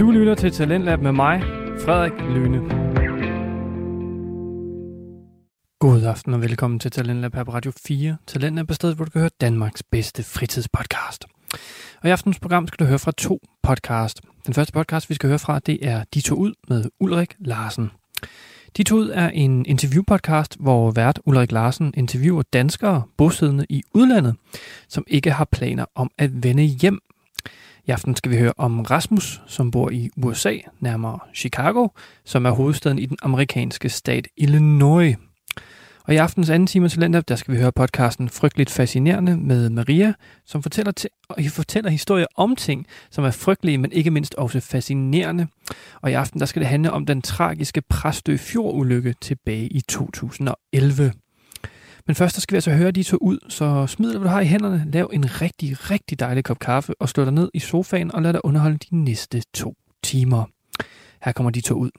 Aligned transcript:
Du 0.00 0.10
lytter 0.10 0.34
til 0.34 0.52
Talentlab 0.52 1.00
med 1.00 1.12
mig, 1.12 1.42
Frederik 1.84 2.12
Lyne. 2.12 2.58
God 5.78 6.02
aften 6.02 6.34
og 6.34 6.42
velkommen 6.42 6.80
til 6.80 6.90
Talentlab 6.90 7.34
her 7.34 7.44
på 7.44 7.52
Radio 7.52 7.72
4. 7.86 8.16
Talentlab 8.26 8.70
er 8.70 8.74
stedet, 8.74 8.96
hvor 8.96 9.04
du 9.04 9.10
kan 9.10 9.20
høre 9.20 9.30
Danmarks 9.40 9.82
bedste 9.82 10.22
fritidspodcast. 10.22 11.24
Og 12.02 12.08
i 12.08 12.12
aftens 12.12 12.38
program 12.38 12.66
skal 12.66 12.78
du 12.78 12.88
høre 12.88 12.98
fra 12.98 13.12
to 13.12 13.40
podcast. 13.62 14.20
Den 14.46 14.54
første 14.54 14.72
podcast, 14.72 15.10
vi 15.10 15.14
skal 15.14 15.28
høre 15.28 15.38
fra, 15.38 15.58
det 15.58 15.86
er 15.86 16.04
De 16.14 16.20
to 16.20 16.34
ud 16.34 16.52
med 16.68 16.84
Ulrik 17.00 17.36
Larsen. 17.38 17.90
De 18.76 18.82
to 18.82 18.96
ud 18.96 19.10
er 19.14 19.28
en 19.28 19.66
interviewpodcast, 19.66 20.56
hvor 20.60 20.90
vært 20.90 21.20
Ulrik 21.26 21.52
Larsen 21.52 21.94
interviewer 21.96 22.42
danskere 22.52 23.02
bosiddende 23.16 23.66
i 23.68 23.82
udlandet, 23.94 24.34
som 24.88 25.04
ikke 25.06 25.30
har 25.30 25.44
planer 25.44 25.84
om 25.94 26.10
at 26.18 26.42
vende 26.42 26.62
hjem. 26.62 27.00
I 27.90 27.92
aften 27.92 28.16
skal 28.16 28.30
vi 28.30 28.36
høre 28.36 28.52
om 28.56 28.80
Rasmus, 28.80 29.42
som 29.46 29.70
bor 29.70 29.90
i 29.90 30.10
USA, 30.16 30.56
nærmere 30.80 31.18
Chicago, 31.34 31.88
som 32.24 32.46
er 32.46 32.50
hovedstaden 32.50 32.98
i 32.98 33.06
den 33.06 33.16
amerikanske 33.22 33.88
stat 33.88 34.28
Illinois. 34.36 35.16
Og 36.04 36.14
i 36.14 36.16
aftens 36.16 36.50
anden 36.50 36.66
time 36.66 36.88
til 36.88 37.00
Talent 37.00 37.28
der 37.28 37.36
skal 37.36 37.54
vi 37.54 37.60
høre 37.60 37.72
podcasten 37.72 38.28
Frygteligt 38.28 38.70
Fascinerende 38.70 39.36
med 39.36 39.70
Maria, 39.70 40.12
som 40.46 40.62
fortæller, 40.62 40.92
til, 40.92 41.10
fortæller 41.48 41.90
historier 41.90 42.26
om 42.36 42.56
ting, 42.56 42.86
som 43.10 43.24
er 43.24 43.30
frygtelige, 43.30 43.78
men 43.78 43.92
ikke 43.92 44.10
mindst 44.10 44.34
også 44.34 44.60
fascinerende. 44.60 45.46
Og 46.02 46.10
i 46.10 46.14
aften 46.14 46.40
der 46.40 46.46
skal 46.46 46.60
det 46.60 46.68
handle 46.68 46.92
om 46.92 47.06
den 47.06 47.22
tragiske 47.22 47.82
Præstø 47.88 48.36
Fjordulykke 48.36 49.14
tilbage 49.20 49.66
i 49.66 49.80
2011. 49.80 51.12
Men 52.10 52.14
først 52.14 52.34
så 52.34 52.40
skal 52.40 52.54
vi 52.54 52.56
altså 52.56 52.70
høre 52.70 52.90
de 52.90 53.02
to 53.02 53.16
ud, 53.20 53.38
så 53.48 53.86
smid 53.86 54.10
hvad 54.10 54.20
du 54.20 54.28
har 54.28 54.40
i 54.40 54.44
hænderne, 54.44 54.86
lav 54.92 55.10
en 55.12 55.40
rigtig, 55.40 55.90
rigtig 55.90 56.20
dejlig 56.20 56.44
kop 56.44 56.58
kaffe 56.58 56.94
og 57.00 57.08
slå 57.08 57.24
dig 57.24 57.32
ned 57.32 57.50
i 57.54 57.58
sofaen 57.58 58.14
og 58.14 58.22
lad 58.22 58.32
dig 58.32 58.44
underholde 58.44 58.78
de 58.78 58.96
næste 58.96 59.42
to 59.54 59.74
timer. 60.02 60.44
Her 61.24 61.32
kommer 61.32 61.50
de 61.50 61.60
to 61.60 61.74
ud. 61.74 61.90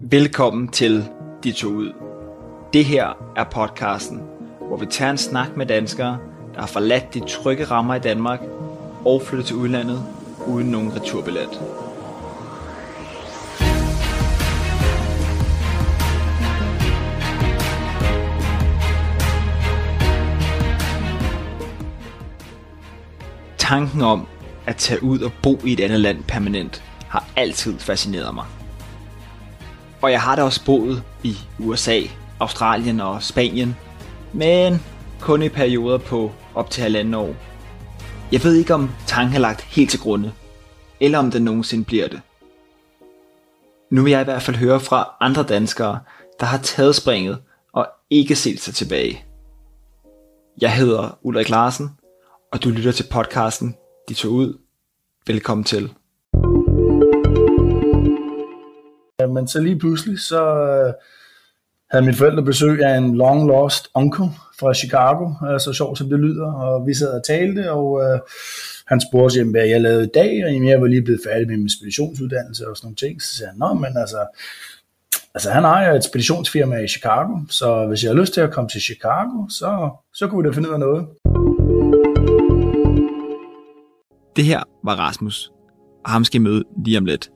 Velkommen 0.00 0.68
til 0.68 1.04
De 1.44 1.52
to 1.52 1.68
ud. 1.68 1.92
Det 2.72 2.84
her 2.84 3.32
er 3.36 3.44
podcasten, 3.44 4.20
hvor 4.68 4.76
vi 4.76 4.86
tager 4.86 5.10
en 5.10 5.18
snak 5.18 5.56
med 5.56 5.66
danskere, 5.66 6.18
der 6.54 6.60
har 6.60 6.66
forladt 6.66 7.14
de 7.14 7.20
trygge 7.20 7.64
rammer 7.64 7.94
i 7.94 8.00
Danmark 8.00 8.40
og 9.04 9.22
flyttet 9.22 9.46
til 9.46 9.56
udlandet 9.56 10.02
uden 10.46 10.66
nogen 10.66 10.96
returbillet. 10.96 11.60
Tanken 23.68 24.02
om 24.02 24.26
at 24.66 24.76
tage 24.76 25.02
ud 25.02 25.20
og 25.20 25.32
bo 25.42 25.58
i 25.64 25.72
et 25.72 25.80
andet 25.80 26.00
land 26.00 26.24
permanent 26.28 26.82
har 27.08 27.28
altid 27.36 27.78
fascineret 27.78 28.34
mig. 28.34 28.44
Og 30.02 30.10
jeg 30.10 30.22
har 30.22 30.36
da 30.36 30.42
også 30.42 30.64
boet 30.64 31.02
i 31.22 31.36
USA, 31.58 32.00
Australien 32.40 33.00
og 33.00 33.22
Spanien, 33.22 33.76
men 34.32 34.82
kun 35.20 35.42
i 35.42 35.48
perioder 35.48 35.98
på 35.98 36.32
op 36.54 36.70
til 36.70 36.82
halvanden 36.82 37.14
år. 37.14 37.34
Jeg 38.32 38.44
ved 38.44 38.54
ikke 38.54 38.74
om 38.74 38.90
tanken 39.06 39.36
er 39.36 39.40
lagt 39.40 39.60
helt 39.60 39.90
til 39.90 40.00
grunde, 40.00 40.32
eller 41.00 41.18
om 41.18 41.30
den 41.30 41.42
nogensinde 41.42 41.84
bliver 41.84 42.08
det. 42.08 42.20
Nu 43.90 44.02
vil 44.02 44.10
jeg 44.10 44.20
i 44.20 44.24
hvert 44.24 44.42
fald 44.42 44.56
høre 44.56 44.80
fra 44.80 45.10
andre 45.20 45.42
danskere, 45.42 45.98
der 46.40 46.46
har 46.46 46.58
taget 46.58 46.94
springet 46.94 47.38
og 47.72 47.88
ikke 48.10 48.36
set 48.36 48.60
sig 48.60 48.74
tilbage. 48.74 49.24
Jeg 50.60 50.74
hedder 50.74 51.18
Ulrik 51.22 51.48
Larsen, 51.48 51.90
og 52.52 52.64
du 52.64 52.68
lytter 52.70 52.92
til 52.92 53.06
podcasten 53.12 53.76
De 54.08 54.14
tog 54.14 54.32
ud. 54.32 54.58
Velkommen 55.26 55.64
til. 55.64 55.92
Men 59.28 59.48
så 59.48 59.60
lige 59.60 59.78
pludselig, 59.78 60.20
så 60.20 60.42
øh, 60.42 60.92
havde 61.90 62.04
mine 62.04 62.16
forældre 62.16 62.42
besøg 62.42 62.82
af 62.82 62.98
en 62.98 63.16
long 63.16 63.46
lost 63.46 63.88
onkel 63.94 64.24
fra 64.60 64.74
Chicago, 64.74 65.30
øh, 65.48 65.60
så 65.60 65.72
sjovt 65.72 65.98
som 65.98 66.08
det 66.08 66.18
lyder, 66.20 66.52
og 66.52 66.86
vi 66.86 66.94
sad 66.94 67.08
og 67.08 67.24
talte, 67.24 67.72
og 67.72 68.02
øh, 68.02 68.18
han 68.86 69.00
spurgte, 69.00 69.38
jamen, 69.38 69.50
hvad 69.50 69.66
jeg 69.66 69.80
lavede 69.80 70.04
i 70.04 70.10
dag, 70.14 70.44
og 70.44 70.52
jamen, 70.52 70.68
jeg 70.68 70.80
var 70.80 70.86
lige 70.86 71.02
blevet 71.02 71.20
færdig 71.26 71.48
med 71.48 71.56
min 71.56 71.70
speditionsuddannelse 71.70 72.68
og 72.68 72.76
sådan 72.76 72.86
nogle 72.86 72.96
ting, 72.96 73.22
så 73.22 73.36
sagde 73.36 73.50
han, 73.50 73.58
nå, 73.58 73.74
men 73.74 73.96
altså, 73.96 74.26
altså 75.34 75.50
han 75.50 75.64
ejer 75.64 75.94
et 75.94 76.04
speditionsfirma 76.04 76.76
i 76.76 76.88
Chicago, 76.88 77.38
så 77.50 77.86
hvis 77.86 78.02
jeg 78.02 78.10
har 78.10 78.20
lyst 78.20 78.34
til 78.34 78.40
at 78.40 78.52
komme 78.52 78.68
til 78.70 78.80
Chicago, 78.80 79.48
så, 79.48 79.90
så 80.14 80.26
kunne 80.26 80.42
vi 80.42 80.48
da 80.48 80.54
finde 80.54 80.68
ud 80.68 80.74
af 80.74 80.80
noget. 80.80 81.06
Det 84.36 84.44
her 84.44 84.62
var 84.84 84.94
Rasmus, 84.94 85.52
og 86.04 86.10
ham 86.10 86.24
skal 86.24 86.40
I 86.40 86.44
møde 86.44 86.64
lige 86.84 86.98
om 86.98 87.04
lidt. 87.04 87.30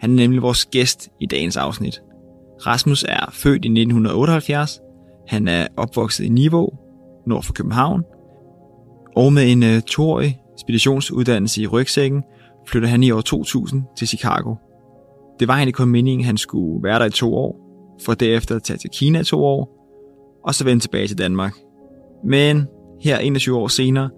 Han 0.00 0.10
er 0.10 0.14
nemlig 0.14 0.42
vores 0.42 0.66
gæst 0.66 1.08
i 1.20 1.26
dagens 1.26 1.56
afsnit. 1.56 2.02
Rasmus 2.66 3.04
er 3.08 3.30
født 3.32 3.64
i 3.64 3.68
1978. 3.68 4.80
Han 5.28 5.48
er 5.48 5.66
opvokset 5.76 6.24
i 6.24 6.28
Niveau, 6.28 6.68
nord 7.26 7.42
for 7.42 7.52
København. 7.52 8.02
Og 9.16 9.32
med 9.32 9.52
en 9.52 9.62
øh, 9.62 9.82
toårig 9.82 10.40
speditionsuddannelse 10.60 11.62
i 11.62 11.66
rygsækken, 11.66 12.22
flytter 12.68 12.88
han 12.88 13.02
i 13.02 13.10
år 13.10 13.20
2000 13.20 13.82
til 13.96 14.08
Chicago. 14.08 14.54
Det 15.40 15.48
var 15.48 15.54
egentlig 15.54 15.74
kun 15.74 15.88
meningen, 15.88 16.20
at 16.20 16.26
han 16.26 16.36
skulle 16.36 16.82
være 16.82 16.98
der 16.98 17.04
i 17.04 17.10
to 17.10 17.34
år, 17.34 17.56
for 18.04 18.14
derefter 18.14 18.56
at 18.56 18.62
tage 18.62 18.78
til 18.78 18.90
Kina 18.90 19.20
i 19.20 19.24
to 19.24 19.44
år, 19.44 19.74
og 20.44 20.54
så 20.54 20.64
vende 20.64 20.82
tilbage 20.82 21.06
til 21.06 21.18
Danmark. 21.18 21.54
Men 22.24 22.66
her 23.00 23.18
21 23.18 23.56
år 23.56 23.68
senere 23.68 24.10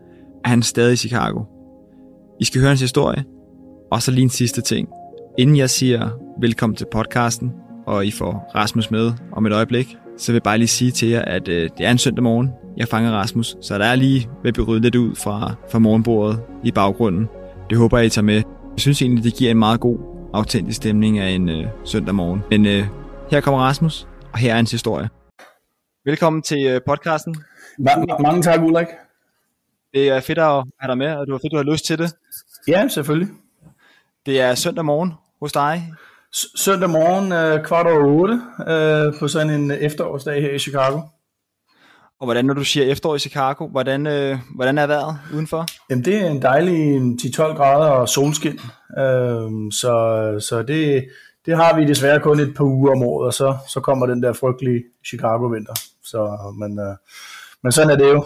er 0.45 0.49
han 0.49 0.63
stadig 0.63 0.93
i 0.93 0.97
Chicago. 0.97 1.41
I 2.41 2.45
skal 2.45 2.61
høre 2.61 2.69
hans 2.69 2.81
historie, 2.81 3.25
og 3.93 4.03
så 4.03 4.11
lige 4.11 4.23
en 4.23 4.31
sidste 4.31 4.61
ting– 4.61 4.89
Inden 5.39 5.57
jeg 5.57 5.71
siger 5.71 6.11
velkommen 6.41 6.77
til 6.77 6.87
podcasten, 6.93 7.53
og 7.87 8.07
I 8.07 8.11
får 8.11 8.51
Rasmus 8.55 8.91
med 8.91 9.13
om 9.33 9.47
et 9.47 9.53
øjeblik, 9.53 9.97
så 10.19 10.33
vil 10.33 10.35
jeg 10.35 10.43
bare 10.43 10.59
lige 10.59 10.69
sige 10.69 10.91
til 10.91 11.09
jer, 11.09 11.23
at 11.23 11.49
øh, 11.49 11.71
det 11.79 11.87
er 11.87 11.91
en 11.91 11.99
søndag 11.99 12.23
morgen, 12.23 12.51
jeg 12.77 12.89
fanger 12.89 13.13
Rasmus, 13.13 13.57
så 13.61 13.79
der 13.79 13.85
er 13.85 13.95
lige 13.95 14.29
ved 14.43 14.49
at 14.49 14.55
blive 14.55 14.81
lidt 14.81 14.95
ud 14.95 15.15
fra, 15.15 15.55
fra 15.71 15.79
morgenbordet 15.79 16.43
i 16.65 16.73
baggrunden. 16.73 17.29
Det 17.71 17.79
håber 17.79 17.99
jeg, 17.99 18.07
I 18.07 18.11
tager 18.11 18.25
med. 18.25 18.35
Jeg 18.35 18.79
synes 18.79 19.03
egentlig, 19.03 19.25
det 19.25 19.35
giver 19.35 19.51
en 19.51 19.59
meget 19.59 19.81
god, 19.81 19.99
autentisk 20.35 20.77
stemning 20.77 21.19
af 21.19 21.31
en 21.31 21.49
øh, 21.49 21.67
søndag 21.85 22.15
morgen. 22.15 22.43
Men 22.51 22.67
øh, 22.67 22.85
her 23.31 23.41
kommer 23.41 23.61
Rasmus, 23.61 24.09
og 24.33 24.39
her 24.39 24.53
er 24.53 24.57
hans 24.57 24.71
historie. 24.71 25.09
Velkommen 26.05 26.43
til 26.43 26.67
øh, 26.67 26.81
podcasten. 26.87 27.37
Ma- 27.81 28.23
mange 28.23 28.43
tak, 28.43 28.61
Ulrik. 28.63 28.87
Det 29.95 30.09
er 30.09 30.21
fedt 30.21 30.39
at 30.39 30.45
have 30.81 30.89
dig 30.89 30.99
med, 30.99 31.15
og 31.15 31.27
du 31.27 31.33
har 31.33 31.39
fedt, 31.39 31.53
du 31.53 31.57
har 31.57 31.65
lyst 31.73 31.85
til 31.85 31.99
det. 31.99 32.13
Ja, 32.69 32.89
selvfølgelig. 32.89 33.29
Det 34.27 34.41
er 34.41 34.55
søndag 34.55 34.85
morgen 34.85 35.13
hos 35.41 35.53
dig? 35.53 35.93
S- 36.37 36.61
søndag 36.61 36.91
morgen 36.91 37.33
øh, 37.33 37.65
kvart 37.67 37.87
over 37.87 38.05
otte 38.07 38.41
øh, 38.69 39.15
på 39.21 39.29
sådan 39.29 39.51
en 39.51 39.71
efterårsdag 39.71 40.43
her 40.43 40.51
i 40.51 40.59
Chicago. 40.59 41.01
Og 42.21 42.27
hvordan, 42.27 42.45
når 42.45 42.55
du 42.55 42.65
siger 42.65 42.87
efterår 42.87 43.15
i 43.17 43.19
Chicago, 43.19 43.67
hvordan, 43.69 44.07
øh, 44.07 44.39
hvordan 44.55 44.79
er 44.79 44.87
vejret 44.87 45.19
udenfor? 45.35 45.67
Jamen, 45.91 46.05
det 46.05 46.17
er 46.17 46.31
en 46.31 46.43
dejlig 46.43 47.01
10-12 47.23 47.41
grader 47.43 47.91
og 47.91 48.09
solskin. 48.09 48.61
Øh, 48.99 49.51
så 49.73 49.93
så 50.49 50.63
det, 50.69 51.05
det 51.47 51.57
har 51.57 51.77
vi 51.77 51.85
desværre 51.87 52.21
kun 52.21 52.41
et 52.41 52.55
par 52.57 52.65
uger 52.65 52.93
om 52.93 53.03
året, 53.03 53.27
og 53.27 53.35
så, 53.35 53.57
så 53.69 53.81
kommer 53.81 54.07
den 54.07 54.23
der 54.23 54.33
frygtelige 54.33 54.85
Chicago-vinter. 55.07 55.75
Så, 56.05 56.39
men, 56.59 56.79
øh, 56.81 56.97
men 57.63 57.73
sådan 57.73 57.91
er 57.91 57.97
det 57.97 58.13
jo. 58.13 58.25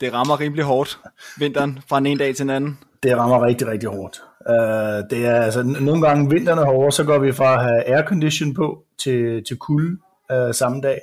Det 0.00 0.12
rammer 0.12 0.40
rimelig 0.40 0.64
hårdt, 0.64 0.98
vinteren, 1.38 1.78
fra 1.88 1.98
en 1.98 2.18
dag 2.18 2.34
til 2.34 2.42
en 2.42 2.50
anden. 2.50 2.78
Det 3.02 3.16
rammer 3.16 3.46
rigtig, 3.46 3.66
rigtig 3.66 3.88
hårdt. 3.88 4.22
Uh, 4.48 5.10
det 5.10 5.26
er 5.26 5.34
altså, 5.34 5.62
nogle 5.62 6.06
gange 6.06 6.30
vinterne 6.30 6.64
hårde, 6.64 6.92
så 6.92 7.04
går 7.04 7.18
vi 7.18 7.32
fra 7.32 7.54
at 7.54 7.62
have 7.62 7.96
aircondition 7.96 8.54
på 8.54 8.84
til, 8.98 9.44
til 9.44 9.56
kulde 9.56 9.98
uh, 10.32 10.54
samme 10.54 10.80
dag. 10.80 11.00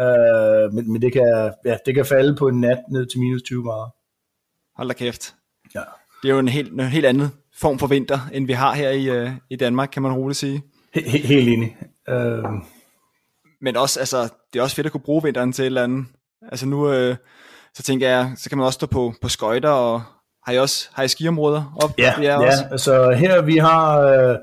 Uh, 0.00 0.74
men, 0.74 0.92
men 0.92 1.02
det, 1.02 1.12
kan, 1.12 1.52
ja, 1.64 1.76
det 1.86 1.94
kan 1.94 2.06
falde 2.06 2.36
på 2.36 2.48
en 2.48 2.60
nat 2.60 2.78
ned 2.90 3.06
til 3.06 3.20
minus 3.20 3.42
20 3.42 3.62
grader. 3.62 3.94
Hold 4.76 4.88
da 4.88 4.94
kæft. 4.94 5.34
Ja. 5.74 5.82
Det 6.22 6.28
er 6.28 6.32
jo 6.32 6.38
en 6.38 6.48
helt, 6.48 6.72
en 6.72 6.80
helt 6.80 7.06
anden 7.06 7.28
form 7.54 7.78
for 7.78 7.86
vinter, 7.86 8.18
end 8.32 8.46
vi 8.46 8.52
har 8.52 8.74
her 8.74 8.90
i, 8.90 9.22
uh, 9.22 9.30
i 9.50 9.56
Danmark, 9.56 9.88
kan 9.92 10.02
man 10.02 10.12
roligt 10.12 10.38
sige. 10.38 10.62
He, 10.94 11.00
he, 11.00 11.18
helt 11.18 11.48
enig. 11.48 11.76
Uh... 12.10 12.50
Men 13.60 13.76
også, 13.76 14.00
altså, 14.00 14.22
det 14.52 14.58
er 14.58 14.62
også 14.62 14.76
fedt 14.76 14.86
at 14.86 14.92
kunne 14.92 15.00
bruge 15.00 15.22
vinteren 15.22 15.52
til 15.52 15.62
et 15.62 15.66
eller 15.66 15.84
andet. 15.84 16.06
Altså 16.42 16.66
nu, 16.66 17.08
uh, 17.10 17.16
så 17.76 17.82
tænker 17.82 18.08
jeg, 18.08 18.32
så 18.36 18.48
kan 18.48 18.58
man 18.58 18.66
også 18.66 18.76
stå 18.76 18.86
på, 18.86 19.14
på 19.22 19.28
skøjter 19.28 19.70
og, 19.70 20.02
har 20.46 20.52
I 20.52 20.58
også 20.58 20.88
har 20.92 21.02
I 21.02 21.08
skiområder 21.08 21.76
op? 21.82 21.90
Ja, 21.98 22.20
ja 22.22 22.46
også? 22.46 22.64
altså 22.70 23.10
her 23.10 23.42
vi 23.42 23.56
har 23.56 24.00
øh, 24.00 24.36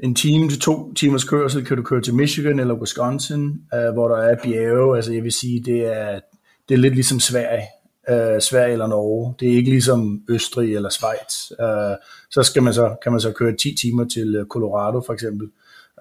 en 0.00 0.14
time 0.14 0.48
til 0.48 0.60
to 0.60 0.94
timers 0.94 1.24
kørsel, 1.24 1.64
kan 1.64 1.76
du 1.76 1.82
køre 1.82 2.02
til 2.02 2.14
Michigan 2.14 2.60
eller 2.60 2.74
Wisconsin, 2.74 3.44
øh, 3.74 3.92
hvor 3.92 4.08
der 4.08 4.16
er 4.16 4.36
bjerge, 4.44 4.96
altså 4.96 5.12
jeg 5.12 5.22
vil 5.22 5.32
sige, 5.32 5.62
det 5.64 5.86
er, 5.86 6.20
det 6.68 6.74
er 6.74 6.78
lidt 6.78 6.94
ligesom 6.94 7.20
Sverige, 7.20 7.66
øh, 8.10 8.40
Sverige 8.40 8.72
eller 8.72 8.86
Norge, 8.86 9.34
det 9.40 9.48
er 9.48 9.56
ikke 9.56 9.70
ligesom 9.70 10.22
Østrig 10.28 10.74
eller 10.74 10.88
Schweiz, 10.88 11.50
øh, 11.60 11.96
så, 12.30 12.42
skal 12.42 12.62
man 12.62 12.74
så 12.74 12.96
kan 13.02 13.12
man 13.12 13.20
så 13.20 13.32
køre 13.32 13.56
10 13.56 13.76
timer 13.80 14.04
til 14.04 14.36
øh, 14.36 14.46
Colorado 14.46 15.02
for 15.06 15.12
eksempel, 15.12 15.48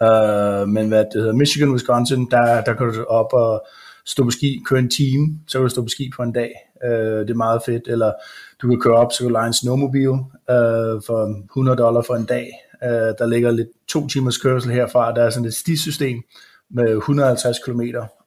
øh, 0.04 0.68
men 0.68 0.88
hvad 0.88 1.06
det 1.14 1.22
hedder, 1.22 1.34
Michigan, 1.34 1.72
Wisconsin, 1.72 2.28
der, 2.32 2.62
der 2.64 2.74
kan 2.74 2.94
du 2.94 3.04
op 3.04 3.34
og 3.34 3.68
stå 4.10 4.24
på 4.24 4.32
ski, 4.32 4.62
køre 4.66 4.80
en 4.80 4.90
time, 4.90 5.40
så 5.48 5.58
kan 5.58 5.64
du 5.64 5.70
stå 5.70 5.82
på 5.82 5.88
ski 5.88 6.12
på 6.16 6.24
en 6.24 6.32
dag. 6.32 6.52
Øh, 6.84 7.20
det 7.20 7.30
er 7.30 7.36
meget 7.36 7.62
fedt. 7.66 7.88
Eller 7.88 8.14
du 8.62 8.68
kan 8.68 8.80
køre 8.80 8.96
op, 8.96 9.12
så 9.12 9.18
kan 9.20 9.28
du 9.28 9.34
lege 9.34 9.48
en 9.48 9.54
snowmobil 9.54 10.10
øh, 10.50 10.96
for 11.08 11.44
100 11.44 11.78
dollar 11.78 12.02
for 12.02 12.16
en 12.16 12.26
dag. 12.26 12.48
Øh, 12.84 12.90
der 12.90 13.26
ligger 13.28 13.52
lidt 13.52 13.68
to 13.88 14.08
timers 14.08 14.38
kørsel 14.38 14.72
herfra. 14.72 15.14
Der 15.14 15.24
er 15.24 15.30
sådan 15.30 15.46
et 15.46 15.54
stisystem 15.54 16.22
med 16.70 16.98
150 16.98 17.58
km, 17.66 17.82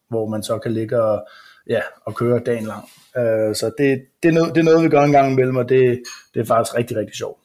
hvor 0.09 0.29
man 0.29 0.43
så 0.43 0.59
kan 0.59 0.73
ligge 0.73 1.03
og, 1.03 1.27
ja, 1.69 1.81
og 2.07 2.15
køre 2.15 2.41
dagen 2.47 2.67
lang. 2.67 2.85
Øh, 3.17 3.55
så 3.55 3.71
det, 3.79 4.03
det, 4.23 4.29
er 4.29 4.33
noget, 4.33 4.55
det 4.55 4.61
er 4.61 4.65
noget, 4.65 4.85
vi 4.85 4.89
gør 4.89 5.03
en 5.03 5.13
gang 5.13 5.33
imellem, 5.33 5.57
og 5.57 5.69
det, 5.69 6.03
det 6.35 6.41
er 6.41 6.45
faktisk 6.45 6.77
rigtig, 6.77 6.97
rigtig 6.97 7.17
sjovt. 7.17 7.39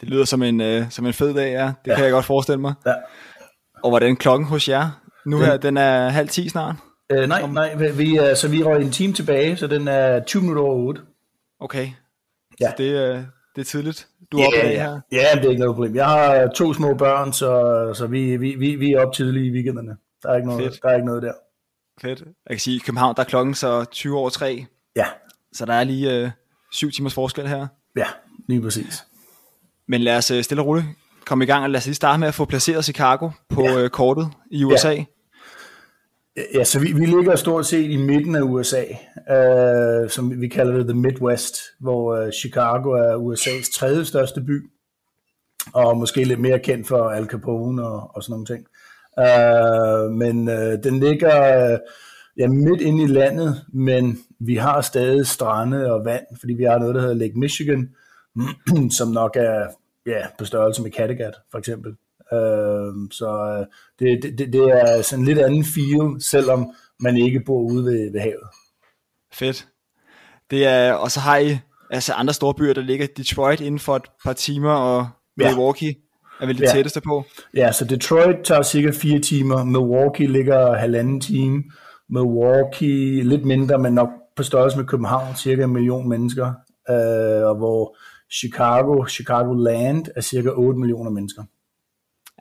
Det 0.00 0.08
lyder 0.08 0.24
som 0.24 0.42
en, 0.42 0.60
øh, 0.60 0.90
som 0.90 1.06
en 1.06 1.12
fed 1.12 1.34
dag, 1.34 1.52
ja. 1.52 1.72
Det 1.84 1.90
ja. 1.90 1.94
kan 1.94 2.04
jeg 2.04 2.12
godt 2.12 2.24
forestille 2.24 2.60
mig. 2.60 2.74
Ja. 2.86 2.94
Og 3.82 3.90
hvordan 3.90 4.16
klokken 4.16 4.46
hos 4.48 4.68
jer? 4.68 5.02
Nu 5.26 5.38
her, 5.38 5.56
den 5.56 5.76
er 5.76 6.08
halv 6.08 6.28
10 6.28 6.48
snart? 6.48 6.76
Øh, 7.12 7.28
nej, 7.28 7.46
nej, 7.46 7.74
vi, 7.90 8.16
er, 8.16 8.34
så 8.34 8.48
vi 8.48 8.62
røg 8.62 8.82
en 8.82 8.90
time 8.90 9.12
tilbage, 9.12 9.56
så 9.56 9.66
den 9.66 9.88
er 9.88 10.24
20 10.24 10.42
minutter 10.42 10.62
over 10.62 10.74
8. 10.74 11.00
Okay, 11.60 11.88
ja. 12.60 12.68
så 12.68 12.74
det, 12.78 12.90
øh, 12.90 13.18
det 13.56 13.60
er 13.60 13.64
tidligt, 13.64 14.08
du 14.32 14.38
er 14.38 14.42
ja, 14.42 14.46
oppe 14.46 14.68
her? 14.68 15.00
Ja, 15.12 15.26
det 15.34 15.44
er 15.44 15.50
ikke 15.50 15.60
noget 15.60 15.74
problem. 15.74 15.94
Jeg 15.94 16.06
har 16.06 16.48
to 16.48 16.74
små 16.74 16.94
børn, 16.94 17.32
så, 17.32 17.92
så 17.94 18.06
vi, 18.06 18.36
vi, 18.36 18.54
vi, 18.54 18.76
vi 18.76 18.92
er 18.92 19.06
op 19.06 19.12
tidligt 19.12 19.46
i 19.46 19.50
weekenderne. 19.50 19.96
Der 20.22 20.30
er 20.30 20.36
ikke 20.36 20.48
noget, 20.48 20.62
Fedt. 20.62 20.82
der, 20.82 20.88
er 20.88 20.94
ikke 20.94 21.06
noget 21.06 21.22
der. 21.22 21.32
Fedt. 22.00 22.20
Jeg 22.20 22.50
kan 22.50 22.58
sige, 22.58 22.76
i 22.76 22.78
København, 22.78 23.16
der 23.16 23.22
er 23.22 23.26
klokken 23.26 23.54
så 23.54 23.84
20 23.84 24.18
over 24.18 24.30
3. 24.30 24.66
Ja. 24.96 25.06
Så 25.52 25.66
der 25.66 25.74
er 25.74 25.84
lige 25.84 26.14
øh, 26.14 26.30
syv 26.72 26.90
timers 26.90 27.14
forskel 27.14 27.48
her. 27.48 27.66
Ja, 27.96 28.06
lige 28.48 28.62
præcis. 28.62 29.04
Men 29.88 30.00
lad 30.00 30.16
os 30.16 30.30
øh, 30.30 30.42
stille 30.42 30.62
og 30.62 30.66
roligt 30.66 30.86
komme 31.26 31.44
i 31.44 31.46
gang, 31.46 31.64
og 31.64 31.70
lad 31.70 31.78
os 31.78 31.86
lige 31.86 31.94
starte 31.94 32.20
med 32.20 32.28
at 32.28 32.34
få 32.34 32.44
placeret 32.44 32.84
Chicago 32.84 33.30
på 33.48 33.62
ja. 33.62 33.78
øh, 33.78 33.90
kortet 33.90 34.28
i 34.50 34.64
USA. 34.64 34.90
Ja. 34.90 35.04
Ja, 36.54 36.64
så 36.64 36.80
vi, 36.80 36.92
vi 36.92 37.06
ligger 37.06 37.36
stort 37.36 37.66
set 37.66 37.90
i 37.90 37.96
midten 37.96 38.36
af 38.36 38.40
USA, 38.40 38.84
øh, 39.30 40.10
som 40.10 40.40
vi 40.40 40.48
kalder 40.48 40.76
det 40.76 40.86
The 40.86 40.98
Midwest, 40.98 41.56
hvor 41.80 42.14
øh, 42.14 42.32
Chicago 42.32 42.90
er 42.90 43.16
USA's 43.16 43.78
tredje 43.78 44.04
største 44.04 44.40
by, 44.40 44.70
og 45.72 45.96
måske 45.96 46.24
lidt 46.24 46.40
mere 46.40 46.58
kendt 46.58 46.88
for 46.88 47.08
Al 47.08 47.26
Capone 47.26 47.86
og, 47.86 48.10
og 48.14 48.22
sådan 48.22 48.32
nogle 48.32 48.46
ting. 48.46 48.66
Øh, 49.18 50.10
men 50.10 50.48
øh, 50.48 50.84
den 50.84 51.00
ligger 51.00 51.72
øh, 51.72 51.78
ja, 52.38 52.48
midt 52.48 52.80
inde 52.80 53.04
i 53.04 53.06
landet, 53.06 53.64
men 53.72 54.18
vi 54.40 54.56
har 54.56 54.80
stadig 54.80 55.26
strande 55.26 55.92
og 55.92 56.04
vand, 56.04 56.26
fordi 56.40 56.52
vi 56.52 56.64
har 56.64 56.78
noget, 56.78 56.94
der 56.94 57.00
hedder 57.00 57.14
Lake 57.14 57.38
Michigan, 57.38 57.90
som 58.98 59.08
nok 59.08 59.36
er 59.36 59.66
ja, 60.06 60.26
på 60.38 60.44
størrelse 60.44 60.82
med 60.82 60.90
Kattegat, 60.90 61.34
for 61.50 61.58
eksempel. 61.58 61.96
Øh, 62.32 63.10
så 63.10 63.64
det, 63.98 64.22
det, 64.38 64.52
det 64.52 64.62
er 64.62 65.02
sådan 65.02 65.22
en 65.22 65.26
lidt 65.26 65.38
anden 65.38 65.64
feel, 65.64 66.22
selvom 66.22 66.70
man 67.00 67.16
ikke 67.16 67.40
bor 67.46 67.60
ude 67.60 67.84
ved, 67.84 68.12
ved 68.12 68.20
havet. 68.20 68.48
Fedt. 69.32 69.68
Det 70.50 70.66
er, 70.66 70.92
og 70.92 71.10
så 71.10 71.20
har 71.20 71.36
I 71.36 71.58
altså 71.90 72.12
andre 72.12 72.34
store 72.34 72.54
byer, 72.54 72.72
der 72.72 72.82
ligger 72.82 73.06
Detroit 73.16 73.60
inden 73.60 73.78
for 73.78 73.96
et 73.96 74.06
par 74.24 74.32
timer, 74.32 74.72
og 74.72 75.08
Milwaukee 75.36 75.88
ja. 75.88 76.44
er 76.44 76.46
vel 76.46 76.58
det 76.58 76.64
ja. 76.64 76.70
tætteste 76.72 77.00
på. 77.00 77.24
Ja, 77.54 77.72
så 77.72 77.84
Detroit 77.84 78.36
tager 78.44 78.62
cirka 78.62 78.90
fire 78.90 79.18
timer, 79.18 79.64
Milwaukee 79.64 80.26
ligger 80.26 80.74
halvanden 80.74 81.20
time, 81.20 81.62
Milwaukee 82.08 83.22
lidt 83.22 83.44
mindre, 83.44 83.78
men 83.78 83.92
nok 83.92 84.08
på 84.36 84.42
størrelse 84.42 84.76
med 84.76 84.84
København, 84.84 85.36
cirka 85.36 85.64
en 85.64 85.72
million 85.72 86.08
mennesker, 86.08 86.46
øh, 86.90 87.48
og 87.48 87.56
hvor 87.56 87.96
Chicago, 88.32 89.06
Chicago 89.06 89.52
Land 89.52 90.06
er 90.16 90.20
cirka 90.20 90.48
8 90.48 90.80
millioner 90.80 91.10
mennesker. 91.10 91.42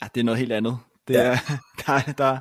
Ja, 0.02 0.08
det 0.16 0.20
er 0.20 0.26
noget 0.26 0.40
helt 0.40 0.52
andet. 0.52 0.78
Det 1.08 1.14
ja. 1.14 1.20
er, 1.22 1.38
der, 1.88 2.14
der, 2.18 2.38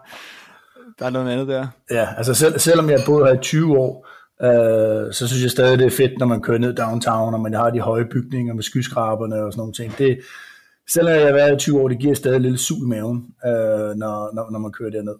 der 0.98 1.06
er 1.06 1.10
noget 1.10 1.30
andet 1.30 1.48
der. 1.48 1.66
Ja, 1.90 2.08
altså 2.16 2.34
selv, 2.34 2.58
selvom 2.58 2.90
jeg 2.90 3.00
boet 3.06 3.26
her 3.26 3.34
i 3.34 3.42
20 3.42 3.78
år, 3.78 4.06
øh, 4.42 5.12
så 5.12 5.28
synes 5.28 5.42
jeg 5.42 5.50
stadig, 5.50 5.78
det 5.78 5.86
er 5.86 5.90
fedt, 5.90 6.18
når 6.18 6.26
man 6.26 6.42
kører 6.42 6.58
ned 6.58 6.74
downtown, 6.74 7.34
og 7.34 7.40
man 7.40 7.54
har 7.54 7.70
de 7.70 7.80
høje 7.80 8.04
bygninger 8.04 8.54
med 8.54 8.62
skyskraberne 8.62 9.44
og 9.44 9.52
sådan 9.52 9.60
nogle 9.60 9.72
ting. 9.72 9.98
Det, 9.98 10.20
selvom 10.90 11.14
jeg 11.14 11.26
har 11.26 11.32
været 11.32 11.54
i 11.54 11.56
20 11.56 11.80
år, 11.80 11.88
det 11.88 11.98
giver 11.98 12.14
stadig 12.14 12.40
lidt 12.40 12.60
sug 12.60 12.78
i 12.78 12.86
maven, 12.86 13.34
øh, 13.46 13.50
når, 13.96 14.34
når, 14.34 14.50
når 14.50 14.58
man 14.58 14.72
kører 14.72 14.90
derned. 14.90 15.14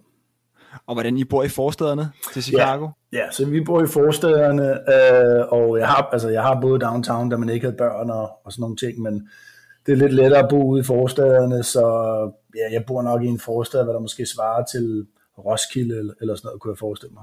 Og 0.87 0.95
hvordan 0.95 1.17
I 1.17 1.25
bor 1.25 1.43
i 1.43 1.49
forstederne 1.49 2.11
til 2.33 2.43
Chicago? 2.43 2.89
Ja, 3.13 3.19
ja 3.19 3.31
så 3.31 3.47
vi 3.47 3.61
bor 3.61 3.83
i 3.83 3.87
forstederne, 3.87 4.69
øh, 4.71 5.47
og 5.53 5.79
jeg 5.79 5.89
har, 5.89 6.09
altså, 6.13 6.29
jeg 6.29 6.43
har 6.43 6.61
boet 6.61 6.81
downtown, 6.81 7.31
da 7.31 7.37
man 7.37 7.49
ikke 7.49 7.67
havde 7.67 7.77
børn 7.77 8.11
og, 8.11 8.31
og 8.45 8.53
sådan 8.53 8.61
nogle 8.61 8.77
ting, 8.77 9.01
men 9.01 9.29
det 9.87 9.93
er 9.93 9.97
lidt 9.97 10.13
lettere 10.13 10.43
at 10.43 10.49
bo 10.51 10.63
ude 10.63 10.81
i 10.81 10.85
forstederne, 10.85 11.63
så 11.63 11.81
ja, 12.57 12.73
jeg 12.73 12.85
bor 12.87 13.03
nok 13.03 13.23
i 13.23 13.27
en 13.27 13.41
forstad, 13.41 13.85
hvad 13.85 13.95
der 13.95 14.01
måske 14.01 14.27
svarer 14.27 14.65
til 14.65 15.07
Roskilde 15.39 15.99
eller, 15.99 16.15
eller 16.21 16.35
sådan 16.35 16.47
noget, 16.49 16.61
kunne 16.61 16.73
jeg 16.73 16.79
forestille 16.79 17.15
mig. 17.15 17.23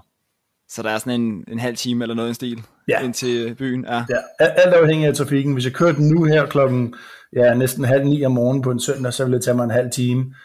Så 0.69 0.84
der 0.84 0.90
er 0.90 0.98
sådan 0.98 1.22
en, 1.22 1.46
en 1.48 1.60
halv 1.60 1.75
time 1.75 2.04
eller 2.04 2.16
noget 2.16 2.31
i 2.31 2.34
stil 2.34 2.63
ja. 2.88 3.02
ind 3.04 3.13
til 3.13 3.56
byen? 3.56 3.86
Ja. 3.86 4.06
ja, 4.10 4.18
alt 4.40 4.74
afhængig 4.74 5.08
af 5.08 5.16
trafikken. 5.16 5.54
Hvis 5.54 5.66
jeg 5.66 5.74
kørte 5.74 6.04
nu 6.04 6.24
her 6.24 6.46
klokken 6.46 6.94
ja, 7.34 7.54
næsten 7.54 7.84
halv 7.84 8.06
ni 8.06 8.25
om 8.25 8.31
morgenen 8.31 8.62
på 8.62 8.72
en 8.72 8.80
søndag, 8.80 9.13
så 9.13 9.24
ville 9.24 9.38
det 9.38 9.44
tage 9.46 9.56
mig 9.56 9.63
en 9.63 9.72
halv 9.72 9.92
time. 9.92 10.36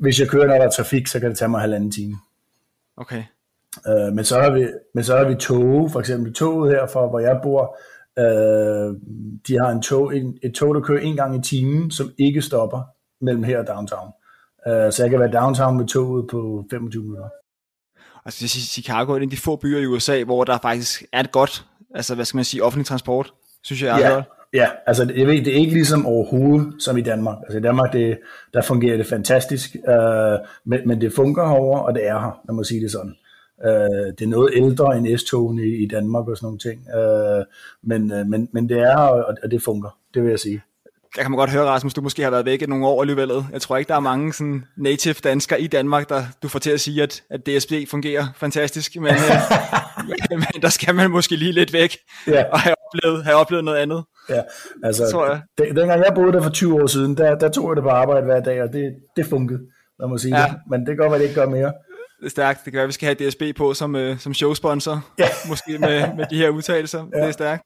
Hvis 0.00 0.20
jeg 0.20 0.28
kører, 0.28 0.46
når 0.46 0.54
der 0.54 0.64
er 0.64 0.70
trafik, 0.70 1.06
så 1.06 1.20
kan 1.20 1.30
det 1.30 1.38
tage 1.38 1.48
mig 1.48 1.58
en 1.58 1.60
halvanden 1.60 1.90
time. 1.90 2.16
Okay. 2.96 3.24
Øh, 3.88 4.12
men, 4.12 4.24
så 4.24 4.40
har 4.40 4.50
vi, 4.50 4.68
men 4.94 5.04
så 5.04 5.16
har 5.16 5.24
vi 5.24 5.34
tog, 5.34 5.90
for 5.90 6.00
eksempel 6.00 6.34
toget 6.34 6.72
her 6.72 6.86
fra, 6.86 7.06
hvor 7.06 7.20
jeg 7.20 7.40
bor, 7.42 7.78
Øh, 8.18 8.94
de 9.48 9.58
har 9.58 9.70
en 9.70 9.82
tog, 9.82 10.16
en, 10.16 10.38
et 10.42 10.54
tog, 10.54 10.74
der 10.74 10.80
kører 10.80 11.00
en 11.00 11.16
gang 11.16 11.36
i 11.36 11.42
timen, 11.42 11.90
som 11.90 12.12
ikke 12.18 12.42
stopper 12.42 12.82
mellem 13.20 13.42
her 13.42 13.58
og 13.58 13.66
downtown. 13.66 14.08
Øh, 14.68 14.92
så 14.92 15.02
jeg 15.02 15.10
kan 15.10 15.20
være 15.20 15.32
downtown 15.32 15.76
med 15.76 15.86
toget 15.86 16.26
på 16.30 16.64
25 16.70 17.02
minutter. 17.02 17.28
Altså 18.24 18.48
Chicago 18.48 19.12
er 19.12 19.16
en 19.16 19.22
af 19.22 19.30
de 19.30 19.36
få 19.36 19.56
byer 19.56 19.78
i 19.78 19.86
USA, 19.86 20.24
hvor 20.24 20.44
der 20.44 20.58
faktisk 20.62 21.04
er 21.12 21.20
et 21.20 21.32
godt, 21.32 21.64
altså 21.94 22.14
hvad 22.14 22.24
skal 22.24 22.36
man 22.36 22.44
sige, 22.44 22.64
offentlig 22.64 22.86
transport, 22.86 23.32
synes 23.62 23.82
jeg 23.82 24.00
er 24.00 24.08
ja. 24.08 24.14
godt. 24.14 24.24
Ja, 24.54 24.68
altså 24.86 25.12
jeg 25.16 25.26
ved, 25.26 25.44
det 25.44 25.48
er 25.48 25.58
ikke 25.58 25.72
ligesom 25.72 26.06
overhovedet 26.06 26.82
som 26.82 26.96
i 26.96 27.00
Danmark. 27.00 27.38
Altså 27.42 27.58
i 27.58 27.62
Danmark, 27.62 27.92
det, 27.92 28.18
der 28.54 28.62
fungerer 28.62 28.96
det 28.96 29.06
fantastisk, 29.06 29.76
øh, 29.88 30.38
men, 30.64 30.80
men 30.86 31.00
det 31.00 31.12
fungerer 31.12 31.48
herover 31.48 31.78
og 31.78 31.94
det 31.94 32.06
er 32.06 32.20
her, 32.20 32.40
lad 32.48 32.54
mig 32.54 32.66
sige 32.66 32.80
det 32.80 32.92
sådan. 32.92 33.14
Øh, 33.66 34.12
det 34.18 34.22
er 34.22 34.26
noget 34.26 34.50
ældre 34.54 34.98
end 34.98 35.18
S-togene 35.18 35.66
i, 35.66 35.86
Danmark 35.86 36.28
og 36.28 36.36
sådan 36.36 36.46
nogle 36.46 36.58
ting. 36.58 36.88
Øh, 36.96 37.44
men, 37.82 38.12
øh, 38.12 38.26
men, 38.26 38.48
men 38.52 38.68
det 38.68 38.78
er, 38.78 38.98
og, 38.98 39.50
det 39.50 39.62
fungerer, 39.62 39.98
det 40.14 40.22
vil 40.22 40.30
jeg 40.30 40.38
sige. 40.38 40.62
Jeg 41.16 41.24
kan 41.24 41.30
man 41.30 41.38
godt 41.38 41.50
høre, 41.50 41.64
Rasmus, 41.64 41.94
du 41.94 42.00
måske 42.00 42.22
har 42.22 42.30
været 42.30 42.46
væk 42.46 42.62
i 42.62 42.66
nogle 42.66 42.86
år 42.86 43.00
alligevel. 43.00 43.30
Jeg 43.52 43.60
tror 43.60 43.76
ikke, 43.76 43.88
der 43.88 43.94
er 43.94 44.00
mange 44.00 44.32
sådan, 44.32 44.64
native 44.76 45.14
danskere 45.24 45.60
i 45.60 45.66
Danmark, 45.66 46.08
der 46.08 46.22
du 46.42 46.48
får 46.48 46.58
til 46.58 46.70
at 46.70 46.80
sige, 46.80 47.02
at, 47.02 47.22
at 47.30 47.46
DSB 47.46 47.72
fungerer 47.90 48.24
fantastisk, 48.36 48.96
men, 48.96 49.04
øh, 49.04 50.30
men 50.54 50.62
der 50.62 50.68
skal 50.68 50.94
man 50.94 51.10
måske 51.10 51.36
lige 51.36 51.52
lidt 51.52 51.72
væk 51.72 51.96
ja. 52.26 52.44
og 52.44 52.60
have 52.60 52.74
oplevet, 52.86 53.24
have 53.24 53.36
oplevet 53.36 53.64
noget 53.64 53.78
andet. 53.78 54.04
Ja, 54.30 54.40
altså, 54.84 55.10
tror 55.12 55.26
jeg. 55.26 55.40
Den, 55.58 55.76
dengang 55.76 56.04
jeg 56.04 56.12
boede 56.14 56.32
der 56.32 56.42
for 56.42 56.50
20 56.50 56.82
år 56.82 56.86
siden, 56.86 57.16
der, 57.16 57.38
der 57.38 57.48
tog 57.48 57.70
jeg 57.70 57.76
det 57.76 57.82
på 57.82 57.90
arbejde 57.90 58.26
hver 58.26 58.40
dag, 58.40 58.62
og 58.62 58.72
det, 58.72 58.94
det 59.16 59.26
fungerede, 59.26 59.62
lad 60.00 60.08
mig 60.08 60.20
sige 60.20 60.40
ja. 60.40 60.46
det. 60.46 60.56
Men 60.70 60.80
det 60.80 60.88
kan 60.88 60.96
godt 60.96 61.10
være, 61.10 61.20
det 61.20 61.28
ikke 61.28 61.40
gør 61.40 61.48
mere 61.48 61.72
det 62.24 62.28
er 62.28 62.30
stærkt. 62.30 62.64
Det 62.64 62.72
kan 62.72 62.76
være, 62.76 62.82
at 62.82 62.88
vi 62.88 62.92
skal 62.92 63.06
have 63.06 63.30
DSB 63.30 63.56
på 63.56 63.74
som, 63.74 63.96
øh, 63.96 64.18
som 64.18 64.34
showsponsor, 64.34 65.04
ja. 65.18 65.28
måske 65.48 65.78
med, 65.78 66.14
med 66.16 66.26
de 66.30 66.36
her 66.36 66.48
udtalelser. 66.48 66.98
Ja. 66.98 67.20
Det 67.20 67.28
er 67.28 67.32
stærkt. 67.32 67.62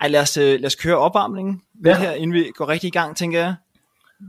Ej, 0.00 0.08
lad 0.08 0.20
os, 0.20 0.36
øh, 0.36 0.60
lad 0.60 0.64
os 0.64 0.74
køre 0.74 0.96
opvarmningen 0.96 1.62
ja. 1.84 1.98
her, 1.98 2.12
inden 2.12 2.32
vi 2.32 2.50
går 2.54 2.68
rigtig 2.68 2.88
i 2.88 2.90
gang, 2.90 3.16
tænker 3.16 3.38
jeg. 3.40 3.54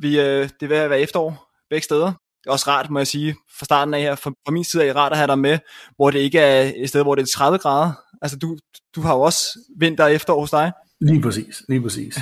Vi, 0.01 0.19
øh, 0.19 0.50
det 0.59 0.69
vil 0.69 0.69
være 0.69 1.00
efterår 1.00 1.50
begge 1.69 1.83
steder. 1.83 2.05
Det 2.05 2.47
er 2.47 2.51
også 2.51 2.69
rart, 2.69 2.89
må 2.89 3.00
jeg 3.00 3.07
sige, 3.07 3.35
fra 3.57 3.65
starten 3.65 3.93
af 3.93 4.01
her, 4.01 4.15
fra, 4.15 4.31
fra 4.45 4.51
min 4.51 4.63
side 4.63 4.85
er 4.85 4.95
rart 4.95 5.12
at 5.12 5.17
have 5.17 5.27
dig 5.27 5.39
med, 5.39 5.59
hvor 5.95 6.12
det 6.12 6.19
ikke 6.19 6.39
er 6.39 6.71
et 6.75 6.89
sted, 6.89 7.03
hvor 7.03 7.15
det 7.15 7.21
er 7.21 7.27
30 7.35 7.57
grader. 7.57 7.91
Altså, 8.21 8.38
du, 8.38 8.57
du 8.95 9.01
har 9.01 9.15
jo 9.15 9.21
også 9.21 9.59
vinter 9.77 10.03
og 10.03 10.13
efterår 10.13 10.39
hos 10.39 10.51
dig. 10.51 10.71
Lige 11.01 11.21
præcis, 11.21 11.63
lige 11.69 11.81
præcis. 11.81 12.19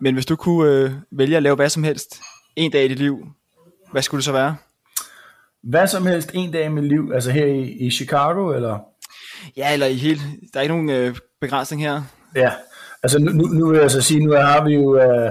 Men 0.00 0.14
hvis 0.14 0.26
du 0.26 0.36
kunne 0.36 0.72
øh, 0.72 0.92
vælge 1.12 1.36
at 1.36 1.42
lave 1.42 1.56
hvad 1.56 1.68
som 1.68 1.84
helst 1.84 2.20
en 2.56 2.70
dag 2.70 2.84
i 2.84 2.88
dit 2.88 2.98
liv, 2.98 3.26
hvad 3.92 4.02
skulle 4.02 4.18
det 4.18 4.24
så 4.24 4.32
være? 4.32 4.56
Hvad 5.62 5.86
som 5.86 6.06
helst 6.06 6.30
en 6.34 6.52
dag 6.52 6.64
i 6.64 6.68
mit 6.68 6.84
liv, 6.84 7.10
altså 7.14 7.30
her 7.30 7.46
i, 7.46 7.62
i 7.62 7.90
Chicago, 7.90 8.52
eller? 8.52 8.78
Ja, 9.56 9.72
eller 9.72 9.86
i 9.86 9.94
hele, 9.94 10.20
der 10.52 10.58
er 10.58 10.62
ikke 10.62 10.74
nogen 10.74 10.90
øh, 10.90 11.16
begrænsning 11.40 11.82
her. 11.82 12.02
Ja, 12.36 12.52
altså 13.02 13.18
nu, 13.18 13.32
nu, 13.32 13.44
nu 13.44 13.70
vil 13.70 13.80
jeg 13.80 13.90
så 13.90 14.02
sige, 14.02 14.26
nu 14.26 14.32
har 14.32 14.64
vi 14.64 14.74
jo, 14.74 14.96
øh, 14.96 15.30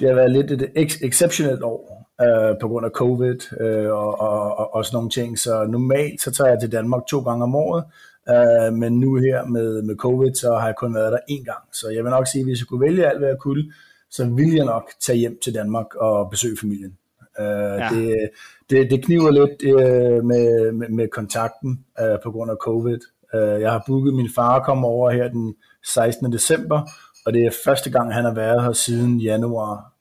det 0.00 0.08
har 0.08 0.14
været 0.14 0.30
lidt 0.30 0.50
et 0.50 0.70
ex- 0.76 1.04
exceptionelt 1.04 1.62
år, 1.62 2.10
øh, 2.20 2.56
på 2.60 2.68
grund 2.68 2.86
af 2.86 2.92
covid 2.92 3.60
øh, 3.60 3.90
og, 3.90 4.20
og, 4.20 4.58
og, 4.58 4.74
og 4.74 4.84
sådan 4.84 4.96
nogle 4.96 5.10
ting, 5.10 5.38
så 5.38 5.66
normalt 5.66 6.22
så 6.22 6.30
tager 6.30 6.50
jeg 6.50 6.60
til 6.60 6.72
Danmark 6.72 7.02
to 7.06 7.20
gange 7.20 7.42
om 7.42 7.54
året, 7.54 7.84
øh, 8.28 8.72
men 8.72 9.00
nu 9.00 9.16
her 9.16 9.44
med, 9.44 9.82
med 9.82 9.96
covid, 9.96 10.34
så 10.34 10.54
har 10.54 10.66
jeg 10.66 10.76
kun 10.76 10.94
været 10.94 11.12
der 11.12 11.18
én 11.30 11.44
gang, 11.44 11.62
så 11.72 11.88
jeg 11.88 12.04
vil 12.04 12.10
nok 12.10 12.26
sige, 12.26 12.40
at 12.40 12.46
hvis 12.46 12.60
jeg 12.60 12.66
kunne 12.66 12.80
vælge 12.80 13.06
alt, 13.06 13.18
hvad 13.18 13.28
jeg 13.28 13.38
kunne, 13.38 13.64
så 14.10 14.24
ville 14.24 14.56
jeg 14.56 14.64
nok 14.64 14.90
tage 15.00 15.18
hjem 15.18 15.38
til 15.44 15.54
Danmark 15.54 15.94
og 15.94 16.30
besøge 16.30 16.56
familien. 16.60 16.96
Uh, 17.38 17.44
ja. 17.44 17.88
det, 17.92 18.30
det, 18.70 18.90
det 18.90 19.04
kniver 19.04 19.30
lidt 19.30 19.62
øh, 19.62 20.24
med, 20.24 20.72
med, 20.72 20.88
med 20.88 21.08
kontakten 21.08 21.84
øh, 22.00 22.18
på 22.22 22.30
grund 22.30 22.50
af 22.50 22.56
covid. 22.60 22.98
Øh, 23.34 23.60
jeg 23.60 23.72
har 23.72 23.84
booket 23.86 24.14
min 24.14 24.30
far 24.34 24.62
kommer 24.62 24.88
over 24.88 25.10
her 25.10 25.28
den 25.28 25.54
16. 25.84 26.32
december, 26.32 26.82
og 27.26 27.32
det 27.32 27.46
er 27.46 27.50
første 27.64 27.90
gang, 27.90 28.14
han 28.14 28.24
har 28.24 28.34
været 28.34 28.62
her 28.62 28.72
siden 28.72 29.18
januar 29.20 29.92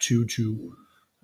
2020. 0.00 0.72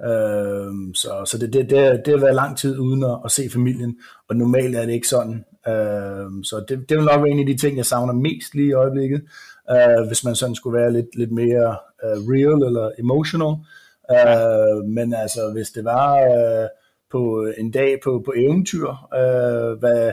Øh, 0.00 0.94
så 0.94 1.10
så 1.26 1.38
det, 1.40 1.52
det, 1.52 1.70
det, 1.70 2.02
det 2.04 2.14
har 2.14 2.20
været 2.20 2.34
lang 2.34 2.58
tid 2.58 2.78
uden 2.78 3.04
at, 3.04 3.18
at 3.24 3.30
se 3.30 3.50
familien, 3.52 3.98
og 4.28 4.36
normalt 4.36 4.76
er 4.76 4.86
det 4.86 4.92
ikke 4.92 5.08
sådan. 5.08 5.44
Øh, 5.68 6.44
så 6.44 6.64
det, 6.68 6.88
det 6.88 6.96
vil 6.96 7.04
nok 7.04 7.22
være 7.22 7.30
en 7.30 7.40
af 7.40 7.46
de 7.46 7.56
ting, 7.56 7.76
jeg 7.76 7.86
savner 7.86 8.12
mest 8.12 8.54
lige 8.54 8.68
i 8.68 8.72
øjeblikket, 8.72 9.22
øh, 9.70 10.06
hvis 10.06 10.24
man 10.24 10.34
sådan 10.34 10.54
skulle 10.54 10.78
være 10.78 10.92
lidt, 10.92 11.16
lidt 11.16 11.32
mere 11.32 11.76
øh, 12.04 12.16
real 12.32 12.62
eller 12.68 12.90
emotional. 12.98 13.54
Øh, 14.11 14.85
men 14.85 15.14
altså, 15.14 15.50
hvis 15.52 15.71
det 15.71 15.85
var 15.85 16.16
øh, 16.18 16.68
på 17.11 17.52
en 17.59 17.71
dag 17.71 18.00
på, 18.04 18.23
på 18.25 18.32
eventyr, 18.37 18.88
øh, 19.14 19.78
hvad, 19.78 20.12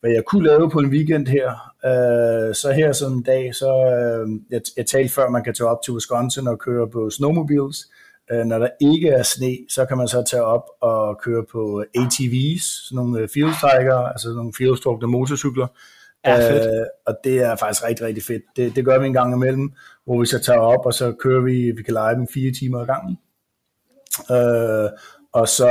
hvad 0.00 0.10
jeg 0.10 0.24
kunne 0.24 0.46
lave 0.46 0.70
på 0.70 0.78
en 0.78 0.90
weekend 0.90 1.26
her, 1.26 1.50
øh, 1.84 2.54
så 2.54 2.72
her 2.72 2.92
sådan 2.92 3.16
en 3.16 3.22
dag, 3.22 3.54
så 3.54 3.70
øh, 3.70 4.28
jeg, 4.50 4.60
jeg 4.76 4.86
talte 4.86 5.14
før, 5.14 5.28
man 5.28 5.44
kan 5.44 5.54
tage 5.54 5.68
op 5.68 5.82
til 5.84 5.94
Wisconsin 5.94 6.48
og 6.48 6.58
køre 6.58 6.90
på 6.90 7.10
snowmobiles, 7.10 7.76
Øh, 8.32 8.44
når 8.44 8.58
der 8.58 8.68
ikke 8.80 9.08
er 9.08 9.22
sne, 9.22 9.56
så 9.68 9.84
kan 9.86 9.96
man 9.96 10.08
så 10.08 10.22
tage 10.30 10.42
op 10.42 10.64
og 10.80 11.20
køre 11.22 11.44
på 11.52 11.84
ATV's, 11.98 12.86
sådan 12.88 12.96
nogle 12.96 13.20
øh, 13.20 13.28
field 13.28 13.54
altså 14.12 14.32
nogle 14.36 14.52
fieldstrukne 14.58 15.08
motorcykler. 15.08 15.66
Ja, 16.24 16.50
fedt. 16.50 16.80
Øh, 16.80 16.86
og 17.06 17.14
det 17.24 17.38
er 17.38 17.56
faktisk 17.56 17.84
rigtig, 17.84 18.06
rigtig 18.06 18.24
fedt. 18.24 18.42
Det, 18.56 18.76
det 18.76 18.84
gør 18.84 18.98
vi 18.98 19.06
en 19.06 19.12
gang 19.12 19.34
imellem, 19.34 19.72
hvor 20.04 20.20
vi 20.20 20.26
så 20.26 20.38
tager 20.38 20.60
op, 20.60 20.86
og 20.86 20.94
så 20.94 21.12
kører 21.12 21.40
vi, 21.40 21.70
vi 21.76 21.82
kan 21.82 21.94
lege 21.94 22.14
dem 22.14 22.26
fire 22.34 22.52
timer 22.52 22.80
ad 22.80 22.86
gangen. 22.86 23.18
Øh, 24.30 24.90
og 25.32 25.48
så, 25.48 25.68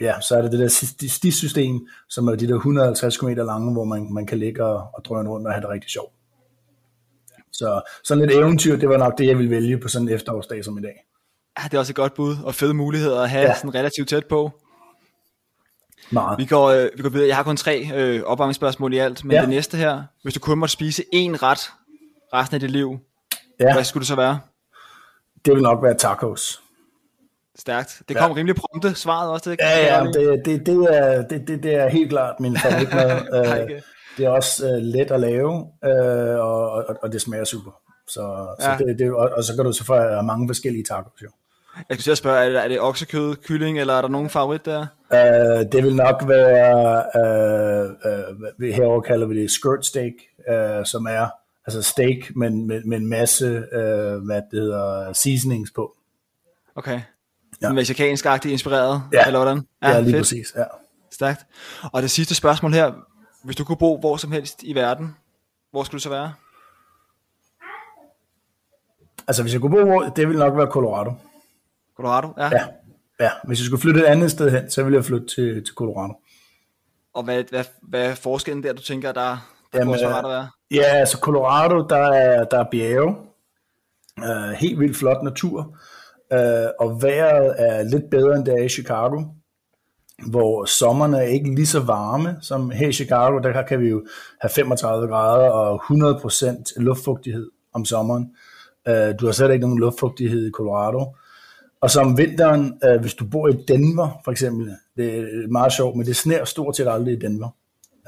ja, 0.00 0.20
så 0.20 0.36
er 0.36 0.42
det 0.42 0.52
det 0.52 0.60
der 0.60 0.68
stisystem, 1.08 1.86
som 2.08 2.28
er 2.28 2.34
de 2.34 2.48
der 2.48 2.54
150 2.54 3.16
km 3.16 3.28
lange, 3.28 3.72
hvor 3.72 3.84
man, 3.84 4.12
man 4.12 4.26
kan 4.26 4.38
ligge 4.38 4.64
og, 4.64 4.88
og 4.94 5.04
drøne 5.04 5.28
rundt 5.28 5.46
og 5.46 5.52
have 5.52 5.60
det 5.60 5.70
rigtig 5.70 5.90
sjovt. 5.90 6.12
Så 7.52 7.82
sådan 8.04 8.24
et 8.24 8.36
eventyr, 8.36 8.76
det 8.76 8.88
var 8.88 8.96
nok 8.96 9.18
det, 9.18 9.26
jeg 9.26 9.38
ville 9.38 9.50
vælge 9.50 9.78
på 9.78 9.88
sådan 9.88 10.08
en 10.08 10.14
efterårsdag 10.14 10.64
som 10.64 10.78
i 10.78 10.82
dag. 10.82 11.04
Ja, 11.58 11.64
det 11.64 11.74
er 11.74 11.78
også 11.78 11.92
et 11.92 11.96
godt 11.96 12.14
bud, 12.14 12.36
og 12.44 12.54
fede 12.54 12.74
muligheder 12.74 13.20
at 13.20 13.30
have 13.30 13.46
ja. 13.46 13.54
sådan 13.54 13.74
relativt 13.74 14.08
tæt 14.08 14.26
på. 14.26 14.50
Meget. 16.12 16.38
Vi 16.38 16.44
går, 16.44 16.66
øh, 16.68 16.88
vi 16.96 17.02
går 17.02 17.08
videre. 17.08 17.28
Jeg 17.28 17.36
har 17.36 17.42
kun 17.42 17.56
tre 17.56 17.90
øh, 17.94 18.22
opvarmningsspørgsmål 18.22 18.94
i 18.94 18.98
alt, 18.98 19.24
men 19.24 19.32
ja. 19.32 19.40
det 19.40 19.48
næste 19.48 19.76
her, 19.76 20.02
hvis 20.22 20.34
du 20.34 20.40
kun 20.40 20.58
måtte 20.58 20.72
spise 20.72 21.02
én 21.14 21.42
ret 21.42 21.70
resten 22.34 22.54
af 22.54 22.60
dit 22.60 22.70
liv, 22.70 22.98
ja. 23.60 23.72
hvad 23.74 23.84
skulle 23.84 24.00
det 24.00 24.08
så 24.08 24.16
være? 24.16 24.40
Det 25.44 25.54
vil 25.54 25.62
nok 25.62 25.82
være 25.82 25.94
tacos. 25.94 26.62
Stærkt. 27.58 28.02
Det 28.08 28.16
kom 28.16 28.30
ja. 28.30 28.36
rimelig 28.36 28.56
prompte, 28.56 28.94
svaret 28.94 29.30
også. 29.30 29.50
Det, 29.50 29.58
ja, 29.60 29.96
ja, 29.96 30.04
det, 30.04 30.42
det, 30.44 30.66
det, 30.66 30.88
er, 30.90 31.22
det, 31.22 31.48
det, 31.48 31.62
det 31.62 31.74
er 31.74 31.88
helt 31.88 32.10
klart 32.10 32.40
min 32.40 32.58
favoritmad. 32.58 33.10
øh, 33.70 33.80
det 34.16 34.26
er 34.26 34.30
også 34.30 34.66
øh, 34.66 34.82
let 34.82 35.10
at 35.10 35.20
lave, 35.20 35.66
øh, 35.84 36.38
og, 36.38 36.70
og, 36.70 36.96
og 37.02 37.12
det 37.12 37.20
smager 37.20 37.44
super. 37.44 37.70
Så, 38.08 38.54
ja. 38.60 38.78
så 38.78 38.84
det, 38.84 38.98
det, 38.98 39.12
og, 39.12 39.30
og 39.36 39.44
så 39.44 39.56
kan 39.56 39.64
du 39.64 39.72
så 39.72 39.84
få 39.84 40.22
mange 40.22 40.48
forskellige 40.48 40.84
tacos 40.84 41.22
jo. 41.22 41.28
Jeg 41.88 42.00
skulle 42.00 42.16
spørge, 42.16 42.44
er 42.44 42.48
det, 42.48 42.64
er 42.64 42.68
det 42.68 42.80
oksekød, 42.80 43.36
kylling, 43.36 43.80
eller 43.80 43.94
er 43.94 44.00
der 44.00 44.08
nogen 44.08 44.30
favorit 44.30 44.64
der? 44.64 44.86
Uh, 45.10 45.18
det 45.72 45.84
vil 45.84 45.96
nok 45.96 46.28
være, 46.28 47.04
uh, 47.14 47.90
uh, 48.60 48.74
herover 48.74 49.00
kalder 49.00 49.26
vi 49.26 49.42
det 49.42 49.50
skirt 49.50 49.86
steak, 49.86 50.12
uh, 50.50 50.84
som 50.84 51.06
er 51.06 51.28
altså 51.66 51.82
steak, 51.82 52.36
men 52.36 52.66
med, 52.66 52.84
med 52.84 52.96
en 52.96 53.06
masse, 53.06 53.46
uh, 53.46 54.26
hvad 54.26 54.42
det 54.50 54.60
hedder, 54.60 55.12
seasonings 55.12 55.70
på. 55.70 55.96
Okay. 56.74 57.00
Ja. 57.62 57.72
Mexikansk-agtigt 57.72 58.52
inspireret, 58.52 59.02
ja. 59.12 59.26
eller 59.26 59.38
hvordan? 59.38 59.66
Ja, 59.82 59.90
ja 59.90 60.00
lige 60.00 60.12
fedt. 60.12 60.20
præcis, 60.20 60.52
ja. 60.56 60.64
Stærkt. 61.10 61.46
Og 61.92 62.02
det 62.02 62.10
sidste 62.10 62.34
spørgsmål 62.34 62.72
her, 62.72 62.92
hvis 63.44 63.56
du 63.56 63.64
kunne 63.64 63.76
bo 63.76 63.98
hvor 64.00 64.16
som 64.16 64.32
helst 64.32 64.62
i 64.62 64.74
verden, 64.74 65.16
hvor 65.70 65.82
skulle 65.84 65.98
du 65.98 66.02
så 66.02 66.08
være? 66.08 66.32
Altså 69.28 69.42
hvis 69.42 69.52
jeg 69.52 69.60
kunne 69.60 69.70
bo, 69.70 70.02
det 70.16 70.28
ville 70.28 70.38
nok 70.38 70.56
være 70.56 70.66
Colorado. 70.66 71.12
Colorado, 72.00 72.28
ja. 72.38 72.50
Ja, 72.52 72.66
ja. 73.20 73.30
hvis 73.44 73.58
jeg 73.58 73.64
skulle 73.64 73.80
flytte 73.80 74.00
et 74.00 74.04
andet 74.04 74.30
sted 74.30 74.50
hen, 74.50 74.70
så 74.70 74.82
ville 74.82 74.96
jeg 74.96 75.04
flytte 75.04 75.26
til, 75.26 75.64
til 75.64 75.74
Colorado. 75.74 76.14
Og 77.14 77.22
hvad, 77.22 77.44
hvad, 77.50 77.64
hvad 77.82 78.10
er 78.10 78.14
forskellen 78.14 78.62
der, 78.62 78.72
du 78.72 78.82
tænker, 78.82 79.12
der, 79.12 79.20
der 79.20 79.78
Jamen, 79.78 79.88
kunne 79.88 79.98
så 79.98 80.08
rart 80.08 80.24
at 80.24 80.30
være? 80.30 80.48
Ja, 80.70 80.82
altså 80.84 81.18
Colorado, 81.18 81.86
der 81.86 82.12
er, 82.12 82.44
der 82.44 82.58
er 82.58 82.64
bjerge, 82.70 83.16
uh, 84.18 84.50
helt 84.50 84.80
vildt 84.80 84.96
flot 84.96 85.22
natur, 85.22 85.60
uh, 86.34 86.68
og 86.80 87.02
vejret 87.02 87.54
er 87.58 87.82
lidt 87.82 88.10
bedre, 88.10 88.36
end 88.36 88.44
det 88.44 88.54
er 88.54 88.64
i 88.64 88.68
Chicago, 88.68 89.24
hvor 90.30 90.64
sommerne 90.64 91.18
er 91.18 91.22
ikke 91.22 91.54
lige 91.54 91.66
så 91.66 91.80
varme 91.80 92.36
som 92.40 92.70
her 92.70 92.88
i 92.88 92.92
Chicago, 92.92 93.38
der 93.38 93.62
kan 93.62 93.80
vi 93.80 93.88
jo 93.88 94.06
have 94.40 94.50
35 94.50 95.08
grader 95.08 95.50
og 95.50 95.82
100% 95.84 96.72
luftfugtighed 96.76 97.50
om 97.72 97.84
sommeren. 97.84 98.30
Uh, 98.88 98.94
du 99.20 99.26
har 99.26 99.32
slet 99.32 99.50
ikke 99.50 99.66
nogen 99.66 99.78
luftfugtighed 99.78 100.46
i 100.46 100.50
Colorado. 100.50 101.16
Og 101.80 101.90
så 101.90 102.00
om 102.00 102.18
vinteren, 102.18 102.80
uh, 102.88 103.00
hvis 103.00 103.14
du 103.14 103.24
bor 103.24 103.48
i 103.48 103.56
Denver 103.68 104.20
for 104.24 104.32
eksempel, 104.32 104.76
det 104.96 105.18
er 105.18 105.48
meget 105.48 105.72
sjovt, 105.72 105.96
men 105.96 106.06
det 106.06 106.16
sner 106.16 106.44
stort 106.44 106.76
set 106.76 106.88
aldrig 106.88 107.14
i 107.14 107.18
Denver. 107.18 107.48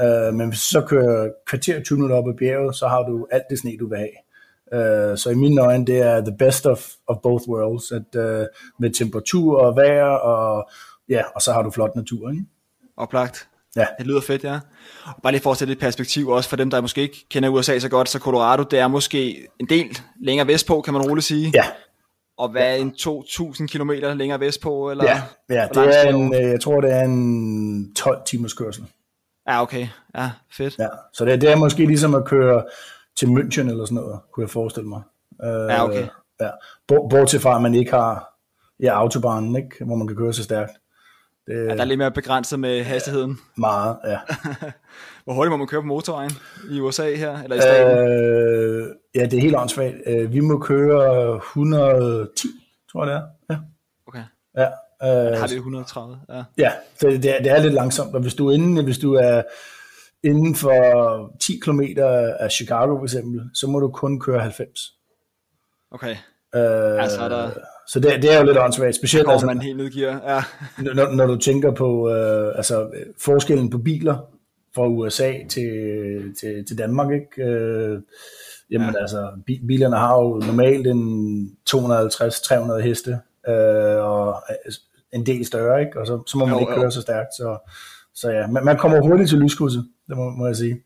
Uh, 0.03 0.35
men 0.35 0.49
hvis 0.49 0.59
du 0.59 0.65
så 0.65 0.81
kører 0.81 1.31
kvarter 1.47 1.83
20 1.83 1.97
minutter 1.97 2.17
op 2.17 2.29
ad 2.29 2.35
bjerget, 2.35 2.77
så 2.77 2.89
har 2.89 3.03
du 3.03 3.27
alt 3.31 3.45
det 3.51 3.59
sne, 3.59 3.77
du 3.81 3.89
vil 3.89 3.99
have. 3.99 4.11
Uh, 4.73 5.17
så 5.19 5.31
i 5.31 5.35
mine 5.35 5.61
øjne, 5.61 5.87
det 5.87 5.99
er 5.99 6.21
the 6.21 6.37
best 6.39 6.67
of, 6.67 6.89
of 7.07 7.17
both 7.23 7.49
worlds, 7.49 7.93
at, 7.93 8.17
uh, 8.17 8.47
med 8.79 8.91
temperatur 8.91 9.59
og 9.59 9.77
vejr, 9.77 10.05
og, 10.05 10.71
ja, 11.09 11.23
og 11.35 11.43
så 11.43 11.53
har 11.53 11.63
du 11.63 11.71
flot 11.71 11.97
natur. 11.97 12.31
Ikke? 12.31 12.45
Oplagt. 12.97 13.49
Ja. 13.77 13.87
Det 13.99 14.07
lyder 14.07 14.21
fedt, 14.21 14.45
ja. 14.45 14.61
Og 15.05 15.23
bare 15.23 15.33
lige 15.33 15.43
for 15.43 15.51
at 15.51 15.57
sætte 15.57 15.73
et 15.73 15.79
perspektiv 15.79 16.29
også 16.29 16.49
for 16.49 16.57
dem, 16.57 16.71
der 16.71 16.81
måske 16.81 17.01
ikke 17.01 17.27
kender 17.31 17.49
USA 17.49 17.79
så 17.79 17.89
godt, 17.89 18.09
så 18.09 18.19
Colorado, 18.19 18.63
det 18.63 18.79
er 18.79 18.89
måske 18.89 19.49
en 19.61 19.69
del 19.69 19.99
længere 20.21 20.47
vestpå, 20.47 20.81
kan 20.81 20.93
man 20.93 21.03
roligt 21.03 21.27
sige. 21.27 21.53
Ja. 21.55 21.65
Og 22.43 22.49
hvad 22.49 22.63
er 22.63 22.75
en 22.75 22.95
2.000 22.99 23.67
km 23.67 23.91
længere 23.91 24.41
vestpå? 24.41 24.91
Eller 24.91 25.05
ja, 25.05 25.23
ja 25.49 25.69
det 25.75 26.07
er 26.07 26.15
en, 26.15 26.35
øh, 26.35 26.41
jeg 26.41 26.61
tror, 26.61 26.81
det 26.81 26.93
er 26.93 27.01
en 27.01 27.95
12 27.95 28.23
timers 28.27 28.55
kørsel. 28.55 28.85
Ja, 29.49 29.63
okay. 29.63 29.87
Ja, 30.15 30.31
fedt. 30.53 30.79
Ja, 30.79 30.89
så 31.13 31.25
det, 31.25 31.41
det 31.41 31.51
er 31.51 31.57
måske 31.57 31.87
ligesom 31.87 32.15
at 32.15 32.25
køre 32.25 32.65
til 33.17 33.27
München 33.27 33.71
eller 33.71 33.85
sådan 33.85 33.95
noget, 33.95 34.21
kunne 34.33 34.45
jeg 34.45 34.51
forestille 34.51 34.89
mig. 34.89 35.03
Uh, 35.43 35.49
ja, 35.49 35.85
okay. 35.85 36.07
Ja. 36.41 36.51
Bortset 36.89 37.43
fra, 37.43 37.57
at 37.57 37.63
man 37.63 37.75
ikke 37.75 37.91
har 37.91 38.35
ja, 38.81 38.99
autobanen, 38.99 39.57
ikke? 39.57 39.85
hvor 39.85 39.95
man 39.97 40.07
kan 40.07 40.17
køre 40.17 40.33
så 40.33 40.43
stærkt. 40.43 40.73
Det, 41.47 41.55
ja, 41.55 41.75
der 41.75 41.81
er 41.81 41.85
lidt 41.85 41.99
mere 41.99 42.11
begrænset 42.11 42.61
med 42.61 42.83
hastigheden. 42.83 43.39
Meget, 43.57 43.97
ja. 44.05 44.19
Hvor 45.25 45.35
hurtigt 45.35 45.51
må 45.51 45.57
man 45.57 45.67
køre 45.67 45.81
på 45.81 45.87
motorvejen 45.87 46.31
i 46.71 46.81
USA 46.81 47.15
her, 47.15 47.43
eller 47.43 47.57
i 47.57 47.61
staten? 47.61 47.99
Øh, 47.99 48.89
ja, 49.15 49.25
det 49.25 49.35
er 49.35 49.41
helt 49.41 49.57
åndssvagt. 49.57 49.95
Øh, 50.07 50.33
vi 50.33 50.41
må 50.41 50.59
køre 50.59 51.37
110, 51.37 52.49
tror 52.93 53.07
jeg 53.07 53.15
det 53.15 53.23
er. 53.23 53.55
Ja. 53.55 53.59
Okay. 54.07 54.23
Ja. 54.57 54.69
Øh, 55.03 55.39
har 55.39 55.49
vi 55.49 55.55
130? 55.55 56.21
Ja, 56.29 56.45
ja 56.59 56.73
så 57.01 57.07
det, 57.07 57.25
er, 57.25 57.43
det 57.43 57.53
er 57.53 57.63
lidt 57.63 57.75
langsomt, 57.75 58.15
og 58.15 58.21
hvis 58.21 58.35
du 58.35 58.49
er 58.49 58.55
inden, 58.55 58.85
hvis 58.85 58.99
du 58.99 59.15
er 59.15 59.43
inden 60.25 60.55
for 60.55 61.33
10 61.41 61.61
km 61.63 61.81
af 62.41 62.51
Chicago 62.51 62.97
for 62.97 63.05
eksempel, 63.05 63.51
så 63.55 63.67
må 63.67 63.81
du 63.81 63.89
kun 63.89 64.21
køre 64.21 64.41
90. 64.41 64.81
Okay. 65.91 66.17
Øh, 66.55 67.03
altså 67.03 67.21
er 67.21 67.29
der 67.29 67.51
så 67.89 68.01
det, 68.01 68.23
det 68.23 68.35
er 68.35 68.39
jo 68.39 68.45
lidt 68.45 68.59
åndssvagt, 68.59 68.95
specielt 68.95 69.31
altså, 69.31 69.47
man 69.47 69.61
helt 69.61 69.81
udgiver. 69.81 70.35
Ja. 70.35 70.43
når, 70.95 71.13
når 71.13 71.27
du 71.27 71.37
tænker 71.37 71.71
på 71.71 72.11
øh, 72.11 72.53
altså, 72.57 72.91
forskellen 73.19 73.71
på 73.71 73.79
biler 73.79 74.19
fra 74.75 74.89
USA 74.89 75.33
til, 75.49 75.71
til, 76.41 76.65
til 76.69 76.79
Danmark, 76.79 77.13
ikke? 77.13 77.51
Øh, 77.51 78.01
jamen 78.71 78.95
ja. 78.95 79.01
altså, 79.01 79.31
bilerne 79.47 79.97
har 79.97 80.19
jo 80.19 80.43
normalt 80.47 80.87
en 80.87 81.57
250-300 81.71 82.81
heste, 82.81 83.19
øh, 83.49 84.05
og 84.05 84.43
en 85.13 85.27
del 85.27 85.47
større, 85.47 85.81
ikke? 85.81 86.01
og 86.01 86.07
så, 86.07 86.23
så 86.27 86.39
må 86.39 86.45
man 86.47 86.55
jo, 86.55 86.61
ikke 86.61 86.73
køre 86.73 86.85
jo. 86.85 86.91
så 86.91 87.01
stærkt. 87.01 87.35
Så, 87.37 87.73
så 88.15 88.31
ja, 88.31 88.47
man, 88.47 88.65
man 88.65 88.77
kommer 88.77 89.01
hurtigt 89.01 89.29
til 89.29 89.39
lyskrydset, 89.39 89.89
det 90.09 90.17
må, 90.17 90.31
må 90.31 90.47
jeg 90.47 90.57
sige. 90.57 90.83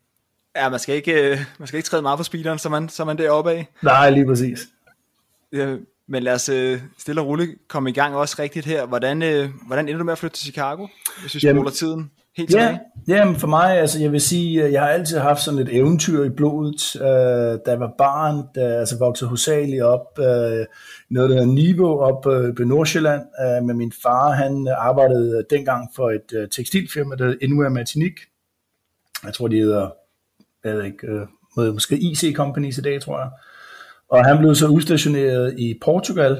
Ja, 0.55 0.69
man 0.69 0.79
skal 0.79 0.95
ikke, 0.95 1.31
øh, 1.31 1.39
man 1.59 1.67
skal 1.67 1.77
ikke 1.77 1.87
træde 1.87 2.01
meget 2.01 2.17
på 2.17 2.23
speederen, 2.23 2.59
så 2.59 2.69
man, 2.69 2.89
så 2.89 3.05
man 3.05 3.17
deroppe 3.17 3.51
af. 3.51 3.67
Nej, 3.81 4.09
lige 4.09 4.25
præcis. 4.25 4.59
Ja, 5.53 5.75
men 6.07 6.23
lad 6.23 6.33
os 6.33 6.49
øh, 6.49 6.81
stille 6.97 7.21
og 7.21 7.27
roligt 7.27 7.51
komme 7.67 7.89
i 7.89 7.93
gang 7.93 8.15
også 8.15 8.35
rigtigt 8.39 8.65
her. 8.65 8.85
Hvordan, 8.85 9.23
øh, 9.23 9.49
hvordan 9.67 9.87
ender 9.87 9.97
du 9.97 10.03
med 10.03 10.11
at 10.11 10.17
flytte 10.17 10.37
til 10.37 10.43
Chicago, 10.43 10.87
hvis 11.21 11.35
vi 11.35 11.39
spoler 11.39 11.71
tiden 11.71 12.11
helt 12.37 12.49
tilbage? 12.49 12.79
Ja, 13.07 13.15
jamen 13.15 13.35
for 13.35 13.47
mig, 13.47 13.77
altså 13.77 13.99
jeg 13.99 14.11
vil 14.11 14.21
sige, 14.21 14.63
øh, 14.63 14.71
jeg 14.71 14.81
har 14.81 14.89
altid 14.89 15.17
haft 15.17 15.41
sådan 15.41 15.59
et 15.59 15.75
eventyr 15.75 16.23
i 16.23 16.29
blodet. 16.29 16.95
Øh, 16.95 17.07
da 17.65 17.71
jeg 17.71 17.79
var 17.79 17.93
barn, 17.97 18.43
da 18.55 18.61
altså 18.61 18.97
voksede 18.97 19.27
hovedsageligt 19.27 19.83
op, 19.83 20.19
øh, 20.19 20.65
noget 21.09 21.29
der 21.29 21.35
hedder 21.35 21.45
Niveau 21.45 21.99
op 21.99 22.27
øh, 22.27 22.55
på 22.55 22.63
Nordsjælland, 22.63 23.21
øh, 23.21 23.65
med 23.65 23.73
min 23.73 23.91
far. 24.03 24.31
Han 24.31 24.67
arbejdede 24.77 25.45
dengang 25.49 25.89
for 25.95 26.09
et 26.09 26.33
øh, 26.33 26.49
tekstilfirma, 26.49 27.15
der 27.15 27.23
hedder 27.23 27.45
Inwear 27.45 27.69
Martinique. 27.69 28.25
Jeg 29.23 29.33
tror, 29.33 29.47
de 29.47 29.57
hedder, 29.57 29.89
jeg 30.63 30.75
ved 30.75 30.83
ikke, 30.83 31.07
øh, 31.07 31.73
måske 31.73 31.97
IC 31.97 32.33
Companies 32.35 32.77
i 32.77 32.81
dag, 32.81 33.01
tror 33.01 33.19
jeg. 33.19 33.29
Og 34.09 34.25
han 34.25 34.37
blev 34.37 34.55
så 34.55 34.67
udstationeret 34.67 35.59
i 35.59 35.79
Portugal, 35.81 36.31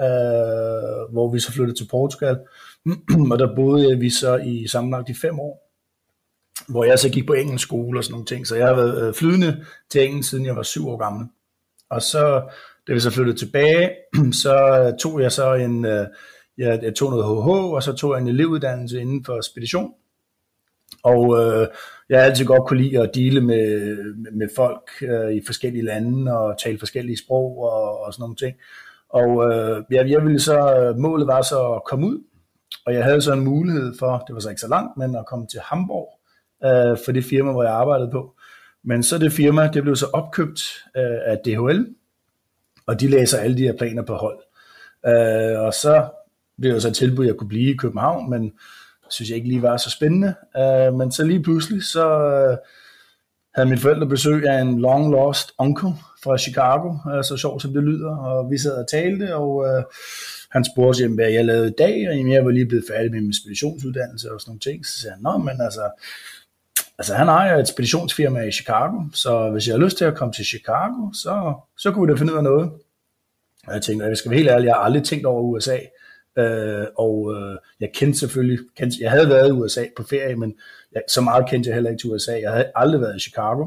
øh, 0.00 1.12
hvor 1.12 1.30
vi 1.32 1.40
så 1.40 1.52
flyttede 1.52 1.78
til 1.78 1.88
Portugal. 1.90 2.38
og 3.32 3.38
der 3.38 3.54
boede 3.56 3.98
vi 3.98 4.10
så 4.10 4.36
i 4.36 4.66
sammenlagt 4.66 5.08
i 5.08 5.14
fem 5.14 5.40
år, 5.40 5.72
hvor 6.68 6.84
jeg 6.84 6.98
så 6.98 7.10
gik 7.10 7.26
på 7.26 7.32
engelsk 7.32 7.62
skole 7.62 7.98
og 7.98 8.04
sådan 8.04 8.12
nogle 8.12 8.26
ting. 8.26 8.46
Så 8.46 8.56
jeg 8.56 8.66
har 8.66 8.74
været 8.74 9.08
øh, 9.08 9.14
flydende 9.14 9.64
til 9.90 10.04
engelsk, 10.04 10.30
siden 10.30 10.46
jeg 10.46 10.56
var 10.56 10.62
syv 10.62 10.88
år 10.88 10.96
gammel. 10.96 11.26
Og 11.90 12.02
så, 12.02 12.50
da 12.88 12.92
vi 12.92 13.00
så 13.00 13.10
flyttede 13.10 13.38
tilbage, 13.38 13.90
så 14.42 14.80
øh, 14.80 14.98
tog 14.98 15.20
jeg 15.20 15.32
så 15.32 15.54
en, 15.54 15.84
øh, 15.84 16.06
jeg, 16.58 16.80
jeg 16.82 16.94
tog 16.94 17.10
noget 17.10 17.44
HH, 17.44 17.48
og 17.48 17.82
så 17.82 17.92
tog 17.92 18.12
jeg 18.12 18.20
en 18.20 18.28
elevuddannelse 18.28 19.00
inden 19.00 19.24
for 19.24 19.40
spedition. 19.40 19.92
Og 21.02 21.42
øh, 21.42 21.68
jeg 22.08 22.18
har 22.18 22.24
altid 22.24 22.44
godt 22.44 22.68
kunne 22.68 22.82
lide 22.82 23.00
at 23.02 23.10
dele 23.14 23.40
med, 23.40 23.96
med, 24.14 24.32
med 24.32 24.48
folk 24.56 24.90
øh, 25.02 25.32
i 25.32 25.42
forskellige 25.46 25.84
lande 25.84 26.38
og 26.38 26.58
tale 26.58 26.78
forskellige 26.78 27.18
sprog 27.18 27.58
og, 27.58 28.00
og 28.00 28.12
sådan 28.12 28.22
nogle 28.22 28.36
ting. 28.36 28.56
Og 29.08 29.52
øh, 29.52 29.84
jeg, 29.90 30.10
jeg 30.10 30.22
ville 30.22 30.40
så, 30.40 30.74
øh, 30.76 30.96
målet 30.98 31.26
var 31.26 31.42
så 31.42 31.72
at 31.72 31.84
komme 31.84 32.06
ud, 32.06 32.18
og 32.86 32.94
jeg 32.94 33.04
havde 33.04 33.22
så 33.22 33.32
en 33.32 33.44
mulighed 33.44 33.94
for, 33.98 34.24
det 34.26 34.34
var 34.34 34.40
så 34.40 34.48
ikke 34.48 34.60
så 34.60 34.68
langt, 34.68 34.96
men 34.96 35.16
at 35.16 35.26
komme 35.26 35.46
til 35.46 35.60
Hamburg 35.60 36.08
øh, 36.64 36.96
for 37.04 37.12
det 37.12 37.24
firma, 37.24 37.52
hvor 37.52 37.62
jeg 37.62 37.72
arbejdede 37.72 38.10
på. 38.10 38.34
Men 38.84 39.02
så 39.02 39.18
det 39.18 39.32
firma, 39.32 39.70
det 39.72 39.82
blev 39.82 39.96
så 39.96 40.06
opkøbt 40.12 40.60
øh, 40.96 41.18
af 41.26 41.38
DHL, 41.38 41.86
og 42.86 43.00
de 43.00 43.08
læser 43.08 43.38
alle 43.38 43.56
de 43.56 43.62
her 43.62 43.76
planer 43.76 44.02
på 44.02 44.14
hold. 44.14 44.38
Øh, 45.06 45.60
og 45.60 45.74
så 45.74 46.08
blev 46.60 46.72
jeg 46.72 46.82
så 46.82 46.92
tilbudt, 46.92 47.26
at 47.26 47.28
jeg 47.28 47.36
kunne 47.36 47.48
blive 47.48 47.74
i 47.74 47.76
København, 47.76 48.30
men 48.30 48.52
synes 49.08 49.28
jeg 49.28 49.36
ikke 49.36 49.48
lige 49.48 49.62
var 49.62 49.76
så 49.76 49.90
spændende. 49.90 50.34
Øh, 50.56 50.94
men 50.94 51.12
så 51.12 51.24
lige 51.24 51.42
pludselig, 51.42 51.84
så 51.84 52.06
øh, 52.08 52.56
havde 53.54 53.68
mine 53.68 53.80
forældre 53.80 54.06
besøg 54.06 54.46
af 54.46 54.60
en 54.60 54.80
long 54.80 55.10
lost 55.10 55.52
onkel 55.58 55.88
fra 56.22 56.38
Chicago, 56.38 56.96
øh, 57.12 57.24
så 57.24 57.36
sjovt 57.36 57.62
som 57.62 57.72
det 57.72 57.82
lyder, 57.82 58.16
og 58.16 58.50
vi 58.50 58.58
sad 58.58 58.72
og 58.72 58.88
talte, 58.88 59.34
og 59.34 59.66
øh, 59.66 59.82
han 60.50 60.64
spurgte, 60.64 61.02
jamen, 61.02 61.14
hvad 61.14 61.30
jeg 61.30 61.44
lavede 61.44 61.68
i 61.68 61.74
dag, 61.78 62.08
og 62.08 62.16
jamen, 62.16 62.32
jeg 62.32 62.44
var 62.44 62.50
lige 62.50 62.66
blevet 62.66 62.84
færdig 62.90 63.10
med 63.10 63.20
min 63.20 63.34
speditionsuddannelse 63.34 64.32
og 64.32 64.40
sådan 64.40 64.50
nogle 64.50 64.60
ting. 64.60 64.86
Så 64.86 65.00
sagde 65.00 65.14
han, 65.14 65.22
nå, 65.22 65.38
men 65.38 65.60
altså, 65.60 65.90
altså 66.98 67.14
han 67.14 67.28
ejer 67.28 67.58
et 67.58 67.68
speditionsfirma 67.68 68.40
i 68.40 68.52
Chicago, 68.52 69.02
så 69.14 69.50
hvis 69.50 69.66
jeg 69.66 69.74
har 69.74 69.84
lyst 69.84 69.96
til 69.96 70.04
at 70.04 70.14
komme 70.14 70.32
til 70.32 70.44
Chicago, 70.44 71.12
så, 71.12 71.54
så 71.78 71.90
kunne 71.90 72.06
vi 72.06 72.12
da 72.12 72.18
finde 72.18 72.32
ud 72.32 72.38
af 72.38 72.44
noget. 72.44 72.70
Og 73.66 73.74
jeg 73.74 73.82
tænkte, 73.82 74.06
jeg 74.06 74.16
skal 74.16 74.30
være 74.30 74.38
helt 74.38 74.50
ærlig, 74.50 74.66
jeg 74.66 74.74
har 74.74 74.82
aldrig 74.82 75.04
tænkt 75.04 75.26
over 75.26 75.42
USA, 75.42 75.78
øh, 76.38 76.86
og 76.94 77.34
øh, 77.34 77.58
jeg 77.80 77.90
kendte 77.94 78.18
selvfølgelig, 78.18 78.58
kendte, 78.76 78.96
jeg 79.00 79.10
havde 79.10 79.28
været 79.28 79.48
i 79.48 79.52
USA 79.52 79.84
på 79.96 80.02
ferie, 80.02 80.36
men 80.36 80.54
jeg, 80.92 81.02
så 81.08 81.20
meget 81.20 81.48
kendte 81.48 81.68
jeg 81.68 81.74
heller 81.74 81.90
ikke 81.90 82.00
til 82.00 82.10
USA. 82.10 82.40
Jeg 82.40 82.52
havde 82.52 82.72
aldrig 82.74 83.00
været 83.00 83.16
i 83.16 83.20
Chicago. 83.20 83.66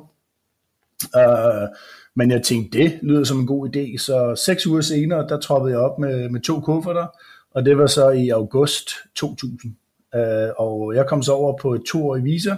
Øh, 1.16 1.68
men 2.16 2.32
jeg 2.32 2.44
tænkte, 2.44 2.78
det 2.78 3.00
lyder 3.02 3.24
som 3.24 3.40
en 3.40 3.48
god 3.48 3.70
idé, 3.76 3.98
så 3.98 4.42
seks 4.46 4.68
uger 4.68 4.82
senere, 4.82 5.28
der 5.28 5.40
troppede 5.40 5.74
jeg 5.74 5.82
op 5.82 6.00
med, 6.00 6.30
med 6.30 6.42
to 6.42 6.60
kufferter, 6.60 7.08
og 7.52 7.66
det 7.66 7.78
var 7.78 7.88
så 7.88 8.10
i 8.10 8.30
august 8.30 8.90
2000. 9.16 9.76
Øh, 10.16 10.50
og 10.58 10.96
jeg 10.96 11.08
kom 11.08 11.24
så 11.24 11.34
over 11.34 11.58
på 11.58 11.74
et 11.74 11.82
toårigt 11.92 12.26
visa, 12.26 12.56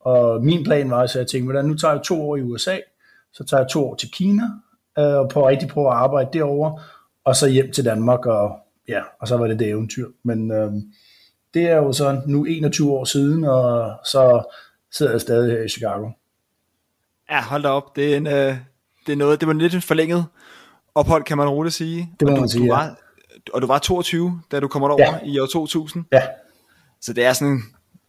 og 0.00 0.44
min 0.44 0.64
plan 0.64 0.90
var, 0.90 1.06
så 1.06 1.18
jeg 1.18 1.26
tænkte, 1.26 1.44
hvordan 1.44 1.64
nu 1.64 1.74
tager 1.74 1.94
jeg 1.94 2.02
to 2.02 2.28
år 2.28 2.36
i 2.36 2.42
USA, 2.42 2.76
så 3.32 3.44
tager 3.44 3.60
jeg 3.60 3.70
to 3.70 3.88
år 3.88 3.94
til 3.94 4.10
Kina, 4.10 4.42
øh, 4.98 5.14
og 5.14 5.28
prøver 5.28 5.48
rigtig 5.48 5.68
prøve 5.68 5.88
at 5.88 5.96
arbejde 5.96 6.30
derovre, 6.32 6.78
og 7.24 7.36
så 7.36 7.48
hjem 7.48 7.72
til 7.72 7.84
Danmark, 7.84 8.26
og 8.26 8.58
ja, 8.88 9.02
og 9.20 9.28
så 9.28 9.36
var 9.36 9.46
det 9.46 9.58
det 9.58 9.68
eventyr. 9.68 10.08
Men 10.22 10.50
øh, 10.50 10.72
det 11.54 11.62
er 11.62 11.76
jo 11.76 11.92
så 11.92 12.22
nu 12.26 12.44
21 12.44 12.92
år 12.92 13.04
siden, 13.04 13.44
og 13.44 13.94
så 14.04 14.52
sidder 14.92 15.12
jeg 15.12 15.20
stadig 15.20 15.52
her 15.52 15.62
i 15.64 15.68
Chicago. 15.68 16.10
Ja, 17.30 17.42
hold 17.42 17.62
da 17.62 17.68
op. 17.68 17.96
Det 17.96 18.12
er, 18.12 18.16
en, 18.16 18.26
øh, 18.26 18.56
det 19.06 19.12
er 19.12 19.16
noget, 19.16 19.40
det 19.40 19.48
var 19.48 19.54
lidt 19.54 19.74
en 19.74 19.82
forlænget 19.82 20.26
ophold, 20.94 21.24
kan 21.24 21.36
man 21.36 21.48
roligt 21.48 21.74
sige. 21.74 22.10
Det 22.20 22.28
må 22.28 22.32
og 22.32 22.36
du, 22.36 22.40
man 22.40 22.48
sige, 22.48 22.66
du 22.66 22.72
var, 22.72 22.84
ja. 22.84 22.90
Og 23.52 23.62
du 23.62 23.66
var 23.66 23.78
22, 23.78 24.40
da 24.50 24.60
du 24.60 24.68
kom 24.68 24.82
over 24.82 24.96
ja. 24.98 25.18
i 25.24 25.38
år 25.38 25.46
2000. 25.46 26.04
Ja. 26.12 26.22
Så 27.00 27.12
det 27.12 27.24
er 27.24 27.32
sådan 27.32 27.62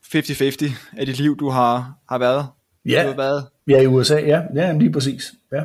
50-50 0.06 0.98
af 0.98 1.06
dit 1.06 1.18
liv, 1.20 1.38
du 1.38 1.50
har, 1.50 1.94
har 2.10 2.18
været. 2.18 2.48
Ja, 2.86 3.04
du 3.04 3.08
har 3.08 3.16
været. 3.16 3.48
ja 3.68 3.82
i 3.82 3.88
USA, 3.88 4.16
ja. 4.16 4.42
Ja, 4.56 4.74
lige 4.74 4.92
præcis. 4.92 5.34
Ja. 5.52 5.64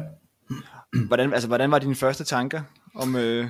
Hvordan, 1.06 1.32
altså, 1.32 1.48
hvordan 1.48 1.70
var 1.70 1.78
dine 1.78 1.94
første 1.94 2.24
tanker 2.24 2.60
om, 2.94 3.16
øh, 3.16 3.46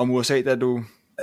om 0.00 0.10
USA, 0.10 0.42
da 0.42 0.54
du... 0.54 0.80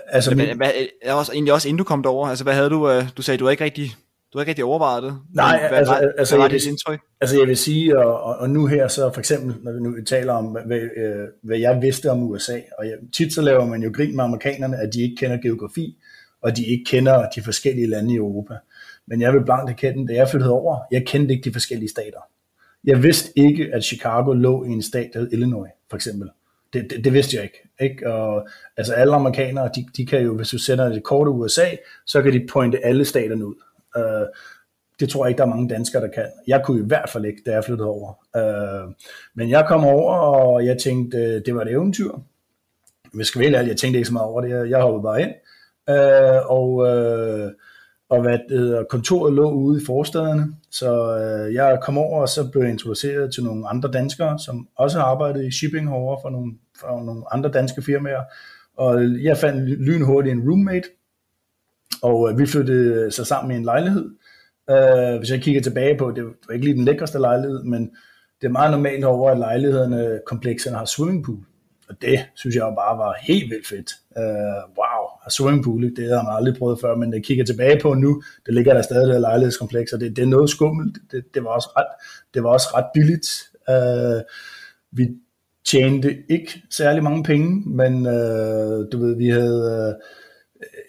Altså, 0.07 0.35
hvad, 0.35 0.45
hvad, 0.55 0.71
også, 1.13 1.33
egentlig 1.33 1.53
også 1.53 1.67
inden 1.67 1.77
du 1.77 1.83
kom 1.83 2.03
derover, 2.03 2.27
altså 2.27 2.43
hvad 2.43 2.53
havde 2.53 2.69
du, 2.69 2.89
øh, 2.89 3.03
du 3.17 3.21
sagde, 3.21 3.37
du 3.37 3.45
havde 3.45 3.53
ikke 3.53 3.63
rigtig, 3.63 3.95
du 4.33 4.37
havde 4.37 4.43
ikke 4.43 4.49
rigtig 4.49 4.65
overvejet 4.65 5.03
det. 5.03 5.17
Nej, 5.33 5.59
hvad, 5.59 5.77
altså, 5.77 5.93
hvad, 5.93 6.11
altså, 6.17 6.35
hvad 6.35 6.43
var 6.43 6.49
jeg 6.49 6.59
dit 6.59 6.67
indtryk? 6.67 6.99
Altså 7.21 7.39
jeg 7.39 7.47
vil 7.47 7.57
sige, 7.57 7.99
og, 7.99 8.35
og, 8.35 8.49
nu 8.49 8.65
her 8.65 8.87
så 8.87 9.11
for 9.13 9.19
eksempel, 9.19 9.55
når 9.63 9.71
vi 9.71 9.79
nu 9.79 9.95
taler 10.05 10.33
om, 10.33 10.45
hvad, 10.65 10.79
øh, 10.97 11.27
hvad 11.43 11.57
jeg 11.57 11.81
vidste 11.81 12.11
om 12.11 12.23
USA, 12.23 12.59
og 12.77 12.85
jeg, 12.85 12.93
tit 13.15 13.33
så 13.33 13.41
laver 13.41 13.65
man 13.65 13.83
jo 13.83 13.91
grin 13.95 14.15
med 14.15 14.23
amerikanerne, 14.23 14.77
at 14.77 14.93
de 14.93 15.01
ikke 15.01 15.15
kender 15.15 15.37
geografi, 15.37 15.97
og 16.41 16.57
de 16.57 16.65
ikke 16.65 16.85
kender 16.85 17.29
de 17.29 17.43
forskellige 17.43 17.87
lande 17.87 18.13
i 18.13 18.17
Europa. 18.17 18.53
Men 19.07 19.21
jeg 19.21 19.33
vil 19.33 19.43
blankt 19.45 19.69
erkende, 19.69 20.07
da 20.07 20.13
jeg 20.13 20.29
flyttede 20.29 20.51
over, 20.51 20.77
jeg 20.91 21.05
kendte 21.05 21.33
ikke 21.33 21.49
de 21.49 21.53
forskellige 21.53 21.89
stater. 21.89 22.19
Jeg 22.83 23.03
vidste 23.03 23.29
ikke, 23.35 23.69
at 23.73 23.83
Chicago 23.83 24.33
lå 24.33 24.63
i 24.63 24.69
en 24.69 24.81
stat, 24.81 25.09
der 25.13 25.19
hed 25.19 25.29
Illinois, 25.31 25.71
for 25.89 25.95
eksempel. 25.95 26.29
Det, 26.77 26.91
det, 26.91 27.03
det 27.03 27.13
vidste 27.13 27.35
jeg 27.35 27.43
ikke. 27.43 27.69
ikke? 27.79 28.13
Og, 28.13 28.47
altså 28.77 28.93
alle 28.93 29.15
amerikanere, 29.15 29.69
de, 29.75 29.85
de 29.97 30.05
kan 30.05 30.21
jo, 30.21 30.35
hvis 30.35 30.49
du 30.49 30.57
sender 30.57 30.85
et 30.85 31.03
kort 31.03 31.27
USA, 31.27 31.65
så 32.05 32.21
kan 32.21 32.33
de 32.33 32.47
pointe 32.51 32.85
alle 32.85 33.05
staterne 33.05 33.47
ud. 33.47 33.55
Uh, 33.97 34.27
det 34.99 35.09
tror 35.09 35.25
jeg 35.25 35.29
ikke, 35.29 35.37
der 35.37 35.43
er 35.43 35.49
mange 35.49 35.69
danskere, 35.69 36.01
der 36.01 36.07
kan. 36.07 36.25
Jeg 36.47 36.61
kunne 36.65 36.79
i 36.79 36.87
hvert 36.87 37.09
fald 37.09 37.25
ikke, 37.25 37.41
da 37.45 37.51
jeg 37.51 37.63
flyttede 37.63 37.89
over. 37.89 38.13
Uh, 38.37 38.93
men 39.35 39.49
jeg 39.49 39.65
kom 39.67 39.85
over, 39.85 40.13
og 40.13 40.65
jeg 40.65 40.77
tænkte, 40.77 41.39
det 41.39 41.55
var 41.55 41.61
et 41.61 41.71
eventyr. 41.71 42.11
Hvis 43.13 43.27
skal 43.27 43.41
vælge, 43.41 43.57
jeg 43.57 43.77
tænkte 43.77 43.97
ikke 43.97 44.07
så 44.07 44.13
meget 44.13 44.27
over 44.27 44.41
det. 44.41 44.69
Jeg 44.69 44.81
hoppede 44.81 45.03
bare 45.03 45.21
ind. 45.21 45.31
Uh, 45.87 46.51
og 46.51 46.73
uh, 46.73 47.51
og 48.09 48.21
hvad 48.21 48.39
det 48.49 48.59
hedder, 48.59 48.83
kontoret 48.83 49.33
lå 49.33 49.51
ude 49.51 49.81
i 49.81 49.85
forstederne, 49.85 50.55
så 50.71 51.17
øh, 51.17 51.53
jeg 51.53 51.79
kom 51.81 51.97
over, 51.97 52.21
og 52.21 52.29
så 52.29 52.49
blev 52.51 52.61
jeg 52.61 52.71
introduceret 52.71 53.33
til 53.33 53.43
nogle 53.43 53.67
andre 53.67 53.91
danskere, 53.91 54.39
som 54.39 54.67
også 54.75 54.99
har 54.99 55.05
arbejdet 55.05 55.45
i 55.45 55.51
shipping 55.51 55.89
herovre 55.89 56.21
for 56.21 56.29
nogle, 56.29 56.53
fra 56.81 57.03
nogle 57.05 57.33
andre 57.33 57.51
danske 57.51 57.81
firmaer, 57.81 58.21
og 58.77 59.23
jeg 59.23 59.37
fandt 59.37 59.69
lynhurtigt 59.69 60.33
en 60.33 60.49
roommate, 60.49 60.87
og 62.01 62.31
øh, 62.31 62.39
vi 62.39 62.45
flyttede 62.45 63.11
så 63.11 63.23
sammen 63.23 63.51
i 63.51 63.55
en 63.55 63.63
lejlighed. 63.63 64.09
Øh, 64.69 65.17
hvis 65.17 65.31
jeg 65.31 65.41
kigger 65.41 65.61
tilbage 65.61 65.97
på, 65.97 66.11
det 66.11 66.23
var 66.23 66.53
ikke 66.53 66.65
lige 66.65 66.77
den 66.77 66.85
lækreste 66.85 67.19
lejlighed, 67.19 67.63
men 67.63 67.91
det 68.41 68.47
er 68.47 68.51
meget 68.51 68.71
normalt 68.71 69.05
over, 69.05 69.31
at 69.31 69.37
lejlighederne, 69.37 70.19
komplekserne 70.25 70.77
har 70.77 70.85
swimmingpool. 70.85 71.39
Og 71.89 72.01
det 72.01 72.25
synes 72.35 72.55
jeg 72.55 72.63
bare 72.63 72.97
var 72.97 73.15
helt 73.21 73.49
vildt 73.49 73.67
fedt. 73.67 73.91
Øh, 74.17 74.61
wow, 74.77 75.03
og 75.21 75.31
swimmingpool, 75.31 75.95
det 75.95 76.09
har 76.09 76.23
man 76.23 76.33
aldrig 76.33 76.55
prøvet 76.57 76.79
før, 76.81 76.95
men 76.95 77.13
jeg 77.13 77.23
kigger 77.23 77.45
tilbage 77.45 77.79
på 77.81 77.93
nu, 77.93 78.23
det 78.45 78.53
ligger 78.53 78.73
der 78.73 78.81
stadig 78.81 79.07
der 79.07 79.19
lejlighedskompleks, 79.19 79.93
og 79.93 79.99
det, 79.99 80.15
det 80.15 80.21
er 80.21 80.27
noget 80.27 80.49
skummelt. 80.49 80.97
Det, 81.11 81.23
det, 81.33 81.43
var 81.43 81.49
også 81.49 81.69
ret, 81.77 81.87
det 82.33 82.43
var 82.43 82.49
også 82.49 82.67
ret 82.75 82.85
billigt. 82.93 83.27
Uh, 83.69 84.21
vi 84.91 85.09
tjente 85.71 86.17
ikke 86.29 86.61
særlig 86.71 87.03
mange 87.03 87.23
penge, 87.23 87.63
men 87.65 88.05
øh, 88.05 88.91
du 88.91 88.97
ved, 89.05 89.15
vi 89.17 89.29
havde 89.29 89.95
øh, 89.97 90.03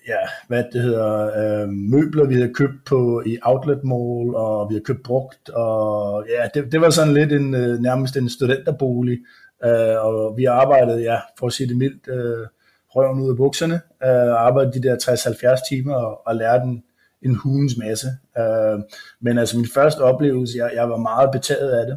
ja, 0.09 0.29
hvad 0.49 0.64
det 0.73 0.83
hedder, 0.83 1.62
øh, 1.62 1.69
møbler, 1.69 2.25
vi 2.25 2.35
havde 2.35 2.55
købt 2.55 2.85
på 2.87 3.23
i 3.27 3.38
Outlet 3.43 3.85
Mall, 3.85 4.35
og 4.35 4.69
vi 4.69 4.75
havde 4.75 4.85
købt 4.85 5.03
brugt, 5.03 5.49
og 5.49 6.25
ja, 6.29 6.49
det, 6.55 6.73
det 6.73 6.81
var 6.81 6.91
sådan 6.91 7.14
lidt 7.14 7.33
en, 7.33 7.55
øh, 7.55 7.79
nærmest 7.79 8.17
en 8.17 8.29
studenterbolig, 8.29 9.19
øh, 9.64 10.05
og 10.05 10.37
vi 10.37 10.45
arbejdede, 10.45 11.03
ja, 11.03 11.19
for 11.38 11.47
at 11.47 11.53
sige 11.53 11.69
det 11.69 11.77
mildt, 11.77 12.09
øh, 12.09 12.47
røven 12.88 13.21
ud 13.21 13.31
af 13.31 13.37
bukserne, 13.37 13.81
øh, 14.05 14.33
arbejdede 14.47 14.83
de 14.83 14.88
der 14.88 14.97
60-70 14.97 15.69
timer 15.69 15.95
og, 15.95 16.27
og 16.27 16.35
lærte 16.37 16.64
en, 16.64 16.83
en 17.23 17.35
hulens 17.35 17.77
masse. 17.79 18.09
Øh, 18.38 18.79
men 19.21 19.38
altså 19.38 19.57
min 19.57 19.69
første 19.75 20.01
oplevelse, 20.01 20.59
jeg, 20.59 20.71
jeg 20.75 20.91
var 20.91 20.97
meget 20.97 21.31
betaget 21.33 21.71
af 21.71 21.87
det, 21.87 21.97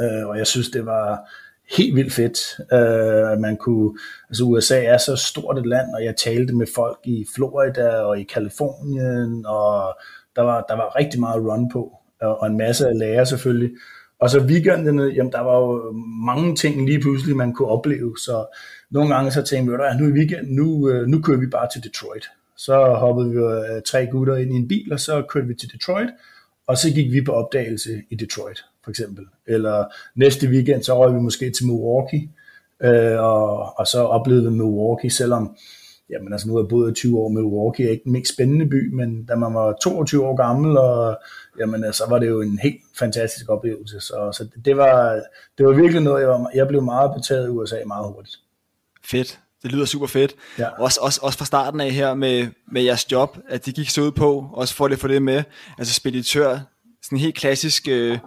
øh, 0.00 0.28
og 0.28 0.38
jeg 0.38 0.46
synes, 0.46 0.70
det 0.70 0.86
var 0.86 1.28
helt 1.70 1.96
vildt 1.96 2.12
fedt. 2.12 2.38
Uh, 2.72 3.40
man 3.40 3.56
kunne, 3.56 3.98
altså 4.28 4.44
USA 4.44 4.84
er 4.84 4.98
så 4.98 5.16
stort 5.16 5.58
et 5.58 5.66
land, 5.66 5.94
og 5.94 6.04
jeg 6.04 6.16
talte 6.16 6.54
med 6.54 6.66
folk 6.74 6.98
i 7.04 7.26
Florida 7.34 7.88
og 7.88 8.20
i 8.20 8.22
Kalifornien, 8.22 9.46
og 9.46 9.98
der 10.36 10.42
var, 10.42 10.64
der 10.68 10.74
var 10.76 10.96
rigtig 10.96 11.20
meget 11.20 11.42
run 11.42 11.70
på, 11.70 11.92
og, 12.20 12.40
og 12.40 12.46
en 12.46 12.58
masse 12.58 12.88
af 12.88 12.98
lære 12.98 13.26
selvfølgelig. 13.26 13.70
Og 14.20 14.30
så 14.30 14.40
weekenderne, 14.40 15.02
jamen 15.02 15.32
der 15.32 15.40
var 15.40 15.58
jo 15.58 15.92
mange 16.26 16.56
ting 16.56 16.86
lige 16.86 17.00
pludselig, 17.00 17.36
man 17.36 17.52
kunne 17.52 17.68
opleve. 17.68 18.16
Så 18.18 18.46
nogle 18.90 19.14
gange 19.14 19.30
så 19.30 19.42
tænkte 19.42 19.72
vi, 19.72 19.78
at 19.84 20.00
nu 20.00 20.08
i 20.08 20.12
weekenden, 20.12 20.54
nu, 20.54 20.88
øh, 20.88 21.06
nu 21.06 21.20
kører 21.20 21.38
vi 21.38 21.46
bare 21.46 21.68
til 21.72 21.84
Detroit. 21.84 22.26
Så 22.56 22.84
hoppede 22.84 23.30
vi 23.30 23.36
øh, 23.36 23.82
tre 23.86 24.06
gutter 24.06 24.36
ind 24.36 24.52
i 24.52 24.56
en 24.56 24.68
bil, 24.68 24.92
og 24.92 25.00
så 25.00 25.22
kørte 25.28 25.46
vi 25.46 25.54
til 25.54 25.72
Detroit. 25.72 26.08
Og 26.66 26.78
så 26.78 26.90
gik 26.94 27.12
vi 27.12 27.24
på 27.24 27.32
opdagelse 27.32 28.02
i 28.10 28.14
Detroit, 28.14 28.64
for 28.86 28.90
eksempel. 28.90 29.24
Eller 29.46 29.84
næste 30.14 30.48
weekend, 30.48 30.82
så 30.82 30.98
røg 30.98 31.14
vi 31.14 31.20
måske 31.20 31.50
til 31.50 31.66
Milwaukee. 31.66 32.30
Uh, 32.84 33.24
og, 33.24 33.78
og 33.78 33.86
så 33.86 34.02
oplevede 34.02 34.44
vi 34.44 34.50
Milwaukee, 34.50 35.10
selvom 35.10 35.56
jamen 36.10 36.32
altså 36.32 36.48
nu 36.48 36.54
har 36.54 36.62
jeg 36.62 36.68
boet 36.68 36.90
i 36.90 36.94
20 36.94 37.18
år, 37.18 37.28
Milwaukee 37.28 37.86
er 37.86 37.90
ikke 37.90 38.04
den 38.04 38.12
mest 38.12 38.34
spændende 38.34 38.66
by, 38.66 38.92
men 38.92 39.24
da 39.24 39.36
man 39.36 39.54
var 39.54 39.76
22 39.82 40.26
år 40.26 40.36
gammel, 40.36 40.78
og 40.78 41.18
jamen 41.58 41.80
så 41.80 41.86
altså, 41.86 42.04
var 42.08 42.18
det 42.18 42.28
jo 42.28 42.40
en 42.40 42.58
helt 42.58 42.80
fantastisk 42.98 43.48
oplevelse. 43.48 44.00
Så, 44.00 44.32
så 44.32 44.48
det, 44.64 44.76
var, 44.76 45.22
det 45.58 45.66
var 45.66 45.72
virkelig 45.72 46.02
noget, 46.02 46.20
jeg, 46.20 46.28
var, 46.28 46.50
jeg 46.54 46.68
blev 46.68 46.82
meget 46.82 47.10
betaget 47.16 47.46
i 47.46 47.50
USA 47.50 47.76
meget 47.86 48.12
hurtigt. 48.12 48.36
Fedt. 49.04 49.40
Det 49.62 49.72
lyder 49.72 49.84
super 49.84 50.06
fedt. 50.06 50.34
Ja. 50.58 50.68
Også, 50.68 51.00
også, 51.02 51.20
også 51.22 51.38
fra 51.38 51.44
starten 51.44 51.80
af 51.80 51.90
her 51.90 52.14
med, 52.14 52.46
med 52.72 52.82
jeres 52.82 53.12
job, 53.12 53.38
at 53.48 53.66
de 53.66 53.72
gik 53.72 53.90
så 53.90 54.00
ud 54.00 54.10
på, 54.10 54.46
også 54.52 54.74
for 54.74 54.86
at 54.86 54.98
få 54.98 55.08
det 55.08 55.22
med, 55.22 55.42
altså 55.78 55.94
speditør, 55.94 56.58
sådan 57.02 57.18
helt 57.18 57.34
klassisk 57.34 57.88
øh, 57.88 58.18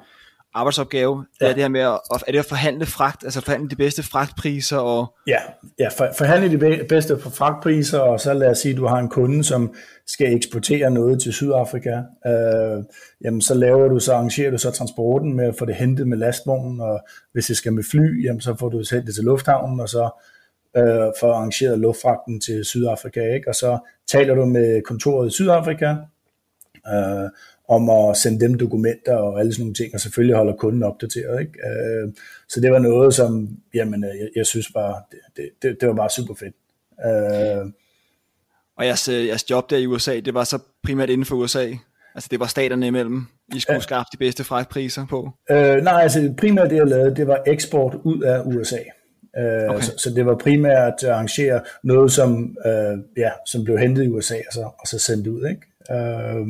arbejdsopgave. 0.53 1.25
Ja. 1.41 1.45
Det 1.45 1.51
er 1.51 1.53
det 1.53 1.63
her 1.63 1.69
med 1.69 1.81
at, 1.81 2.23
er 2.27 2.31
det 2.31 2.39
at 2.39 2.45
forhandle 2.45 2.85
fragt, 2.85 3.23
altså 3.23 3.41
forhandle 3.41 3.69
de 3.69 3.75
bedste 3.75 4.03
fragtpriser 4.03 4.77
og... 4.77 5.15
Ja, 5.27 5.39
ja 5.79 5.87
for, 5.97 6.09
forhandle 6.17 6.51
de 6.51 6.85
bedste 6.89 7.19
fragtpriser, 7.19 7.99
og 7.99 8.19
så 8.19 8.33
lad 8.33 8.49
os 8.49 8.57
sige, 8.57 8.71
at 8.71 8.77
du 8.77 8.85
har 8.85 8.97
en 8.97 9.09
kunde, 9.09 9.43
som 9.43 9.73
skal 10.07 10.33
eksportere 10.33 10.91
noget 10.91 11.21
til 11.21 11.33
Sydafrika. 11.33 12.01
Øh, 12.27 12.83
jamen 13.23 13.41
så 13.41 13.53
laver 13.53 13.87
du, 13.87 13.99
så 13.99 14.13
arrangerer 14.13 14.51
du 14.51 14.57
så 14.57 14.71
transporten 14.71 15.35
med 15.35 15.45
at 15.45 15.55
få 15.59 15.65
det 15.65 15.75
hentet 15.75 16.07
med 16.07 16.17
lastvognen, 16.17 16.81
og 16.81 16.99
hvis 17.33 17.45
det 17.45 17.57
skal 17.57 17.73
med 17.73 17.83
fly, 17.91 18.25
jamen 18.25 18.41
så 18.41 18.55
får 18.59 18.69
du 18.69 18.83
sendt 18.83 19.07
det 19.07 19.15
til 19.15 19.23
lufthavnen, 19.23 19.79
og 19.79 19.89
så 19.89 20.09
øh, 20.77 21.11
for 21.19 21.33
arrangeret 21.33 21.79
luftfragten 21.79 22.41
til 22.41 22.65
Sydafrika, 22.65 23.33
ikke? 23.33 23.47
og 23.47 23.55
så 23.55 23.77
taler 24.07 24.35
du 24.35 24.45
med 24.45 24.81
kontoret 24.81 25.27
i 25.27 25.31
Sydafrika, 25.31 25.95
øh, 26.87 27.29
om 27.69 27.89
at 27.89 28.17
sende 28.17 28.39
dem 28.39 28.53
dokumenter 28.57 29.15
og 29.15 29.39
alle 29.39 29.53
sådan 29.53 29.63
nogle 29.63 29.73
ting, 29.73 29.93
og 29.93 29.99
selvfølgelig 29.99 30.35
holder 30.35 30.55
kunden 30.55 30.83
opdateret. 30.83 31.39
Ikke? 31.39 31.51
Øh, 31.51 32.13
så 32.49 32.61
det 32.61 32.71
var 32.71 32.79
noget, 32.79 33.13
som 33.13 33.49
jamen, 33.73 34.03
øh, 34.03 34.09
jeg, 34.19 34.29
jeg 34.35 34.45
synes 34.45 34.71
bare, 34.73 34.95
det, 35.37 35.49
det, 35.61 35.77
det 35.81 35.87
var 35.87 35.95
bare 35.95 36.09
super 36.09 36.33
fedt. 36.33 36.55
Øh, 37.05 37.71
og 38.77 38.85
jeres, 38.85 39.07
øh, 39.07 39.27
jeres 39.27 39.49
job 39.49 39.69
der 39.69 39.77
i 39.77 39.87
USA, 39.87 40.19
det 40.19 40.33
var 40.33 40.43
så 40.43 40.59
primært 40.83 41.09
inden 41.09 41.25
for 41.25 41.35
USA? 41.35 41.67
Altså 42.15 42.27
det 42.31 42.39
var 42.39 42.45
staterne 42.45 42.87
imellem, 42.87 43.25
I 43.55 43.59
skulle 43.59 43.81
skaffe 43.81 44.09
de 44.11 44.17
bedste 44.17 44.43
fragtpriser 44.43 45.05
på? 45.09 45.29
Øh, 45.51 45.83
nej, 45.83 46.01
altså 46.01 46.33
primært 46.37 46.69
det 46.69 46.75
jeg 46.75 46.87
lavede, 46.87 47.15
det 47.15 47.27
var 47.27 47.43
eksport 47.47 47.95
ud 48.03 48.21
af 48.21 48.41
USA. 48.45 48.79
Øh, 49.37 49.69
okay. 49.69 49.81
så, 49.81 49.93
så 49.97 50.09
det 50.09 50.25
var 50.25 50.35
primært 50.35 50.93
at 51.03 51.09
arrangere 51.09 51.61
noget, 51.83 52.11
som, 52.11 52.57
øh, 52.65 52.97
ja, 53.17 53.29
som 53.45 53.63
blev 53.63 53.77
hentet 53.77 54.03
i 54.03 54.07
USA 54.07 54.35
og 54.35 54.53
så, 54.53 54.61
og 54.61 54.87
så 54.87 54.99
sendt 54.99 55.27
ud. 55.27 55.47
Ikke? 55.47 55.61
Øh, 55.91 56.47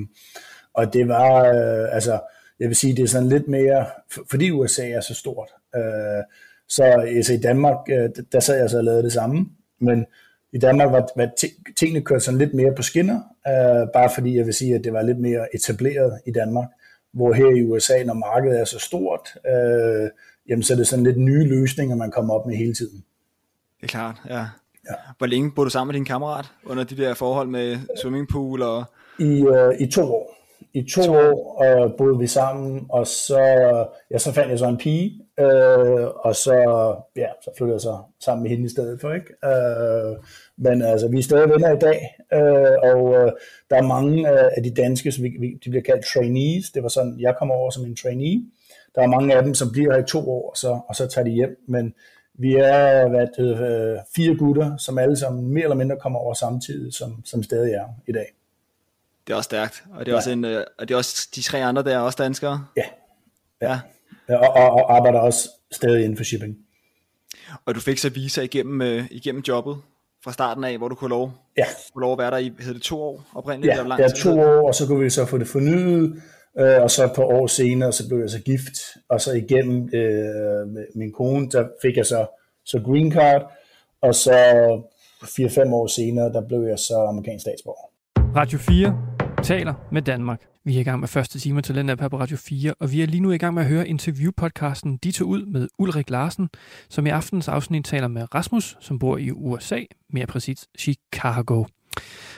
og 0.80 0.94
det 0.94 1.08
var, 1.08 1.46
øh, 1.46 1.96
altså, 1.96 2.20
jeg 2.60 2.68
vil 2.68 2.76
sige, 2.76 2.96
det 2.96 3.04
er 3.04 3.08
sådan 3.08 3.30
lidt 3.30 3.48
mere, 3.48 3.86
fordi 4.30 4.52
USA 4.52 4.90
er 4.90 5.02
så 5.02 5.14
stort. 5.14 5.50
Øh, 5.76 6.24
så 6.68 6.84
altså, 6.84 7.34
i 7.34 7.38
Danmark, 7.38 7.78
øh, 7.90 8.10
der 8.32 8.40
sad 8.40 8.60
jeg 8.60 8.70
så 8.70 8.78
og 8.78 8.84
lavede 8.84 9.04
det 9.04 9.14
samme, 9.14 9.46
men 9.82 10.06
i 10.54 10.58
Danmark 10.58 10.92
var, 10.92 11.08
var 11.16 11.30
tingene 11.78 12.02
kørt 12.02 12.24
sådan 12.24 12.38
lidt 12.38 12.54
mere 12.54 12.76
på 12.76 12.82
skinner, 12.82 13.20
øh, 13.48 13.88
bare 13.94 14.10
fordi 14.16 14.38
jeg 14.38 14.46
vil 14.46 14.54
sige, 14.54 14.76
at 14.76 14.84
det 14.84 14.94
var 14.94 15.02
lidt 15.02 15.20
mere 15.20 15.56
etableret 15.56 16.20
i 16.28 16.32
Danmark, 16.32 16.68
hvor 17.14 17.34
her 17.34 17.50
i 17.56 17.64
USA, 17.64 18.04
når 18.04 18.14
markedet 18.14 18.60
er 18.60 18.66
så 18.66 18.80
stort, 18.80 19.30
øh, 19.48 20.10
jamen 20.50 20.64
så 20.64 20.74
er 20.74 20.78
det 20.78 20.88
sådan 20.88 21.06
lidt 21.06 21.18
nye 21.18 21.48
løsninger, 21.48 21.96
man 21.96 22.12
kommer 22.12 22.34
op 22.34 22.48
med 22.48 22.56
hele 22.56 22.74
tiden. 22.74 23.04
Det 23.82 23.84
er 23.84 23.88
klart, 23.88 24.16
ja. 24.30 24.46
ja. 24.90 24.96
Hvor 25.18 25.28
længe 25.28 25.52
boede 25.52 25.66
du 25.66 25.70
sammen 25.70 25.94
med 25.94 25.94
din 25.94 26.06
kammerat 26.06 26.46
under 26.66 26.84
de 26.84 26.98
der 26.98 27.14
forhold 27.14 27.48
med 27.48 27.78
swimmingpool? 28.02 28.62
Og... 28.62 28.84
I, 29.20 29.42
øh, 29.42 29.74
I 29.80 29.92
to 29.92 30.02
år 30.02 30.39
i 30.74 30.84
to, 30.84 31.02
år 31.14 31.64
øh, 31.64 31.92
boede 31.98 32.20
vi 32.20 32.28
sammen, 32.28 32.86
og 32.90 33.08
så, 33.08 33.40
ja, 34.12 34.18
så 34.18 34.32
fandt 34.32 34.50
jeg 34.50 34.60
så 34.60 34.68
en 34.68 34.78
pige, 34.78 35.22
øh, 35.40 36.08
og 36.08 36.36
så, 36.36 36.54
ja, 37.16 37.28
så 37.42 37.52
flyttede 37.58 37.76
jeg 37.76 37.82
så 37.82 37.98
sammen 38.20 38.44
med 38.44 38.50
hende 38.50 38.66
i 38.66 38.70
stedet 38.70 39.02
for, 39.02 39.14
ikke? 39.14 39.34
Øh, 39.46 40.18
men 40.58 40.82
altså, 40.82 41.08
vi 41.08 41.18
er 41.18 41.24
stadig 41.24 41.50
venner 41.50 41.76
i 41.76 41.80
dag, 41.80 42.18
øh, 42.34 42.78
og 42.84 43.14
øh, 43.14 43.32
der 43.70 43.76
er 43.76 43.82
mange 43.82 44.30
af 44.30 44.64
de 44.64 44.74
danske, 44.74 45.12
som 45.12 45.24
vi, 45.24 45.30
vi, 45.40 45.60
de 45.66 45.70
bliver 45.70 45.84
kaldt 45.84 46.06
trainees, 46.06 46.70
det 46.70 46.84
var 46.84 46.90
sådan, 46.90 47.16
jeg 47.20 47.36
kom 47.40 47.52
over 47.52 47.70
som 47.70 47.86
en 47.86 47.96
trainee, 47.96 48.42
der 48.96 49.02
er 49.02 49.08
mange 49.08 49.36
af 49.36 49.44
dem, 49.44 49.54
som 49.54 49.72
bliver 49.72 49.94
her 49.94 50.04
i 50.04 50.08
to 50.08 50.30
år, 50.30 50.50
og 50.50 50.58
så, 50.58 50.80
og 50.88 50.96
så 50.96 51.08
tager 51.08 51.26
de 51.26 51.32
hjem, 51.32 51.64
men 51.68 51.94
vi 52.34 52.56
er 52.56 53.08
hvad 53.08 53.28
det, 53.38 53.62
øh, 53.62 54.00
fire 54.16 54.36
gutter, 54.36 54.78
som 54.78 54.98
alle 54.98 55.18
sammen 55.18 55.54
mere 55.54 55.64
eller 55.64 55.76
mindre 55.76 55.98
kommer 55.98 56.20
over 56.20 56.34
samtidig, 56.34 56.94
som, 56.94 57.22
som 57.26 57.44
stadig 57.44 57.74
er 57.74 57.86
i 58.08 58.12
dag. 58.12 58.39
Det 59.30 59.34
er 59.34 59.38
også 59.38 59.48
stærkt. 59.48 59.84
Og 59.94 60.00
det 60.00 60.08
er, 60.08 60.12
ja. 60.12 60.18
også, 60.18 60.32
en, 60.32 60.46
øh, 60.46 60.66
og 60.80 60.88
det 60.88 60.94
er 60.94 60.98
også 60.98 61.30
de 61.36 61.42
tre 61.42 61.64
andre 61.64 61.84
der 61.84 61.96
er 61.96 62.00
også 62.00 62.24
danskere. 62.24 62.66
Ja. 62.78 62.82
ja. 63.62 63.80
ja. 64.30 64.36
Og, 64.36 64.50
og, 64.56 64.72
og, 64.72 64.96
arbejder 64.96 65.20
også 65.20 65.50
stadig 65.72 66.04
inden 66.04 66.18
for 66.18 66.24
shipping. 66.24 66.58
Og 67.66 67.76
du 67.76 67.80
fik 67.80 67.98
så 67.98 68.10
visa 68.10 68.42
igennem, 68.42 68.82
uh, 68.82 69.06
igennem 69.12 69.44
jobbet 69.48 69.78
fra 70.24 70.34
starten 70.34 70.64
af, 70.64 70.78
hvor 70.78 70.88
du 70.88 70.96
kunne 70.96 71.10
lov, 71.10 71.32
ja. 71.58 71.66
kunne 71.94 72.02
lov 72.02 72.12
at 72.12 72.18
være 72.18 72.32
der 72.32 72.38
i, 72.38 72.52
hed 72.60 72.74
det 72.74 72.82
to 72.82 73.02
år 73.02 73.24
oprindeligt? 73.36 73.76
Ja, 73.76 73.84
det 73.84 74.06
er 74.06 74.16
to 74.16 74.40
år, 74.40 74.68
og 74.68 74.76
så 74.76 74.88
kunne 74.88 75.04
vi 75.04 75.10
så 75.10 75.26
få 75.26 75.38
det 75.38 75.48
fornyet, 75.48 76.22
øh, 76.60 76.82
og 76.82 76.92
så 76.92 77.06
et 77.06 77.12
par 77.16 77.24
år 77.24 77.48
senere, 77.48 77.94
så 77.94 78.08
blev 78.08 78.20
jeg 78.20 78.30
så 78.30 78.40
gift, 78.40 78.78
og 79.10 79.22
så 79.22 79.34
igennem 79.34 79.84
øh, 79.94 80.68
med 80.68 80.86
min 80.96 81.12
kone, 81.12 81.50
der 81.50 81.68
fik 81.82 81.98
jeg 81.98 82.06
så, 82.06 82.26
så 82.66 82.82
green 82.86 83.12
card, 83.12 83.52
og 84.02 84.16
så 84.16 84.34
4-5 85.24 85.74
år 85.74 85.88
senere, 85.88 86.34
der 86.34 86.48
blev 86.48 86.62
jeg 86.62 86.80
så 86.80 87.06
amerikansk 87.10 87.42
statsborger. 87.42 87.90
Radio 88.36 88.60
4 88.60 89.09
taler 89.44 89.74
med 89.92 90.02
Danmark. 90.02 90.42
Vi 90.66 90.76
er 90.76 90.80
i 90.80 90.84
gang 90.84 91.00
med 91.00 91.08
første 91.08 91.40
time 91.40 91.62
til 91.62 91.76
den 91.76 91.90
her 91.90 91.96
på 91.96 92.20
Radio 92.20 92.38
4, 92.38 92.74
og 92.80 92.92
vi 92.92 93.02
er 93.02 93.06
lige 93.06 93.22
nu 93.22 93.32
i 93.32 93.38
gang 93.38 93.54
med 93.54 93.64
at 93.64 93.70
høre 93.70 93.88
interviewpodcasten 93.88 94.98
De 94.98 95.12
tog 95.12 95.28
ud 95.28 95.46
med 95.46 95.68
Ulrik 95.78 96.10
Larsen, 96.10 96.50
som 96.90 97.06
i 97.06 97.10
aftens 97.10 97.48
afsnit 97.48 97.86
taler 97.86 98.08
med 98.08 98.36
Rasmus, 98.36 98.78
som 98.80 99.00
bor 99.00 99.18
i 99.18 99.32
USA, 99.32 99.84
mere 100.10 100.28
præcis 100.28 100.68
Chicago. 100.80 101.66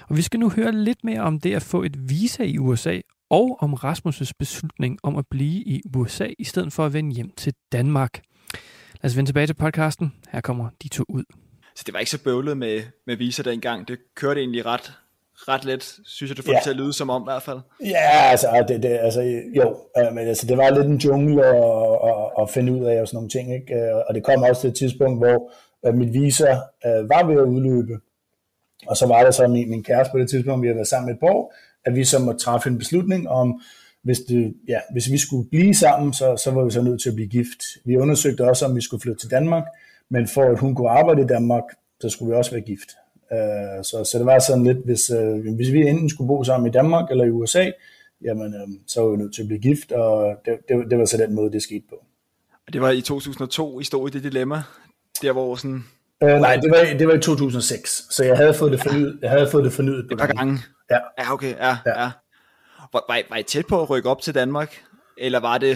Og 0.10 0.18
vi 0.18 0.22
skal 0.22 0.40
nu 0.40 0.50
høre 0.50 0.72
lidt 0.72 1.04
mere 1.04 1.22
om 1.22 1.40
det 1.40 1.54
at 1.56 1.64
få 1.64 1.84
et 1.84 2.10
visa 2.10 2.44
i 2.44 2.58
USA, 2.58 3.00
og 3.30 3.58
om 3.62 3.74
Rasmus' 3.74 4.32
beslutning 4.40 5.00
om 5.04 5.18
at 5.18 5.26
blive 5.30 5.64
i 5.64 5.82
USA, 5.96 6.28
i 6.40 6.44
stedet 6.44 6.74
for 6.74 6.86
at 6.86 6.94
vende 6.94 7.16
hjem 7.16 7.32
til 7.38 7.54
Danmark. 7.72 8.22
Lad 9.02 9.12
os 9.12 9.18
vende 9.18 9.30
tilbage 9.30 9.48
til 9.48 9.54
podcasten. 9.54 10.14
Her 10.30 10.42
kommer 10.42 10.70
De 10.84 10.88
to 10.88 11.06
ud. 11.10 11.24
Så 11.76 11.84
det 11.86 11.94
var 11.94 12.00
ikke 12.00 12.12
så 12.12 12.24
bøvlet 12.24 12.58
med, 12.58 12.82
med 13.08 13.16
visa 13.16 13.44
dengang. 13.44 13.88
Det 13.88 13.98
kørte 14.16 14.40
egentlig 14.40 14.66
ret, 14.66 14.94
ret 15.48 15.66
let, 15.66 16.00
synes 16.06 16.30
jeg, 16.30 16.38
du 16.38 16.42
får 16.42 16.52
ja. 16.52 16.56
det 16.56 16.64
til 16.64 16.70
at 16.70 16.76
lyde 16.76 16.94
som 16.94 17.10
om 17.10 17.22
i 17.22 17.28
hvert 17.28 17.44
fald. 17.44 17.60
Ja, 17.86 18.30
altså, 18.32 18.66
det, 18.68 18.84
det, 18.84 18.90
altså 18.90 19.22
jo, 19.56 19.78
øh, 19.98 20.14
men 20.14 20.28
altså, 20.28 20.48
det 20.48 20.58
var 20.58 20.70
lidt 20.70 20.88
en 20.88 20.98
jungle 20.98 21.46
at, 21.46 22.42
at, 22.42 22.50
finde 22.50 22.74
ud 22.74 22.86
af 22.86 23.02
og 23.02 23.08
sådan 23.08 23.16
nogle 23.18 23.30
ting, 23.30 23.54
ikke? 23.54 23.76
Øh, 23.76 23.96
og 24.08 24.16
det 24.16 24.24
kom 24.24 24.44
også 24.44 24.62
til 24.62 24.70
et 24.70 24.76
tidspunkt, 24.76 25.20
hvor 25.20 25.52
uh, 25.88 25.96
mit 25.96 26.14
visa 26.14 26.52
uh, 26.86 27.10
var 27.10 27.26
ved 27.28 27.36
at 27.36 27.48
udløbe, 27.48 28.00
og 28.88 28.98
så 28.98 29.08
var 29.08 29.24
der 29.24 29.32
så 29.32 29.48
min, 29.48 29.70
min 29.70 29.84
kæreste 29.84 30.12
på 30.12 30.20
det 30.20 30.30
tidspunkt, 30.30 30.62
vi 30.62 30.68
havde 30.68 30.76
været 30.76 30.88
sammen 30.88 31.16
et 31.16 31.20
år, 31.22 31.54
at 31.86 31.96
vi 31.96 32.04
så 32.04 32.20
måtte 32.20 32.40
træffe 32.40 32.70
en 32.70 32.78
beslutning 32.78 33.30
om, 33.30 33.62
hvis, 34.04 34.20
det, 34.20 34.54
ja, 34.68 34.80
hvis 34.92 35.12
vi 35.12 35.18
skulle 35.18 35.50
blive 35.50 35.74
sammen, 35.74 36.14
så, 36.14 36.38
så 36.38 36.52
var 36.52 36.64
vi 36.64 36.72
så 36.72 36.82
nødt 36.82 37.02
til 37.02 37.10
at 37.10 37.16
blive 37.16 37.30
gift. 37.30 37.62
Vi 37.86 37.98
undersøgte 37.98 38.50
også, 38.50 38.66
om 38.66 38.76
vi 38.76 38.82
skulle 38.82 39.02
flytte 39.02 39.22
til 39.22 39.32
Danmark, 39.32 39.64
men 40.10 40.28
for 40.28 40.44
at 40.44 40.60
hun 40.60 40.76
kunne 40.76 40.90
arbejde 40.90 41.22
i 41.22 41.28
Danmark, 41.28 41.64
så 42.02 42.10
skulle 42.10 42.32
vi 42.32 42.38
også 42.38 42.52
være 42.52 42.62
gift. 42.62 42.90
Øh, 43.34 43.84
så, 43.84 44.04
så 44.12 44.18
det 44.18 44.26
var 44.26 44.40
sådan 44.40 44.64
lidt, 44.64 44.86
hvis, 44.86 45.10
øh, 45.10 45.56
hvis 45.56 45.72
vi 45.72 45.88
enten 45.88 46.10
skulle 46.10 46.28
bo 46.28 46.44
sammen 46.44 46.68
i 46.68 46.72
Danmark 46.72 47.12
eller 47.12 47.24
i 47.26 47.30
USA, 47.30 47.72
jamen 48.24 48.54
øh, 48.54 48.68
så 48.88 49.02
var 49.02 49.10
vi 49.10 49.18
nødt 49.18 49.34
til 49.36 49.42
at 49.42 49.48
blive 49.48 49.62
gift, 49.62 49.92
og 49.92 50.36
det, 50.46 50.58
det, 50.70 50.86
det 50.90 50.98
var 50.98 51.06
så 51.06 51.18
den 51.18 51.36
måde, 51.36 51.52
det 51.52 51.64
skete 51.64 51.84
på. 51.90 51.96
Og 52.68 52.74
det 52.74 52.82
var 52.82 52.90
i 52.90 53.02
2002, 53.02 53.80
I 53.80 53.84
stod 53.84 54.10
i 54.10 54.12
det 54.12 54.24
dilemma, 54.24 54.64
der 55.22 55.32
hvor 55.32 55.56
sådan... 55.56 55.84
Øh, 56.24 56.30
nej, 56.30 56.56
det 56.56 56.72
var, 56.72 56.98
det 57.00 57.08
var 57.08 57.14
i 57.14 57.20
2006, 57.20 58.04
så 58.10 58.24
jeg 58.24 58.38
havde 58.38 58.54
fået 58.54 58.72
det 58.72 58.82
fornyet. 58.82 59.20
Jeg 59.22 59.30
havde 59.30 59.48
fået 59.48 59.66
det 59.66 59.74
fornyet 59.74 60.06
på 60.10 60.14
Et 60.14 60.20
par 60.20 60.28
gange? 60.28 60.60
Ja. 60.92 60.98
Ja, 61.20 61.34
okay, 61.34 61.56
ja, 61.56 61.78
ja. 61.86 62.02
ja. 62.02 62.12
Var, 62.94 63.06
var, 63.10 63.18
I, 63.18 63.24
var 63.30 63.38
I 63.38 63.44
tæt 63.44 63.66
på 63.68 63.82
at 63.82 63.90
rykke 63.90 64.10
op 64.10 64.22
til 64.22 64.36
Danmark, 64.36 64.84
eller 65.18 65.40
var 65.40 65.58
det... 65.58 65.72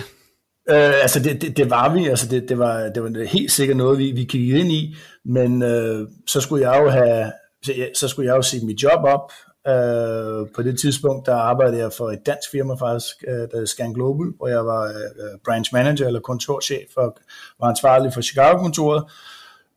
Øh, 0.70 1.02
altså 1.02 1.20
det, 1.20 1.42
det, 1.42 1.58
det 1.58 1.70
var 1.70 1.94
vi, 1.94 2.08
altså 2.08 2.28
det, 2.28 2.50
det, 2.50 2.58
var, 2.58 2.90
det 2.90 3.04
var 3.04 3.26
helt 3.26 3.52
sikkert 3.52 3.78
noget, 3.78 4.00
vi, 4.00 4.12
vi 4.12 4.24
kiggede 4.24 4.60
ind 4.60 4.72
i, 4.72 4.96
men 5.26 5.62
øh, 5.64 6.08
så 6.28 6.42
skulle 6.42 6.70
jeg 6.70 6.84
jo 6.84 6.90
have, 6.90 7.32
så, 7.66 7.90
så 7.96 8.08
skulle 8.08 8.28
jeg 8.28 8.38
jo 8.38 8.42
sige 8.42 8.66
mit 8.66 8.84
job 8.84 9.04
op. 9.04 9.32
Uh, 9.70 10.48
på 10.56 10.62
det 10.64 10.80
tidspunkt, 10.80 11.26
der 11.26 11.36
arbejdede 11.36 11.78
jeg 11.78 11.92
for 11.94 12.12
et 12.12 12.26
dansk 12.26 12.52
firma 12.52 12.74
faktisk, 12.74 13.16
uh, 13.28 13.34
der 13.34 13.48
hedder 13.54 13.66
Scan 13.66 13.94
Global, 13.94 14.28
hvor 14.38 14.48
jeg 14.48 14.66
var 14.66 14.84
uh, 14.86 15.40
branch 15.46 15.74
manager 15.74 16.08
eller 16.08 16.20
kontorchef 16.20 16.98
og 16.98 17.18
var 17.60 17.68
ansvarlig 17.68 18.14
for 18.14 18.22
Chicago-kontoret. 18.22 19.04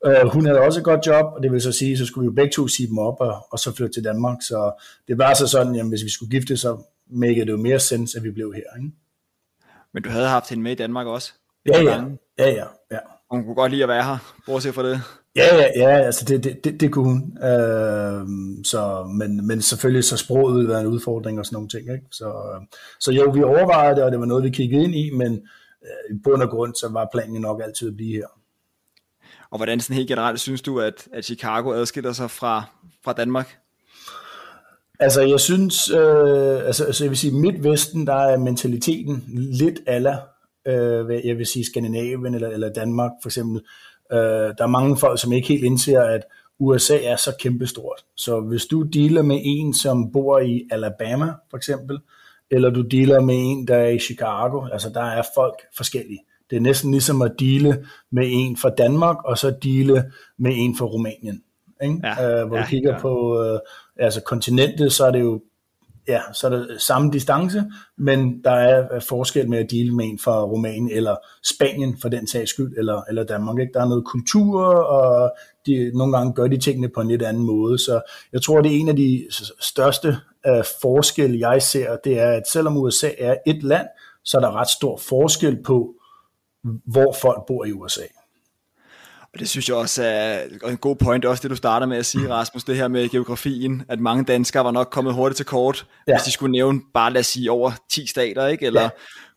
Uh, 0.07 0.33
hun 0.33 0.47
havde 0.47 0.61
også 0.61 0.81
et 0.81 0.85
godt 0.85 1.07
job, 1.07 1.25
og 1.37 1.43
det 1.43 1.53
vil 1.53 1.61
så 1.61 1.73
sige, 1.73 1.99
så 1.99 2.07
skulle 2.07 2.23
vi 2.23 2.33
jo 2.33 2.35
begge 2.35 2.53
to 2.53 2.69
sige 2.69 2.89
dem 2.89 2.99
op 2.99 3.21
og, 3.21 3.47
og 3.51 3.59
så 3.59 3.75
flytte 3.77 3.95
til 3.95 4.05
Danmark. 4.05 4.39
Så 4.43 4.83
det 5.09 5.19
var 5.19 5.35
så 5.35 5.47
sådan, 5.47 5.75
at 5.77 5.89
hvis 5.89 6.05
vi 6.05 6.11
skulle 6.11 6.31
gifte, 6.31 6.57
så 6.57 6.79
make 7.11 7.41
det 7.41 7.49
jo 7.49 7.57
mere 7.57 7.79
sens, 7.79 8.15
at 8.15 8.23
vi 8.23 8.31
blev 8.31 8.53
her. 8.55 8.77
Ikke? 8.79 8.91
Men 9.95 10.03
du 10.03 10.09
havde 10.09 10.29
haft 10.29 10.49
hende 10.49 10.63
med 10.63 10.73
i 10.73 10.75
Danmark 10.75 11.07
også? 11.07 11.33
Ja, 11.67 11.83
ja. 11.83 12.05
ja, 12.39 12.51
ja, 12.51 12.65
ja. 12.91 12.99
Hun 13.31 13.45
kunne 13.45 13.55
godt 13.55 13.73
lide 13.73 13.83
at 13.83 13.89
være 13.89 14.05
her, 14.05 14.35
bortset 14.47 14.75
fra 14.75 14.89
det. 14.91 15.01
Ja, 15.39 15.57
ja, 15.57 15.67
ja 15.77 15.89
altså 15.89 16.25
det, 16.25 16.45
det, 16.45 16.65
det, 16.65 16.81
det 16.81 16.93
kunne 16.93 17.05
hun. 17.05 17.39
Øh, 17.43 18.27
så, 18.65 19.11
men, 19.19 19.47
men 19.47 19.63
selvfølgelig 19.63 20.05
så 20.05 20.17
sproget 20.17 20.57
ville 20.57 20.69
være 20.69 20.81
en 20.81 20.87
udfordring 20.87 21.39
og 21.39 21.47
sådan 21.47 21.55
nogle 21.55 21.69
ting. 21.69 21.83
Ikke? 21.83 22.07
Så, 22.11 22.33
så 23.01 23.13
jo, 23.13 23.31
vi 23.31 23.43
overvejede 23.43 23.97
det, 23.97 24.05
og 24.05 24.11
det 24.11 24.21
var 24.21 24.27
noget, 24.27 24.45
vi 24.45 24.51
kiggede 24.51 24.85
ind 24.85 24.95
i, 24.95 25.11
men 25.11 25.33
øh, 25.83 26.17
i 26.17 26.21
bund 26.25 26.43
og 26.43 26.49
grund, 26.49 26.75
så 26.75 26.89
var 26.93 27.09
planen 27.13 27.41
nok 27.41 27.61
altid 27.65 27.89
at 27.89 27.97
blive 27.97 28.17
her. 28.17 28.27
Og 29.51 29.59
hvordan 29.59 29.81
sådan 29.81 29.97
helt 29.97 30.09
generelt 30.09 30.41
synes 30.41 30.63
du, 30.63 30.81
at, 30.81 31.09
at 31.13 31.25
Chicago 31.25 31.73
adskiller 31.73 32.13
sig 32.13 32.31
fra, 32.31 32.65
fra 33.05 33.13
Danmark? 33.13 33.59
Altså, 35.01 35.23
jeg 35.23 35.41
synes, 35.41 35.91
øh, 35.91 36.67
altså, 36.67 36.85
altså, 36.85 37.05
jeg 37.05 37.11
vil 37.11 37.19
sige, 37.19 37.35
Midtvesten, 37.35 38.07
der 38.07 38.15
er 38.15 38.37
mentaliteten 38.37 39.25
lidt 39.53 39.81
aller, 39.87 40.17
øh, 40.67 41.27
jeg 41.27 41.39
vil 41.39 41.47
sige 41.47 41.65
Skandinavien 41.65 42.35
eller, 42.35 42.49
eller 42.49 42.73
Danmark 42.73 43.11
for 43.23 43.29
eksempel, 43.29 43.63
Øh, 44.13 44.19
der 44.59 44.65
er 44.65 44.67
mange 44.67 44.97
folk, 44.97 45.21
som 45.21 45.33
ikke 45.33 45.49
helt 45.49 45.65
indser, 45.65 46.03
at 46.03 46.23
USA 46.59 46.99
er 47.03 47.17
så 47.17 47.37
kæmpestort. 47.41 48.05
Så 48.17 48.41
hvis 48.41 48.67
du 48.67 48.83
dealer 48.83 49.23
med 49.23 49.41
en, 49.45 49.75
som 49.75 50.13
bor 50.13 50.39
i 50.39 50.69
Alabama 50.71 51.33
for 51.51 51.57
eksempel, 51.57 51.99
eller 52.51 52.71
du 52.71 52.83
dealer 52.83 53.21
med 53.21 53.35
en, 53.39 53.69
der 53.69 53.77
er 53.77 53.89
i 53.89 53.99
Chicago. 53.99 54.67
Altså 54.73 54.91
der 54.91 55.03
er 55.03 55.23
folk 55.35 55.55
forskellige. 55.77 56.21
Det 56.51 56.57
er 56.57 56.61
næsten 56.61 56.91
ligesom 56.91 57.23
at 57.23 57.33
dele 57.39 57.85
med 58.11 58.25
en 58.29 58.57
fra 58.57 58.71
Danmark, 58.71 59.17
og 59.25 59.39
så 59.39 59.51
dele 59.63 60.13
med 60.39 60.53
en 60.55 60.77
fra 60.77 60.87
Rumænien. 60.87 61.43
Ikke? 61.83 62.01
Ja, 62.05 62.43
uh, 62.43 62.49
hvor 62.49 62.57
ja, 62.57 62.63
du 62.63 62.69
kigger 62.69 62.93
ja. 62.93 63.01
på 63.01 63.41
uh, 63.53 63.59
altså 63.97 64.23
kontinentet, 64.23 64.93
så 64.93 65.07
er 65.07 65.11
det 65.11 65.21
jo 65.21 65.43
ja, 66.09 66.21
så 66.33 66.47
er 66.47 66.51
det 66.51 66.83
samme 66.83 67.11
distance, 67.11 67.65
men 67.99 68.45
der 68.45 68.51
er 68.51 68.95
øh, 68.95 69.03
forskel 69.03 69.49
med 69.49 69.59
at 69.59 69.71
dele 69.71 69.95
med 69.95 70.05
en 70.05 70.19
fra 70.19 70.45
Rumænien 70.45 70.91
eller 70.91 71.17
Spanien 71.45 71.97
for 72.03 72.09
den 72.09 72.27
sags 72.27 72.51
skyld, 72.51 72.79
eller, 72.79 73.03
eller 73.09 73.25
Danmark. 73.25 73.59
Ikke? 73.59 73.73
Der 73.73 73.81
er 73.81 73.89
noget 73.89 74.05
kultur, 74.05 74.65
og 74.65 75.33
de, 75.67 75.91
nogle 75.95 76.17
gange 76.17 76.33
gør 76.33 76.47
de 76.47 76.57
tingene 76.57 76.89
på 76.89 77.01
en 77.01 77.09
lidt 77.09 77.23
anden 77.23 77.47
måde. 77.47 77.79
Så 77.79 78.01
jeg 78.33 78.43
tror, 78.43 78.61
det 78.61 78.77
er 78.77 78.81
en 78.81 78.89
af 78.89 78.97
de 78.97 79.27
største 79.61 80.09
uh, 80.49 80.65
forskelle, 80.83 81.51
jeg 81.51 81.63
ser, 81.63 81.97
det 81.97 82.19
er, 82.19 82.33
at 82.33 82.49
selvom 82.53 82.77
USA 82.77 83.11
er 83.19 83.35
et 83.47 83.63
land, 83.63 83.87
så 84.25 84.37
er 84.37 84.41
der 84.41 84.57
ret 84.57 84.69
stor 84.69 84.97
forskel 84.97 85.63
på, 85.63 85.95
hvor 86.85 87.13
folk 87.13 87.47
bor 87.47 87.65
i 87.65 87.73
USA. 87.73 88.03
Det 89.39 89.49
synes 89.49 89.69
jeg 89.69 89.77
også 89.77 90.05
er 90.05 90.39
en 90.69 90.77
god 90.77 90.97
point, 90.97 91.25
også 91.25 91.43
det 91.43 91.51
du 91.51 91.57
starter 91.57 91.87
med 91.87 91.97
at 91.97 92.07
sige, 92.07 92.33
Rasmus, 92.33 92.65
det 92.65 92.77
her 92.77 92.89
med 92.89 93.09
geografien, 93.09 93.83
at 93.89 94.01
mange 94.01 94.25
danskere 94.25 94.65
var 94.65 94.71
nok 94.71 94.89
kommet 94.91 95.15
hurtigt 95.15 95.37
til 95.37 95.47
kort, 95.47 95.87
ja. 96.09 96.15
hvis 96.15 96.23
de 96.23 96.31
skulle 96.31 96.53
nævne 96.53 96.81
bare 96.95 97.13
lad 97.13 97.21
os 97.21 97.27
sige 97.27 97.51
over 97.51 97.73
10 97.91 98.07
stater, 98.07 98.47
ikke? 98.47 98.67
eller 98.67 98.83
ja. 98.83 98.89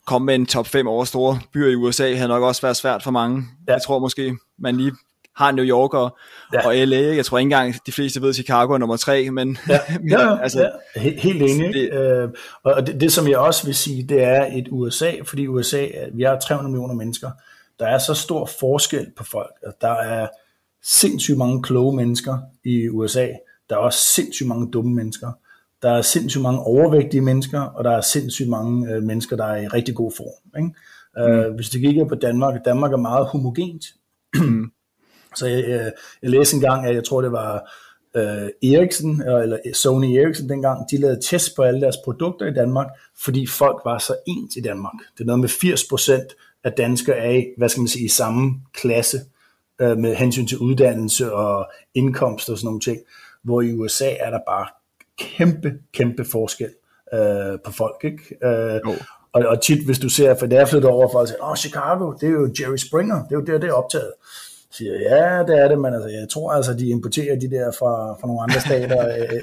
komme 0.06 0.26
med 0.26 0.34
en 0.34 0.46
top 0.46 0.66
5 0.66 0.86
over 0.86 1.04
store 1.04 1.40
byer 1.52 1.68
i 1.68 1.74
USA, 1.74 2.14
havde 2.14 2.28
nok 2.28 2.42
også 2.42 2.62
været 2.62 2.76
svært 2.76 3.02
for 3.02 3.10
mange. 3.10 3.44
Ja. 3.68 3.72
Jeg 3.72 3.82
tror 3.82 3.98
måske, 3.98 4.36
man 4.58 4.76
lige 4.76 4.92
har 5.36 5.52
New 5.52 5.64
York 5.64 5.94
og, 5.94 6.16
ja. 6.52 6.66
og 6.66 6.74
LA. 6.74 7.14
Jeg 7.14 7.24
tror 7.24 7.38
ikke 7.38 7.46
engang, 7.46 7.74
de 7.86 7.92
fleste 7.92 8.22
ved, 8.22 8.28
at 8.28 8.34
Chicago 8.34 8.72
er 8.72 8.78
nummer 8.78 8.96
tre, 8.96 9.30
men... 9.30 9.58
Ja, 9.68 9.78
ja, 10.10 10.36
altså, 10.42 10.70
ja. 10.96 11.00
helt 11.00 11.42
enig. 11.42 11.74
Det, 11.74 11.92
øh, 11.92 12.28
og 12.64 12.86
det, 12.86 13.00
det, 13.00 13.12
som 13.12 13.28
jeg 13.28 13.38
også 13.38 13.66
vil 13.66 13.74
sige, 13.74 14.02
det 14.02 14.22
er 14.22 14.46
et 14.52 14.68
USA, 14.70 15.12
fordi 15.24 15.46
USA, 15.46 15.86
vi 16.14 16.22
har 16.22 16.38
300 16.38 16.72
millioner 16.72 16.94
mennesker, 16.94 17.30
der 17.82 17.88
er 17.88 17.98
så 17.98 18.14
stor 18.14 18.46
forskel 18.60 19.06
på 19.16 19.24
folk. 19.24 19.52
At 19.62 19.74
der 19.80 19.92
er 19.92 20.28
sindssygt 20.82 21.38
mange 21.38 21.62
kloge 21.62 21.96
mennesker 21.96 22.38
i 22.64 22.88
USA. 22.88 23.28
Der 23.70 23.76
er 23.76 23.80
også 23.80 23.98
sindssygt 23.98 24.48
mange 24.48 24.70
dumme 24.70 24.94
mennesker. 24.94 25.32
Der 25.82 25.90
er 25.90 26.02
sindssygt 26.02 26.42
mange 26.42 26.60
overvægtige 26.60 27.20
mennesker, 27.20 27.60
og 27.60 27.84
der 27.84 27.90
er 27.90 28.00
sindssygt 28.00 28.48
mange 28.48 28.94
øh, 28.94 29.02
mennesker, 29.02 29.36
der 29.36 29.44
er 29.44 29.56
i 29.56 29.66
rigtig 29.66 29.94
god 29.94 30.12
form. 30.16 30.62
Ikke? 30.62 30.74
Øh, 31.18 31.44
mm. 31.44 31.50
Uh, 31.50 31.54
hvis 31.54 31.70
du 31.70 31.78
kigger 31.78 32.04
på 32.04 32.14
Danmark, 32.14 32.64
Danmark 32.64 32.92
er 32.92 32.96
meget 32.96 33.26
homogent. 33.26 33.84
så 35.38 35.46
jeg, 35.46 35.68
jeg, 35.68 35.92
jeg 36.22 36.30
læste 36.30 36.54
engang, 36.54 36.86
at 36.86 36.94
jeg 36.94 37.04
tror, 37.04 37.22
det 37.22 37.32
var 37.32 37.72
uh, 38.14 38.70
Ericsson, 38.72 39.22
eller 39.22 39.58
Sony 39.74 40.06
Ericsson 40.06 40.48
dengang, 40.48 40.90
de 40.90 41.00
lavede 41.00 41.20
test 41.22 41.56
på 41.56 41.62
alle 41.62 41.80
deres 41.80 41.96
produkter 42.04 42.46
i 42.46 42.54
Danmark, 42.54 42.86
fordi 43.24 43.46
folk 43.46 43.82
var 43.84 43.98
så 43.98 44.14
ens 44.26 44.56
i 44.56 44.60
Danmark. 44.60 44.94
Det 45.14 45.20
er 45.20 45.26
noget 45.26 45.40
med 45.40 45.48
80 45.48 45.84
procent 45.90 46.32
at 46.64 46.76
danskere 46.76 47.16
er 47.16 47.30
i, 47.30 47.46
hvad 47.56 47.68
skal 47.68 47.80
man 47.80 47.88
sige, 47.88 48.04
i 48.04 48.08
samme 48.08 48.60
klasse 48.74 49.18
øh, 49.80 49.98
med 49.98 50.14
hensyn 50.14 50.46
til 50.46 50.58
uddannelse 50.58 51.32
og 51.32 51.70
indkomst 51.94 52.50
og 52.50 52.58
sådan 52.58 52.66
nogle 52.66 52.80
ting, 52.80 52.98
hvor 53.42 53.60
i 53.60 53.72
USA 53.72 54.10
er 54.20 54.30
der 54.30 54.38
bare 54.46 54.66
kæmpe, 55.18 55.72
kæmpe 55.92 56.24
forskel 56.24 56.70
øh, 57.14 57.58
på 57.64 57.72
folk, 57.72 58.04
ikke? 58.04 58.46
Øh, 58.46 58.80
oh. 58.84 58.96
og, 59.32 59.42
og 59.46 59.62
tit, 59.62 59.84
hvis 59.84 59.98
du 59.98 60.08
ser, 60.08 60.34
for 60.34 60.46
det 60.46 60.58
er 60.58 60.66
flyttet 60.66 60.90
over, 60.90 61.08
folk 61.12 61.28
siger, 61.28 61.50
åh, 61.50 61.56
Chicago, 61.56 62.12
det 62.12 62.26
er 62.28 62.32
jo 62.32 62.54
Jerry 62.60 62.76
Springer, 62.76 63.24
det 63.24 63.32
er 63.32 63.40
jo 63.40 63.44
der, 63.44 63.58
det 63.58 63.68
er 63.68 63.72
optaget. 63.72 64.12
Siger 64.70 64.92
ja, 64.92 65.42
det 65.48 65.62
er 65.62 65.68
det, 65.68 65.78
men 65.78 65.94
altså, 65.94 66.08
jeg 66.08 66.28
tror 66.28 66.52
altså, 66.52 66.74
de 66.74 66.88
importerer 66.88 67.38
de 67.38 67.50
der 67.50 67.70
fra, 67.70 68.12
fra 68.20 68.26
nogle 68.26 68.42
andre 68.42 68.60
stater, 68.60 69.02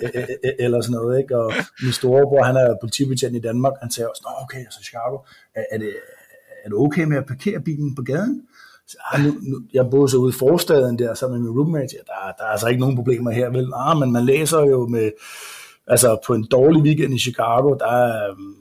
eller 0.65 0.81
sådan 0.81 0.93
noget, 0.93 1.19
ikke? 1.19 1.37
Og 1.37 1.53
min 1.83 1.93
storebror, 1.93 2.43
han 2.43 2.55
er 2.55 2.75
politibetjent 2.81 3.35
i 3.35 3.39
Danmark, 3.39 3.73
han 3.81 3.91
siger 3.91 4.07
også, 4.07 4.21
nå, 4.25 4.43
okay, 4.43 4.59
altså 4.59 4.79
Chicago, 4.83 5.17
er, 5.55 5.63
er 5.71 5.77
det, 5.77 5.93
er 6.69 6.77
du 6.77 6.85
okay 6.85 7.03
med 7.03 7.17
at 7.17 7.25
parkere 7.25 7.59
bilen 7.59 7.95
på 7.95 8.01
gaden? 8.01 8.41
Så, 8.87 8.97
ah, 9.11 9.21
nu, 9.21 9.35
nu, 9.41 9.61
jeg 9.73 9.89
boede 9.91 10.09
så 10.09 10.17
ude 10.17 10.29
i 10.29 10.39
forstaden 10.39 10.99
der 10.99 11.13
sammen 11.13 11.41
med 11.41 11.49
min 11.49 11.59
roommate. 11.59 11.87
Ja, 11.93 11.97
der, 11.97 12.33
der 12.37 12.43
er 12.43 12.47
altså 12.47 12.67
ikke 12.67 12.79
nogen 12.79 12.95
problemer 12.95 13.31
her, 13.31 13.49
vel? 13.49 13.71
Ah, 13.75 13.97
men 13.97 14.11
man 14.11 14.25
læser 14.25 14.59
jo 14.59 14.87
med, 14.87 15.11
altså 15.87 16.17
på 16.27 16.33
en 16.33 16.47
dårlig 16.51 16.81
weekend 16.81 17.13
i 17.13 17.19
Chicago, 17.19 17.73
der 17.73 17.91
er 17.91 18.31
um, 18.31 18.55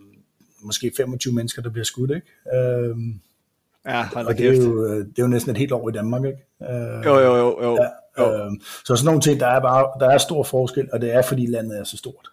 måske 0.62 0.92
25 0.96 1.34
mennesker, 1.34 1.62
der 1.62 1.70
bliver 1.70 1.84
skudt, 1.84 2.10
ikke? 2.10 2.26
Um, 2.92 3.20
ja, 3.86 4.08
og 4.14 4.38
det 4.38 4.48
er, 4.48 4.56
jo, 4.56 4.84
øh, 4.84 4.96
det 4.96 5.18
er 5.18 5.22
jo 5.22 5.26
næsten 5.26 5.50
et 5.50 5.58
helt 5.58 5.72
år 5.72 5.88
i 5.88 5.92
Danmark, 5.92 6.24
ikke? 6.24 6.38
Uh, 6.60 7.04
jo, 7.04 7.18
jo, 7.18 7.36
jo. 7.36 7.62
jo. 7.62 7.78
Ja, 7.82 8.22
jo. 8.22 8.46
Uh, 8.46 8.52
så 8.84 8.96
sådan 8.96 9.06
nogle 9.06 9.20
ting, 9.20 9.40
der 9.40 9.46
er 9.46 9.60
bare, 9.60 9.90
der 10.00 10.10
er 10.10 10.18
stor 10.18 10.42
forskel, 10.42 10.88
og 10.92 11.00
det 11.00 11.14
er, 11.14 11.22
fordi 11.22 11.46
landet 11.46 11.78
er 11.78 11.84
så 11.84 11.96
stort. 11.96 12.30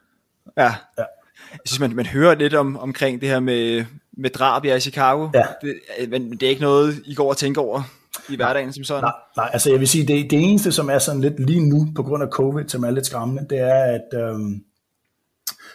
Ja. 0.57 0.73
ja. 0.97 1.03
Jeg 1.51 1.59
synes, 1.65 1.79
man, 1.79 1.95
man 1.95 2.05
hører 2.05 2.35
lidt 2.35 2.53
om, 2.53 2.77
omkring 2.77 3.21
det 3.21 3.29
her 3.29 3.39
med, 3.39 3.85
med 4.17 4.29
drab 4.29 4.65
i 4.65 4.79
Chicago. 4.79 5.29
Ja. 5.33 5.45
Det, 5.61 6.09
men 6.09 6.31
det 6.31 6.43
er 6.43 6.49
ikke 6.49 6.61
noget, 6.61 6.95
I 7.05 7.13
går 7.15 7.29
og 7.29 7.37
tænker 7.37 7.61
over 7.61 7.81
i 8.29 8.35
hverdagen 8.35 8.73
som 8.73 8.83
sådan? 8.83 9.03
Nej, 9.03 9.13
nej 9.37 9.49
altså 9.53 9.69
jeg 9.69 9.79
vil 9.79 9.87
sige, 9.87 10.07
det, 10.07 10.31
det 10.31 10.39
eneste, 10.43 10.71
som 10.71 10.89
er 10.89 10.99
sådan 10.99 11.21
lidt 11.21 11.39
lige 11.39 11.69
nu, 11.69 11.87
på 11.95 12.03
grund 12.03 12.23
af 12.23 12.29
covid, 12.29 12.67
som 12.67 12.83
er 12.83 12.91
lidt 12.91 13.05
skræmmende, 13.05 13.45
det 13.49 13.59
er, 13.59 13.83
at 13.83 14.19
øhm, 14.21 14.63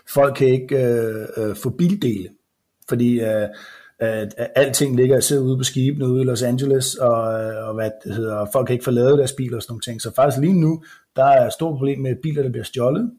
folk 0.09 0.37
kan 0.37 0.49
ikke 0.49 0.77
øh, 0.77 1.27
øh, 1.37 1.57
få 1.57 1.71
bildele, 1.71 2.29
fordi 2.89 3.21
øh, 3.21 3.49
at, 3.99 4.35
at 4.37 4.51
alting 4.57 4.97
ligger 4.97 5.17
og 5.17 5.23
sidder 5.23 5.43
ude 5.43 5.57
på 5.59 5.65
skibene 5.65 6.09
ude 6.09 6.23
i 6.23 6.25
Los 6.25 6.43
Angeles, 6.43 6.95
og, 6.95 7.23
og 7.67 7.75
hvad 7.75 7.91
det 8.05 8.15
hedder, 8.15 8.47
folk 8.53 8.67
kan 8.67 8.75
ikke 8.75 8.85
få 8.85 8.91
lavet 8.91 9.19
deres 9.19 9.33
biler 9.33 9.57
og 9.57 9.63
sådan 9.63 9.73
nogle 9.73 9.81
ting. 9.81 10.03
Så 10.03 10.15
faktisk 10.15 10.41
lige 10.41 10.61
nu, 10.61 10.83
der 11.17 11.25
er 11.25 11.47
et 11.47 11.53
stort 11.53 11.77
problem 11.77 12.01
med 12.01 12.17
biler, 12.23 12.43
der 12.43 12.51
bliver 12.51 12.65
stjålet, 12.65 13.11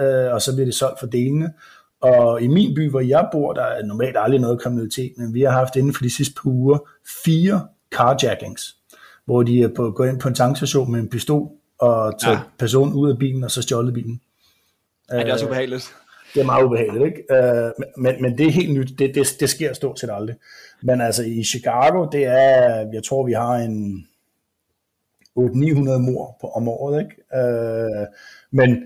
øh, 0.00 0.34
og 0.34 0.42
så 0.42 0.54
bliver 0.54 0.66
det 0.66 0.74
solgt 0.74 1.00
for 1.00 1.06
delene. 1.06 1.52
Og 2.00 2.42
i 2.42 2.46
min 2.46 2.74
by, 2.74 2.90
hvor 2.90 3.00
jeg 3.00 3.28
bor, 3.32 3.52
der 3.52 3.62
er 3.62 3.84
normalt 3.84 4.16
aldrig 4.18 4.40
noget 4.40 4.60
kriminalitet, 4.60 5.12
men 5.16 5.34
vi 5.34 5.40
har 5.40 5.50
haft 5.50 5.76
inden 5.76 5.94
for 5.94 6.02
de 6.02 6.14
sidste 6.14 6.34
par 6.42 6.50
uger 6.50 6.78
fire 7.24 7.66
carjackings, 7.90 8.76
hvor 9.24 9.42
de 9.42 9.62
er 9.62 9.68
på, 9.76 9.90
gået 9.90 10.08
ind 10.08 10.20
på 10.20 10.28
en 10.28 10.34
tankstation 10.34 10.92
med 10.92 11.00
en 11.00 11.08
pistol 11.08 11.50
og 11.78 12.20
taget 12.20 12.36
ja. 12.36 12.40
personen 12.58 12.94
ud 12.94 13.10
af 13.10 13.18
bilen 13.18 13.44
og 13.44 13.50
så 13.50 13.62
stjålet 13.62 13.94
bilen. 13.94 14.20
Ja, 15.12 15.18
det 15.18 15.28
er 15.28 15.32
også 15.32 15.44
øh, 15.44 15.50
ubehageligt. 15.50 15.94
Det 16.34 16.40
er 16.40 16.44
meget 16.44 16.64
ubehageligt, 16.64 17.04
ikke? 17.04 17.34
Øh, 17.34 17.70
men, 17.96 18.22
men 18.22 18.38
det 18.38 18.46
er 18.46 18.50
helt 18.50 18.74
nyt. 18.74 18.88
Det, 18.98 19.14
det, 19.14 19.36
det 19.40 19.50
sker 19.50 19.72
stort 19.72 20.00
set 20.00 20.10
aldrig. 20.12 20.36
Men 20.82 21.00
altså 21.00 21.22
i 21.22 21.44
Chicago, 21.44 22.08
det 22.12 22.24
er, 22.24 22.90
jeg 22.92 23.04
tror 23.04 23.26
vi 23.26 23.32
har 23.32 23.54
en 23.54 24.06
800-900 25.38 25.98
mor 25.98 26.36
på, 26.40 26.46
om 26.48 26.68
året, 26.68 27.00
ikke? 27.00 27.14
Øh, 27.34 28.06
men 28.50 28.82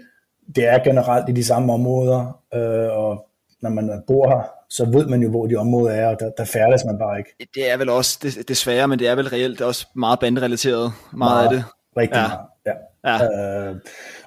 det 0.56 0.66
er 0.66 0.84
generelt 0.84 1.28
i 1.28 1.32
de 1.32 1.44
samme 1.44 1.72
områder, 1.72 2.40
øh, 2.54 2.98
og 2.98 3.28
når 3.62 3.70
man 3.70 4.02
bor 4.06 4.28
her, 4.28 4.42
så 4.68 4.84
ved 4.84 5.06
man 5.06 5.22
jo, 5.22 5.30
hvor 5.30 5.46
de 5.46 5.56
områder 5.56 5.94
er, 5.94 6.08
og 6.08 6.20
der, 6.20 6.30
der 6.38 6.44
færdes 6.44 6.84
man 6.84 6.98
bare 6.98 7.18
ikke. 7.18 7.30
Det 7.54 7.70
er 7.72 7.76
vel 7.76 7.88
også, 7.88 8.18
det, 8.22 8.48
desværre, 8.48 8.88
men 8.88 8.98
det 8.98 9.08
er 9.08 9.14
vel 9.14 9.28
reelt 9.28 9.58
det 9.58 9.64
er 9.64 9.68
også 9.68 9.86
meget 9.94 10.20
bandrelateret, 10.20 10.92
meget, 11.12 11.32
meget 11.32 11.44
af 11.44 11.50
det. 11.50 11.64
Rigtig 11.96 12.16
ja. 12.16 12.28
meget, 12.28 12.78
ja. 13.04 13.24
ja. 13.24 13.70
Øh, 13.70 13.76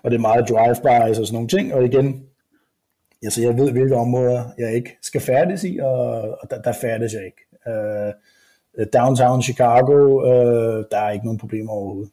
og 0.04 0.12
det 0.12 0.18
er 0.18 0.22
meget 0.22 0.50
drive-bys 0.50 1.20
og 1.20 1.26
sådan 1.26 1.34
nogle 1.34 1.48
ting, 1.48 1.74
og 1.74 1.86
igen, 1.86 2.24
altså 3.24 3.42
jeg 3.42 3.58
ved, 3.58 3.72
hvilke 3.72 3.96
områder 3.96 4.44
jeg 4.58 4.76
ikke 4.76 4.98
skal 5.02 5.22
færdes 5.22 5.64
i, 5.64 5.78
og, 5.82 6.22
og 6.22 6.50
der, 6.50 6.62
der 6.62 6.74
færdes 6.82 7.14
jeg 7.14 7.26
ikke. 7.26 7.42
Øh, 7.68 8.14
downtown 8.94 9.42
Chicago, 9.42 10.26
øh, 10.26 10.86
der 10.92 10.98
er 10.98 11.10
ikke 11.10 11.26
nogen 11.26 11.40
problemer 11.40 11.72
overhovedet. 11.72 12.12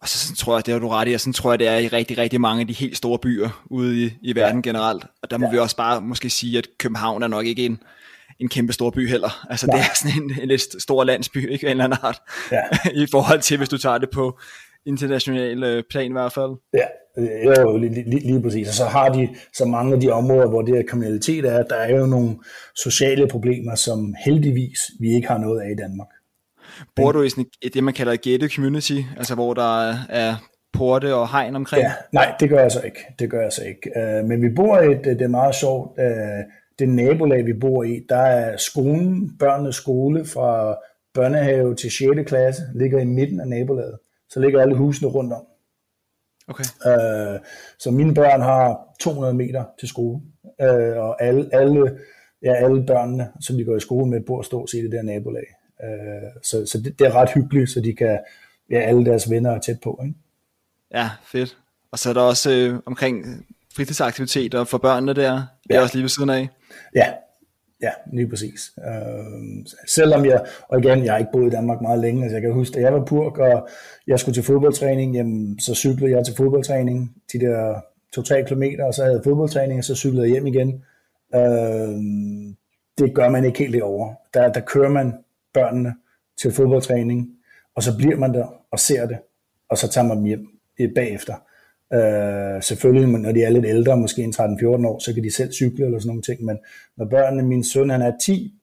Og 0.00 0.08
så 0.08 0.18
sådan, 0.18 0.36
tror 0.36 0.56
jeg, 0.56 0.66
det 0.66 0.72
har 0.72 0.80
du 0.80 0.88
ret 0.88 1.08
i, 1.08 1.12
og 1.12 1.20
sådan 1.20 1.32
tror 1.32 1.52
jeg, 1.52 1.58
det 1.58 1.68
er 1.68 1.76
i 1.76 1.88
rigtig, 1.88 2.18
rigtig 2.18 2.40
mange 2.40 2.60
af 2.60 2.66
de 2.66 2.72
helt 2.72 2.96
store 2.96 3.18
byer 3.18 3.64
ude 3.70 4.04
i, 4.04 4.12
i 4.22 4.36
verden 4.36 4.62
ja. 4.64 4.68
generelt. 4.68 5.04
Og 5.22 5.30
der 5.30 5.38
må 5.38 5.46
ja. 5.46 5.52
vi 5.52 5.58
også 5.58 5.76
bare 5.76 6.00
måske 6.00 6.30
sige, 6.30 6.58
at 6.58 6.68
København 6.78 7.22
er 7.22 7.28
nok 7.28 7.46
ikke 7.46 7.66
en, 7.66 7.82
en 8.40 8.48
kæmpe 8.48 8.72
stor 8.72 8.90
by 8.90 9.08
heller. 9.08 9.46
Altså 9.50 9.66
Nej. 9.66 9.76
det 9.76 9.84
er 9.84 9.94
sådan 9.94 10.22
en, 10.22 10.42
en 10.42 10.48
lidt 10.48 10.82
stor 10.82 11.04
landsby, 11.04 11.50
ikke 11.50 11.66
en 11.66 11.70
eller 11.70 11.84
anden 11.84 11.98
art, 12.02 12.22
ja. 12.52 12.62
i 13.02 13.06
forhold 13.10 13.40
til, 13.40 13.56
hvis 13.56 13.68
du 13.68 13.78
tager 13.78 13.98
det 13.98 14.10
på 14.10 14.38
international 14.86 15.64
øh, 15.64 15.82
plan 15.90 16.10
i 16.10 16.12
hvert 16.12 16.32
fald. 16.32 16.50
Ja, 16.74 16.86
jo, 17.60 17.76
lige, 17.76 18.10
lige, 18.10 18.26
lige 18.26 18.42
præcis. 18.42 18.68
Og 18.68 18.74
så 18.74 18.84
har 18.84 19.08
de 19.08 19.28
så 19.54 19.64
mange 19.64 19.94
af 19.94 20.00
de 20.00 20.10
områder, 20.10 20.48
hvor 20.48 20.62
det 20.62 20.76
her 20.76 20.82
kriminalitet 20.88 21.44
er, 21.44 21.62
der 21.62 21.76
er 21.76 21.96
jo 21.96 22.06
nogle 22.06 22.36
sociale 22.76 23.28
problemer, 23.28 23.74
som 23.74 24.14
heldigvis 24.24 24.78
vi 25.00 25.14
ikke 25.14 25.28
har 25.28 25.38
noget 25.38 25.60
af 25.60 25.70
i 25.70 25.74
Danmark. 25.74 26.08
Bor 26.96 27.12
du 27.12 27.22
i 27.22 27.28
sådan 27.28 27.46
et, 27.62 27.74
det, 27.74 27.84
man 27.84 27.94
kalder 27.94 28.12
et 28.12 28.22
gated 28.22 28.48
community, 28.48 29.00
altså 29.16 29.34
hvor 29.34 29.54
der 29.54 29.94
er 30.08 30.34
porte 30.72 31.14
og 31.14 31.30
hegn 31.30 31.56
omkring? 31.56 31.82
Ja, 31.82 31.92
nej, 32.12 32.34
det 32.40 32.48
gør 32.48 32.60
jeg 32.60 32.72
så 32.72 32.80
ikke. 32.80 32.98
Det 33.18 33.30
gør 33.30 33.42
jeg 33.42 33.52
så 33.52 33.64
ikke. 33.64 33.90
Uh, 33.96 34.28
men 34.28 34.42
vi 34.42 34.48
bor 34.48 34.80
i 34.80 34.92
et, 34.92 35.04
det 35.04 35.22
er 35.22 35.28
meget 35.28 35.54
sjovt, 35.54 35.98
uh, 35.98 36.04
det 36.78 36.88
nabolag, 36.88 37.46
vi 37.46 37.52
bor 37.52 37.82
i, 37.82 38.00
der 38.08 38.16
er 38.16 38.56
skolen, 38.56 39.38
børnenes 39.38 39.76
skole 39.76 40.24
fra 40.24 40.76
børnehave 41.14 41.74
til 41.74 41.90
6. 41.90 42.04
klasse, 42.26 42.62
ligger 42.74 42.98
i 42.98 43.04
midten 43.04 43.40
af 43.40 43.48
nabolaget. 43.48 43.98
Så 44.30 44.40
ligger 44.40 44.62
alle 44.62 44.76
husene 44.76 45.08
rundt 45.08 45.32
om. 45.32 45.46
Okay. 46.48 46.64
Uh, 46.86 47.40
så 47.78 47.90
mine 47.90 48.14
børn 48.14 48.40
har 48.40 48.78
200 49.00 49.34
meter 49.34 49.64
til 49.80 49.88
skole, 49.88 50.20
uh, 50.44 50.98
og 50.98 51.22
alle, 51.22 51.48
alle, 51.52 51.98
ja, 52.42 52.54
alle 52.54 52.86
børnene, 52.86 53.28
som 53.40 53.56
de 53.56 53.64
går 53.64 53.76
i 53.76 53.80
skole 53.80 54.06
med, 54.10 54.20
bor 54.26 54.42
stort 54.42 54.70
set 54.70 54.78
i 54.78 54.82
det 54.82 54.92
der 54.92 55.02
nabolag. 55.02 55.46
Øh, 55.84 56.30
så 56.42 56.66
så 56.66 56.78
det, 56.78 56.98
det 56.98 57.06
er 57.06 57.14
ret 57.14 57.30
hyggeligt, 57.34 57.70
så 57.70 57.80
de 57.80 57.92
kan, 57.92 58.18
ja, 58.70 58.80
alle 58.80 59.04
deres 59.04 59.30
venner 59.30 59.50
er 59.50 59.58
tæt 59.58 59.80
på. 59.80 60.00
Ikke? 60.02 60.14
Ja, 60.94 61.10
fedt. 61.24 61.56
Og 61.90 61.98
så 61.98 62.08
er 62.08 62.14
der 62.14 62.20
også 62.20 62.50
øh, 62.50 62.80
omkring 62.86 63.46
fritidsaktiviteter 63.76 64.64
for 64.64 64.78
børnene 64.78 65.12
der, 65.14 65.42
det 65.68 65.76
er 65.76 65.80
også 65.80 65.94
lige 65.94 66.02
ved 66.02 66.08
siden 66.08 66.30
af. 66.30 66.48
Ja, 66.94 67.12
Ja, 67.82 67.90
lige 68.12 68.28
præcis. 68.28 68.72
Øh, 68.86 69.66
selvom 69.88 70.24
jeg, 70.24 70.46
og 70.68 70.78
igen, 70.78 71.04
jeg 71.04 71.12
har 71.12 71.18
ikke 71.18 71.32
boet 71.32 71.46
i 71.46 71.50
Danmark 71.56 71.80
meget 71.80 72.00
længe, 72.00 72.22
altså 72.22 72.34
jeg 72.34 72.42
kan 72.42 72.52
huske, 72.52 72.74
da 72.74 72.80
jeg 72.80 72.92
var 72.92 73.04
purk, 73.04 73.38
og 73.38 73.68
jeg 74.06 74.20
skulle 74.20 74.34
til 74.34 74.42
fodboldtræning, 74.42 75.14
jamen, 75.14 75.60
så 75.60 75.74
cyklede 75.74 76.16
jeg 76.16 76.24
til 76.24 76.34
fodboldtræning, 76.36 77.14
de 77.32 77.40
der 77.40 77.74
2-3 78.18 78.44
kilometer, 78.44 78.84
og 78.84 78.94
så 78.94 79.02
havde 79.02 79.16
jeg 79.16 79.24
fodboldtræning, 79.24 79.78
og 79.78 79.84
så 79.84 79.94
cyklede 79.94 80.22
jeg 80.22 80.32
hjem 80.32 80.46
igen. 80.46 80.84
Øh, 81.34 81.98
det 82.98 83.14
gør 83.14 83.28
man 83.28 83.44
ikke 83.44 83.58
helt 83.58 83.74
derovre. 83.74 84.14
Der, 84.34 84.52
der 84.52 84.60
kører 84.60 84.90
man 84.90 85.14
børnene 85.54 85.94
til 86.40 86.52
fodboldtræning, 86.52 87.30
og 87.74 87.82
så 87.82 87.96
bliver 87.96 88.16
man 88.16 88.34
der 88.34 88.46
og 88.70 88.78
ser 88.78 89.06
det, 89.06 89.18
og 89.68 89.78
så 89.78 89.88
tager 89.88 90.06
man 90.06 90.16
dem 90.16 90.24
hjem 90.24 90.48
bagefter. 90.94 91.34
Øh, 91.92 92.62
selvfølgelig, 92.62 93.08
når 93.08 93.32
de 93.32 93.42
er 93.42 93.50
lidt 93.50 93.66
ældre, 93.66 93.96
måske 93.96 94.22
en 94.22 94.34
13-14 94.36 94.66
år, 94.66 94.98
så 94.98 95.14
kan 95.14 95.24
de 95.24 95.34
selv 95.34 95.52
cykle 95.52 95.84
eller 95.84 95.98
sådan 95.98 96.08
nogle 96.08 96.22
ting, 96.22 96.44
men 96.44 96.58
når 96.96 97.04
børnene, 97.04 97.42
min 97.42 97.64
søn 97.64 97.90
han 97.90 98.02
er 98.02 98.12
10, 98.20 98.54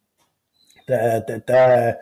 der, 0.88 1.22
der, 1.28 1.38
der 1.38 1.94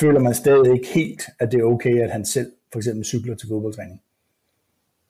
føler 0.00 0.20
man 0.20 0.34
stadig 0.34 0.72
ikke 0.72 0.88
helt, 0.94 1.22
at 1.38 1.52
det 1.52 1.60
er 1.60 1.64
okay, 1.64 2.02
at 2.02 2.10
han 2.10 2.24
selv 2.24 2.52
for 2.72 2.78
eksempel 2.78 3.04
cykler 3.04 3.34
til 3.34 3.48
fodboldtræning. 3.48 4.02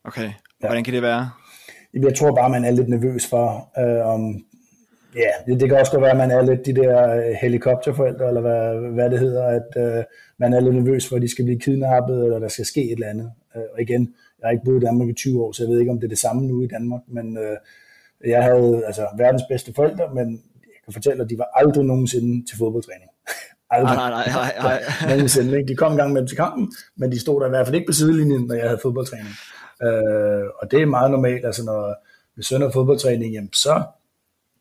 Okay, 0.04 0.30
hvordan 0.58 0.84
kan 0.84 0.94
det 0.94 1.02
være? 1.02 1.30
Jeg 1.94 2.14
tror 2.14 2.34
bare, 2.34 2.50
man 2.50 2.64
er 2.64 2.70
lidt 2.70 2.88
nervøs 2.88 3.26
for, 3.26 3.70
øh, 3.78 4.06
om 4.06 4.44
Ja, 5.14 5.30
det, 5.46 5.60
det 5.60 5.68
kan 5.68 5.78
også 5.78 5.92
godt 5.92 6.02
være, 6.02 6.10
at 6.10 6.16
man 6.16 6.30
er 6.30 6.42
lidt 6.42 6.66
de 6.66 6.74
der 6.74 7.14
øh, 7.14 7.34
helikopterforældre, 7.42 8.28
eller 8.28 8.40
hvad, 8.40 8.92
hvad 8.92 9.10
det 9.10 9.18
hedder, 9.18 9.44
at 9.44 9.68
øh, 9.76 10.04
man 10.38 10.52
er 10.52 10.60
lidt 10.60 10.74
nervøs 10.74 11.08
for, 11.08 11.16
at 11.16 11.22
de 11.22 11.30
skal 11.30 11.44
blive 11.44 11.60
kidnappet, 11.60 12.24
eller 12.24 12.38
der 12.38 12.48
skal 12.48 12.64
ske 12.64 12.84
et 12.84 12.92
eller 12.92 13.06
andet. 13.06 13.30
Øh, 13.56 13.62
og 13.72 13.82
igen, 13.82 14.14
jeg 14.38 14.46
har 14.46 14.52
ikke 14.52 14.64
boet 14.64 14.82
i 14.82 14.86
Danmark 14.86 15.08
i 15.08 15.12
20 15.12 15.44
år, 15.44 15.52
så 15.52 15.62
jeg 15.62 15.70
ved 15.70 15.80
ikke, 15.80 15.92
om 15.92 16.00
det 16.00 16.04
er 16.04 16.08
det 16.08 16.18
samme 16.18 16.46
nu 16.46 16.62
i 16.62 16.66
Danmark, 16.66 17.00
men 17.06 17.38
øh, 17.38 17.56
jeg 18.26 18.42
havde 18.42 18.82
altså 18.86 19.06
verdens 19.18 19.42
bedste 19.48 19.74
forældre, 19.74 20.14
men 20.14 20.32
jeg 20.54 20.80
kan 20.84 20.92
fortælle, 20.92 21.22
at 21.22 21.30
de 21.30 21.38
var 21.38 21.48
aldrig 21.54 21.84
nogensinde 21.84 22.46
til 22.50 22.58
fodboldtræning. 22.58 23.10
aldrig. 23.70 23.96
Nej, 23.96 24.10
nej, 24.10 24.26
nej, 24.28 24.52
nej. 24.62 24.82
nogensinde, 25.14 25.56
ikke? 25.58 25.68
De 25.68 25.76
kom 25.76 25.92
en 25.92 25.98
gang 25.98 26.12
med 26.12 26.26
til 26.26 26.36
kampen, 26.36 26.72
men 26.96 27.12
de 27.12 27.20
stod 27.20 27.40
der 27.40 27.46
i 27.46 27.50
hvert 27.50 27.66
fald 27.66 27.76
ikke 27.76 27.86
på 27.86 27.92
sidelinjen, 27.92 28.46
når 28.46 28.54
jeg 28.54 28.64
havde 28.64 28.80
fodboldtræning. 28.82 29.34
Øh, 29.82 30.44
og 30.62 30.70
det 30.70 30.82
er 30.82 30.86
meget 30.86 31.10
normalt, 31.10 31.44
altså 31.46 31.64
når 31.64 31.94
vi 32.36 32.42
søn 32.42 32.72
fodboldtræning, 32.72 33.32
jamen 33.32 33.52
så 33.52 33.82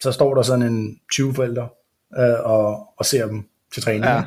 så 0.03 0.11
står 0.11 0.35
der 0.35 0.41
sådan 0.41 0.65
en 0.65 0.99
20 1.11 1.33
forældre 1.33 1.69
øh, 2.17 2.39
og, 2.43 2.79
og 2.97 3.05
ser 3.05 3.27
dem 3.27 3.43
til 3.73 3.83
træning. 3.83 4.05
Ja. 4.05 4.23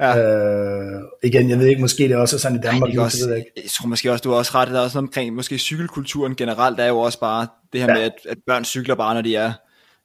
Ja. 0.00 0.18
Øh, 0.18 1.02
igen, 1.22 1.50
jeg 1.50 1.58
ved 1.58 1.66
ikke, 1.66 1.80
måske 1.80 2.08
det 2.08 2.16
også 2.16 2.36
er 2.36 2.40
sådan 2.40 2.58
i 2.58 2.60
Danmark. 2.60 2.94
Ej, 2.94 2.98
også, 2.98 3.28
jeg, 3.28 3.38
ikke. 3.38 3.50
jeg 3.56 3.70
tror 3.70 3.86
måske 3.86 4.12
også, 4.12 4.22
du 4.22 4.30
har 4.30 4.36
også 4.36 4.52
ret, 4.54 4.68
der 4.68 4.78
er 4.80 4.84
også 4.84 4.98
noget 4.98 5.08
omkring, 5.08 5.34
måske 5.34 5.58
cykelkulturen 5.58 6.36
generelt, 6.36 6.80
er 6.80 6.86
jo 6.86 6.98
også 6.98 7.20
bare 7.20 7.46
det 7.72 7.80
her 7.80 7.88
ja. 7.88 7.94
med, 7.94 8.02
at, 8.02 8.12
at 8.28 8.38
børn 8.46 8.64
cykler 8.64 8.94
bare, 8.94 9.14
når 9.14 9.22
de 9.22 9.36
er 9.36 9.52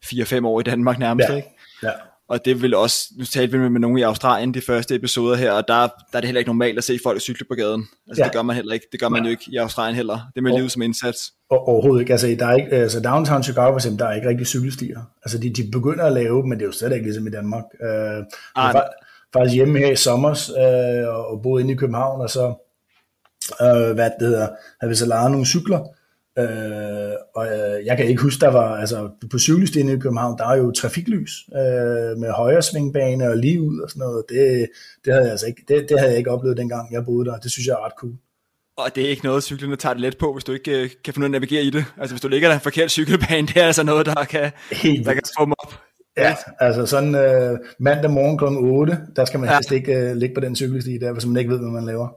4-5 0.05 0.45
år 0.45 0.59
i 0.59 0.63
Danmark 0.63 0.99
nærmest, 0.99 1.29
ja. 1.29 1.35
ikke? 1.35 1.49
Ja 1.83 1.91
og 2.29 2.45
det 2.45 2.61
vil 2.61 2.75
også, 2.75 3.13
nu 3.17 3.25
talte 3.25 3.51
vi 3.51 3.69
med, 3.69 3.79
nogen 3.79 3.97
i 3.97 4.01
Australien 4.01 4.53
de 4.53 4.61
første 4.61 4.95
episoder 4.95 5.35
her, 5.35 5.51
og 5.51 5.67
der, 5.67 5.73
der 5.75 5.87
er 6.13 6.19
det 6.19 6.25
heller 6.25 6.39
ikke 6.39 6.49
normalt 6.49 6.77
at 6.77 6.83
se 6.83 6.99
folk 7.03 7.21
cykle 7.21 7.45
på 7.49 7.55
gaden. 7.55 7.87
Altså 8.07 8.21
ja. 8.21 8.25
det 8.25 8.33
gør 8.33 8.41
man 8.41 8.55
heller 8.55 8.73
ikke. 8.73 8.85
Det 8.91 8.99
gør 8.99 9.09
man 9.09 9.23
jo 9.23 9.29
ikke 9.29 9.43
i 9.47 9.57
Australien 9.57 9.95
heller. 9.95 10.19
Det 10.35 10.43
med 10.43 10.57
livet 10.57 10.71
som 10.71 10.81
indsats. 10.81 11.31
Og, 11.51 11.67
overhovedet 11.67 12.01
ikke. 12.01 12.11
Altså, 12.11 12.35
der 12.39 12.45
er 12.45 12.55
ikke, 12.55 12.69
altså 12.71 12.99
downtown 12.99 13.43
Chicago 13.43 13.71
for 13.71 13.77
eksempel, 13.77 13.99
der 13.99 14.05
er 14.05 14.15
ikke 14.15 14.29
rigtig 14.29 14.47
cykelstier. 14.47 14.99
Altså 15.23 15.37
de, 15.37 15.53
de 15.53 15.69
begynder 15.71 16.05
at 16.05 16.13
lave 16.13 16.47
men 16.47 16.51
det 16.51 16.61
er 16.61 16.65
jo 16.65 16.71
stadig 16.71 16.95
ikke 16.95 17.05
ligesom 17.05 17.27
i 17.27 17.31
Danmark. 17.31 17.63
Uh, 17.81 17.89
ah, 18.55 18.75
jeg 18.75 18.83
faktisk 19.33 19.55
hjemme 19.55 19.79
her 19.79 19.91
i 19.91 19.95
sommer 19.95 20.29
uh, 20.29 21.31
og 21.31 21.41
boede 21.43 21.63
inde 21.63 21.73
i 21.73 21.77
København, 21.77 22.21
og 22.21 22.29
så, 22.29 22.45
uh, 23.61 23.95
hvad 23.95 24.09
det 24.19 24.27
hedder, 24.27 24.47
havde 24.79 24.89
vi 24.89 24.95
så 24.95 25.05
lejet 25.05 25.31
nogle 25.31 25.45
cykler, 25.45 25.79
Øh, 26.37 27.15
og 27.35 27.45
øh, 27.45 27.85
jeg 27.85 27.97
kan 27.97 28.05
ikke 28.05 28.21
huske, 28.21 28.41
der 28.41 28.51
var, 28.51 28.77
altså 28.77 29.09
på 29.31 29.39
cykelstien 29.39 29.89
i 29.89 29.99
København, 29.99 30.37
der 30.37 30.47
er 30.47 30.57
jo 30.57 30.71
trafiklys 30.71 31.31
øh, 31.53 32.17
med 32.17 32.31
højre 32.31 32.61
svingbane 32.61 33.29
og 33.29 33.37
lige 33.37 33.61
ud 33.61 33.79
og 33.79 33.89
sådan 33.89 33.99
noget. 33.99 34.23
Det, 34.29 34.69
det 35.05 35.13
havde 35.13 35.23
jeg 35.23 35.31
altså 35.31 35.47
ikke, 35.47 35.61
det, 35.67 35.89
det 35.89 35.99
havde 35.99 36.11
jeg 36.11 36.17
ikke 36.17 36.31
oplevet 36.31 36.57
dengang 36.57 36.93
jeg 36.93 37.05
boede 37.05 37.25
der. 37.25 37.37
Det 37.37 37.51
synes 37.51 37.67
jeg 37.67 37.73
er 37.73 37.85
ret 37.85 37.93
cool. 37.99 38.13
Og 38.77 38.95
det 38.95 39.05
er 39.05 39.09
ikke 39.09 39.25
noget, 39.25 39.43
cyklerne 39.43 39.75
tager 39.75 39.93
det 39.93 40.01
let 40.01 40.17
på, 40.17 40.33
hvis 40.33 40.43
du 40.43 40.51
ikke 40.51 40.83
øh, 40.83 40.89
kan 41.03 41.13
finde 41.13 41.25
ud 41.25 41.25
af 41.25 41.27
at 41.27 41.31
navigere 41.31 41.63
i 41.63 41.69
det. 41.69 41.85
Altså 41.97 42.13
hvis 42.13 42.21
du 42.21 42.27
ligger 42.27 42.47
der 42.47 42.55
en 42.55 42.61
forkert 42.61 42.91
cykelbane, 42.91 43.47
det 43.47 43.57
er 43.57 43.65
altså 43.65 43.83
noget, 43.83 44.05
der 44.05 44.23
kan, 44.23 44.51
Helt 44.71 45.05
der 45.05 45.13
kan 45.13 45.23
få 45.39 45.45
dem 45.45 45.53
op. 45.59 45.73
Ja, 46.17 46.35
altså 46.59 46.85
sådan 46.85 47.15
øh, 47.15 47.57
mandag 47.79 48.11
morgen 48.11 48.37
kl. 48.37 48.43
8, 48.43 48.97
der 49.15 49.25
skal 49.25 49.39
man 49.39 49.49
ja. 49.49 49.55
helst 49.55 49.71
ikke 49.71 49.93
øh, 49.93 50.15
ligge 50.15 50.35
på 50.35 50.41
den 50.41 50.55
cykelsti 50.55 50.97
der, 50.97 51.11
hvis 51.11 51.25
man 51.25 51.37
ikke 51.37 51.51
ved, 51.51 51.59
hvad 51.59 51.71
man 51.71 51.85
laver. 51.85 52.07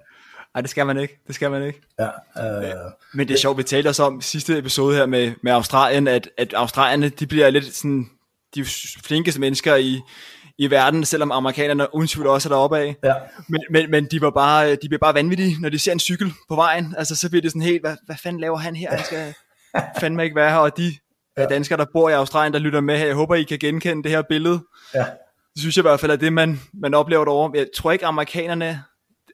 Nej, 0.55 0.61
det 0.61 0.71
skal 0.71 0.87
man 0.87 0.99
ikke. 0.99 1.21
Det 1.27 1.35
skal 1.35 1.51
man 1.51 1.67
ikke. 1.67 1.81
Ja, 1.99 2.09
øh, 2.39 2.75
Men 3.15 3.29
det 3.29 3.35
er 3.35 3.39
sjovt, 3.39 3.59
vi 3.59 3.63
talte 3.63 3.89
os 3.89 4.01
om 4.01 4.21
sidste 4.21 4.59
episode 4.59 4.97
her 4.97 5.07
med, 5.07 5.33
med 5.43 5.53
Australien, 5.53 6.09
at, 6.09 6.29
at 6.39 6.55
australierne, 6.55 7.09
de 7.09 7.27
bliver 7.27 7.51
lidt 7.51 7.75
sådan, 7.75 8.11
de 8.55 8.61
er 8.61 8.97
flinkeste 9.05 9.41
mennesker 9.41 9.77
i, 9.77 10.01
i 10.59 10.71
verden, 10.71 11.05
selvom 11.05 11.33
amerikanerne 11.33 11.95
uden 11.95 12.09
tvivl 12.09 12.27
også 12.27 12.49
er 12.49 12.53
deroppe 12.53 12.79
af. 12.79 12.97
Ja. 13.05 13.15
Men, 13.49 13.61
men, 13.71 13.91
men 13.91 14.05
de, 14.05 14.21
var 14.21 14.31
bare, 14.31 14.71
de 14.71 14.89
bliver 14.89 14.99
bare 14.99 15.15
vanvittige, 15.15 15.57
når 15.61 15.69
de 15.69 15.79
ser 15.79 15.93
en 15.93 16.01
cykel 16.01 16.33
på 16.49 16.55
vejen. 16.55 16.95
Altså, 16.99 17.17
så 17.17 17.29
bliver 17.29 17.43
det 17.43 17.51
sådan 17.51 17.63
helt, 17.63 17.83
hvad, 17.83 17.97
hvad 18.07 18.17
fanden 18.23 18.41
laver 18.41 18.57
han 18.57 18.77
her? 18.77 18.91
Han 18.91 19.05
skal 19.05 19.35
fandme 20.01 20.25
ikke 20.25 20.37
være 20.37 20.51
her. 20.51 20.59
Og 20.59 20.77
de 20.77 20.93
ja. 21.39 21.47
danskere, 21.47 21.79
der 21.79 21.87
bor 21.93 22.09
i 22.09 22.13
Australien, 22.13 22.53
der 22.53 22.59
lytter 22.59 22.81
med 22.81 22.99
her, 22.99 23.07
jeg 23.07 23.15
håber, 23.15 23.35
I 23.35 23.43
kan 23.43 23.59
genkende 23.59 24.03
det 24.03 24.11
her 24.11 24.23
billede. 24.29 24.61
Ja. 24.95 25.05
Det 25.55 25.61
synes 25.61 25.77
jeg 25.77 25.83
i 25.83 25.89
hvert 25.89 26.01
fald 26.01 26.13
er 26.13 26.17
det, 26.17 26.33
man, 26.33 26.61
man 26.75 26.95
oplever 26.95 27.25
derovre. 27.25 27.59
Jeg 27.59 27.67
tror 27.77 27.93
ikke, 27.93 28.07
amerikanerne 28.07 28.83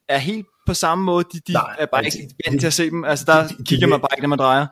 er 0.09 0.19
helt 0.19 0.47
på 0.67 0.75
samme 0.75 1.05
måde. 1.05 1.25
De, 1.33 1.41
de 1.47 1.53
Nej, 1.53 1.77
er 1.79 1.87
bare 1.87 2.05
ikke 2.05 2.31
vant 2.47 2.61
til 2.61 2.67
at 2.67 2.73
se 2.73 2.91
dem. 2.91 3.05
Altså 3.05 3.25
der 3.29 3.49
de, 3.49 3.55
de, 3.59 3.65
kigger 3.65 3.87
man 3.87 4.01
bare 4.01 4.09
ikke, 4.17 4.23
når 4.23 4.29
man 4.29 4.39
drejer. 4.39 4.67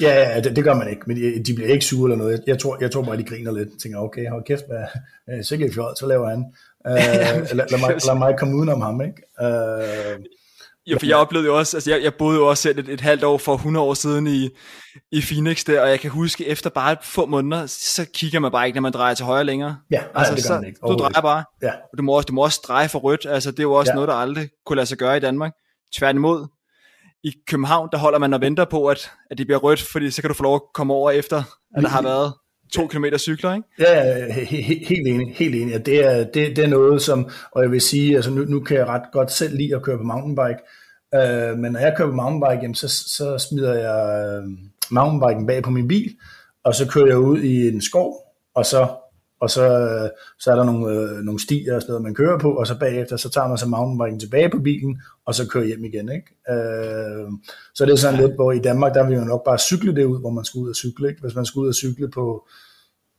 Ja, 0.00 0.32
ja 0.34 0.40
det, 0.40 0.56
det 0.56 0.64
gør 0.64 0.74
man 0.74 0.90
ikke, 0.90 1.02
men 1.06 1.16
de, 1.16 1.44
de 1.44 1.54
bliver 1.54 1.68
ikke 1.68 1.84
sure 1.84 2.12
eller 2.12 2.24
noget. 2.24 2.42
Jeg 2.46 2.58
tror, 2.58 2.78
jeg 2.80 2.90
tror 2.90 3.02
bare, 3.02 3.16
de 3.16 3.24
griner 3.24 3.52
lidt. 3.52 3.68
Jeg 3.68 3.78
tænker, 3.82 3.98
okay, 3.98 4.30
hold 4.30 4.44
kæft, 4.44 4.64
hvad, 4.68 4.84
øh, 5.30 5.44
sikkert 5.44 5.74
fjol, 5.74 5.94
så 5.98 6.06
laver 6.06 6.28
han. 6.28 6.44
Uh, 6.88 6.94
lad, 6.94 7.70
lad, 7.70 7.80
mig, 7.80 7.90
lad 8.06 8.18
mig 8.18 8.34
komme 8.38 8.56
udenom 8.56 8.80
ham, 8.80 9.00
ikke? 9.00 9.22
Uh, 9.42 10.24
Ja, 10.88 10.96
for 10.96 11.06
jeg 11.06 11.16
oplevede 11.16 11.48
jo 11.48 11.58
også, 11.58 11.76
altså 11.76 11.90
jeg, 11.90 12.02
jeg 12.02 12.14
boede 12.14 12.38
jo 12.38 12.46
også 12.46 12.62
selv 12.62 12.78
et, 12.78 12.88
et 12.88 13.00
halvt 13.00 13.24
år 13.24 13.38
for 13.38 13.54
100 13.54 13.86
år 13.86 13.94
siden 13.94 14.26
i, 14.26 14.48
i 15.12 15.20
Phoenix 15.20 15.64
der, 15.64 15.80
og 15.80 15.88
jeg 15.88 16.00
kan 16.00 16.10
huske, 16.10 16.46
efter 16.46 16.70
bare 16.70 16.96
få 17.02 17.26
måneder, 17.26 17.66
så 17.66 18.06
kigger 18.14 18.40
man 18.40 18.52
bare 18.52 18.66
ikke, 18.66 18.76
når 18.76 18.82
man 18.82 18.92
drejer 18.92 19.14
til 19.14 19.24
højre 19.24 19.44
længere. 19.44 19.76
Ja, 19.90 20.02
altså, 20.14 20.34
det 20.34 20.44
gør 20.48 20.54
man 20.54 20.64
ikke. 20.64 20.78
Du 20.82 20.94
drejer 20.94 21.20
bare. 21.22 21.44
Ja. 21.62 21.72
Og 21.92 21.98
du 21.98 22.02
må, 22.02 22.12
også, 22.12 22.26
du 22.26 22.32
må 22.32 22.44
også 22.44 22.60
dreje 22.68 22.88
for 22.88 22.98
rødt, 22.98 23.26
altså 23.28 23.50
det 23.50 23.58
er 23.58 23.62
jo 23.62 23.72
også 23.72 23.92
ja. 23.92 23.94
noget, 23.94 24.08
der 24.08 24.14
aldrig 24.14 24.48
kunne 24.66 24.76
lade 24.76 24.86
sig 24.86 24.98
gøre 24.98 25.16
i 25.16 25.20
Danmark. 25.20 25.52
Tværtimod, 25.96 26.46
i 27.24 27.32
København, 27.46 27.88
der 27.92 27.98
holder 27.98 28.18
man 28.18 28.34
og 28.34 28.40
venter 28.40 28.64
på, 28.64 28.86
at, 28.86 29.10
at 29.30 29.38
det 29.38 29.46
bliver 29.46 29.58
rødt, 29.58 29.82
fordi 29.82 30.10
så 30.10 30.22
kan 30.22 30.28
du 30.28 30.34
få 30.34 30.42
lov 30.42 30.54
at 30.54 30.62
komme 30.74 30.94
over 30.94 31.10
efter, 31.10 31.42
at 31.76 31.82
der 31.82 31.88
har 31.88 32.02
været 32.02 32.32
to 32.72 32.86
kilometer 32.86 33.18
cykler, 33.18 33.54
ikke? 33.54 33.68
Ja, 33.78 34.32
helt 34.88 35.08
enig, 35.08 35.34
helt 35.36 35.54
enig. 35.54 35.72
Ja, 35.72 35.78
det, 35.78 36.06
er, 36.06 36.24
det, 36.24 36.56
det 36.56 36.58
er 36.58 36.68
noget, 36.68 37.02
som, 37.02 37.28
og 37.52 37.62
jeg 37.62 37.70
vil 37.70 37.80
sige, 37.80 38.16
altså 38.16 38.30
nu, 38.30 38.44
nu 38.44 38.60
kan 38.60 38.76
jeg 38.76 38.86
ret 38.86 39.02
godt 39.12 39.32
selv 39.32 39.56
lide 39.56 39.74
at 39.74 39.82
køre 39.82 39.98
på 39.98 40.04
mountainbike, 40.04 40.60
Øh, 41.14 41.58
men 41.58 41.72
når 41.72 41.80
jeg 41.80 41.94
kører 41.96 42.08
på 42.08 42.14
mountainbike, 42.14 42.62
jamen, 42.62 42.74
så, 42.74 42.88
så 42.88 43.38
smider 43.38 43.74
jeg 43.74 44.26
øh, 44.26 44.44
mountainbiken 44.90 45.46
bag 45.46 45.62
på 45.62 45.70
min 45.70 45.88
bil, 45.88 46.16
og 46.64 46.74
så 46.74 46.88
kører 46.88 47.06
jeg 47.06 47.18
ud 47.18 47.40
i 47.40 47.68
en 47.68 47.80
skov, 47.80 48.14
og 48.54 48.66
så, 48.66 48.88
og 49.40 49.50
så, 49.50 49.62
øh, 49.62 50.10
så 50.38 50.50
er 50.50 50.56
der 50.56 50.64
nogle, 50.64 50.94
øh, 50.94 51.18
nogle 51.18 51.40
stier 51.40 51.74
og 51.74 51.82
sådan 51.82 51.92
noget, 51.92 52.02
man 52.02 52.14
kører 52.14 52.38
på, 52.38 52.52
og 52.52 52.66
så 52.66 52.78
bagefter, 52.78 53.16
så 53.16 53.30
tager 53.30 53.48
man 53.48 53.58
så 53.58 53.66
mountainbiken 53.66 54.20
tilbage 54.20 54.50
på 54.50 54.58
bilen, 54.58 55.02
og 55.26 55.34
så 55.34 55.48
kører 55.48 55.64
hjem 55.64 55.84
igen. 55.84 56.08
Ikke? 56.08 56.26
Øh, 56.50 57.30
så 57.74 57.86
det 57.86 57.92
er 57.92 57.96
sådan 57.96 58.20
lidt, 58.20 58.34
hvor 58.34 58.52
i 58.52 58.58
Danmark, 58.58 58.94
der 58.94 59.06
vil 59.06 59.16
jo 59.16 59.24
nok 59.24 59.44
bare 59.44 59.58
cykle 59.58 59.94
det 59.94 60.04
ud, 60.04 60.20
hvor 60.20 60.30
man 60.30 60.44
skal 60.44 60.58
ud 60.58 60.68
og 60.68 60.76
cykle. 60.76 61.08
Ikke? 61.08 61.20
Hvis 61.20 61.34
man 61.34 61.46
skal 61.46 61.60
ud 61.60 61.68
og 61.68 61.74
cykle 61.74 62.10
på 62.10 62.48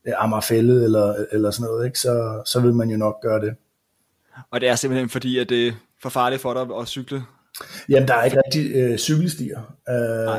ja, 0.06 0.12
Amagerfællet 0.24 0.84
eller, 0.84 1.14
eller 1.32 1.50
sådan 1.50 1.64
noget, 1.64 1.86
ikke? 1.86 1.98
Så, 1.98 2.42
så 2.46 2.60
vil 2.60 2.74
man 2.74 2.90
jo 2.90 2.96
nok 2.96 3.22
gøre 3.22 3.40
det. 3.40 3.54
Og 4.50 4.60
det 4.60 4.68
er 4.68 4.74
simpelthen 4.74 5.08
fordi, 5.08 5.38
at 5.38 5.48
det 5.48 5.68
er 5.68 5.72
for 6.02 6.08
farligt 6.08 6.42
for 6.42 6.54
dig 6.54 6.76
at 6.80 6.88
cykle 6.88 7.22
Jamen, 7.88 8.08
der 8.08 8.14
er 8.14 8.24
ikke 8.24 8.42
rigtig 8.46 8.72
øh, 8.74 8.98
cykelstier. 8.98 9.76
Øh, 9.88 10.34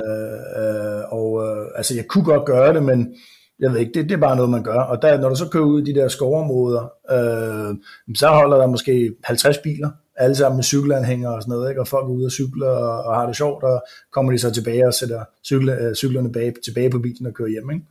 øh, 0.63 1.13
og 1.13 1.47
øh, 1.47 1.67
altså, 1.75 1.95
jeg 1.95 2.07
kunne 2.07 2.23
godt 2.23 2.45
gøre 2.45 2.73
det, 2.73 2.83
men 2.83 3.15
jeg 3.61 3.71
ved 3.71 3.79
ikke, 3.79 3.91
det, 3.93 4.09
det 4.09 4.11
er 4.11 4.19
bare 4.19 4.35
noget, 4.35 4.51
man 4.51 4.63
gør. 4.63 4.79
Og 4.79 5.01
der, 5.01 5.17
når 5.17 5.29
du 5.29 5.35
så 5.35 5.49
kører 5.49 5.63
ud 5.63 5.81
i 5.81 5.93
de 5.93 5.99
der 5.99 6.07
skovområder, 6.07 6.91
øh, 7.11 7.75
så 8.15 8.27
holder 8.27 8.57
der 8.57 8.67
måske 8.67 9.13
50 9.23 9.57
biler, 9.57 9.89
alle 10.15 10.35
sammen 10.35 10.57
med 10.57 10.63
cykelanhænger 10.63 11.29
og 11.29 11.41
sådan 11.41 11.51
noget, 11.51 11.69
ikke? 11.69 11.81
og 11.81 11.87
folk 11.87 12.05
er 12.05 12.09
ude 12.09 12.25
og 12.25 12.31
cykler 12.31 12.69
og, 12.69 13.03
og 13.03 13.15
har 13.15 13.25
det 13.25 13.35
sjovt, 13.35 13.63
og 13.63 13.83
kommer 14.11 14.31
de 14.31 14.37
så 14.37 14.51
tilbage 14.51 14.87
og 14.87 14.93
sætter 14.93 15.23
cykle, 15.45 15.73
øh, 15.73 15.95
cyklerne 15.95 16.31
bag, 16.31 16.53
tilbage 16.65 16.89
på 16.89 16.99
bilen 16.99 17.27
og 17.27 17.33
kører 17.33 17.49
hjem. 17.49 17.71
Ikke? 17.71 17.85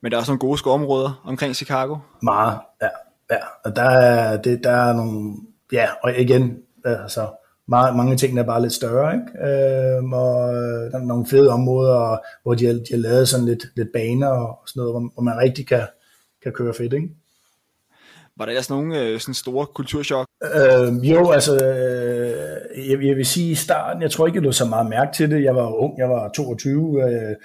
Men 0.00 0.12
der 0.12 0.16
er 0.16 0.20
også 0.20 0.30
nogle 0.30 0.38
gode 0.38 0.58
skovområder 0.58 1.22
omkring 1.24 1.56
Chicago? 1.56 1.96
Meget, 2.22 2.58
ja. 2.82 2.88
ja. 3.30 3.40
Og 3.64 3.76
der 3.76 3.82
er, 3.82 4.42
det, 4.42 4.64
der 4.64 4.70
er 4.70 4.92
nogle, 4.92 5.36
ja, 5.72 5.86
og 6.02 6.18
igen, 6.18 6.58
altså, 6.84 7.26
meget, 7.70 7.96
mange 7.96 8.16
ting 8.16 8.38
er 8.38 8.42
bare 8.42 8.62
lidt 8.62 8.72
større, 8.72 9.14
ikke? 9.14 9.26
Øh, 9.48 10.04
og 10.04 10.52
der 10.92 10.98
er 10.98 11.04
nogle 11.04 11.26
fede 11.26 11.50
områder, 11.50 12.18
hvor 12.42 12.54
de 12.54 12.66
har, 12.66 12.72
de 12.72 12.90
har 12.90 12.96
lavet 12.96 13.28
sådan 13.28 13.46
lidt, 13.46 13.64
lidt 13.76 13.88
baner 13.92 14.28
og 14.28 14.58
sådan 14.66 14.80
noget, 14.80 14.92
hvor, 14.92 15.12
hvor 15.14 15.22
man 15.22 15.38
rigtig 15.38 15.66
kan, 15.66 15.86
kan 16.42 16.52
køre 16.52 16.74
fedt, 16.74 16.92
ikke? 16.92 17.08
Var 18.36 18.44
der 18.44 18.50
ellers 18.50 18.70
nogle 18.70 19.00
øh, 19.00 19.20
sådan 19.20 19.34
store 19.34 19.66
kulturschok? 19.66 20.26
Øh, 20.44 21.10
jo, 21.10 21.30
altså, 21.30 21.54
øh, 21.54 22.90
jeg, 22.90 23.06
jeg 23.06 23.16
vil 23.16 23.26
sige 23.26 23.50
i 23.50 23.54
starten, 23.54 24.02
jeg 24.02 24.10
tror 24.10 24.26
ikke, 24.26 24.36
jeg 24.36 24.42
lå 24.42 24.52
så 24.52 24.64
meget 24.64 24.90
mærke 24.90 25.12
til 25.12 25.30
det. 25.30 25.44
Jeg 25.44 25.54
var 25.54 25.72
ung, 25.72 25.98
jeg 25.98 26.10
var 26.10 26.28
22. 26.28 27.02
Øh, 27.02 27.36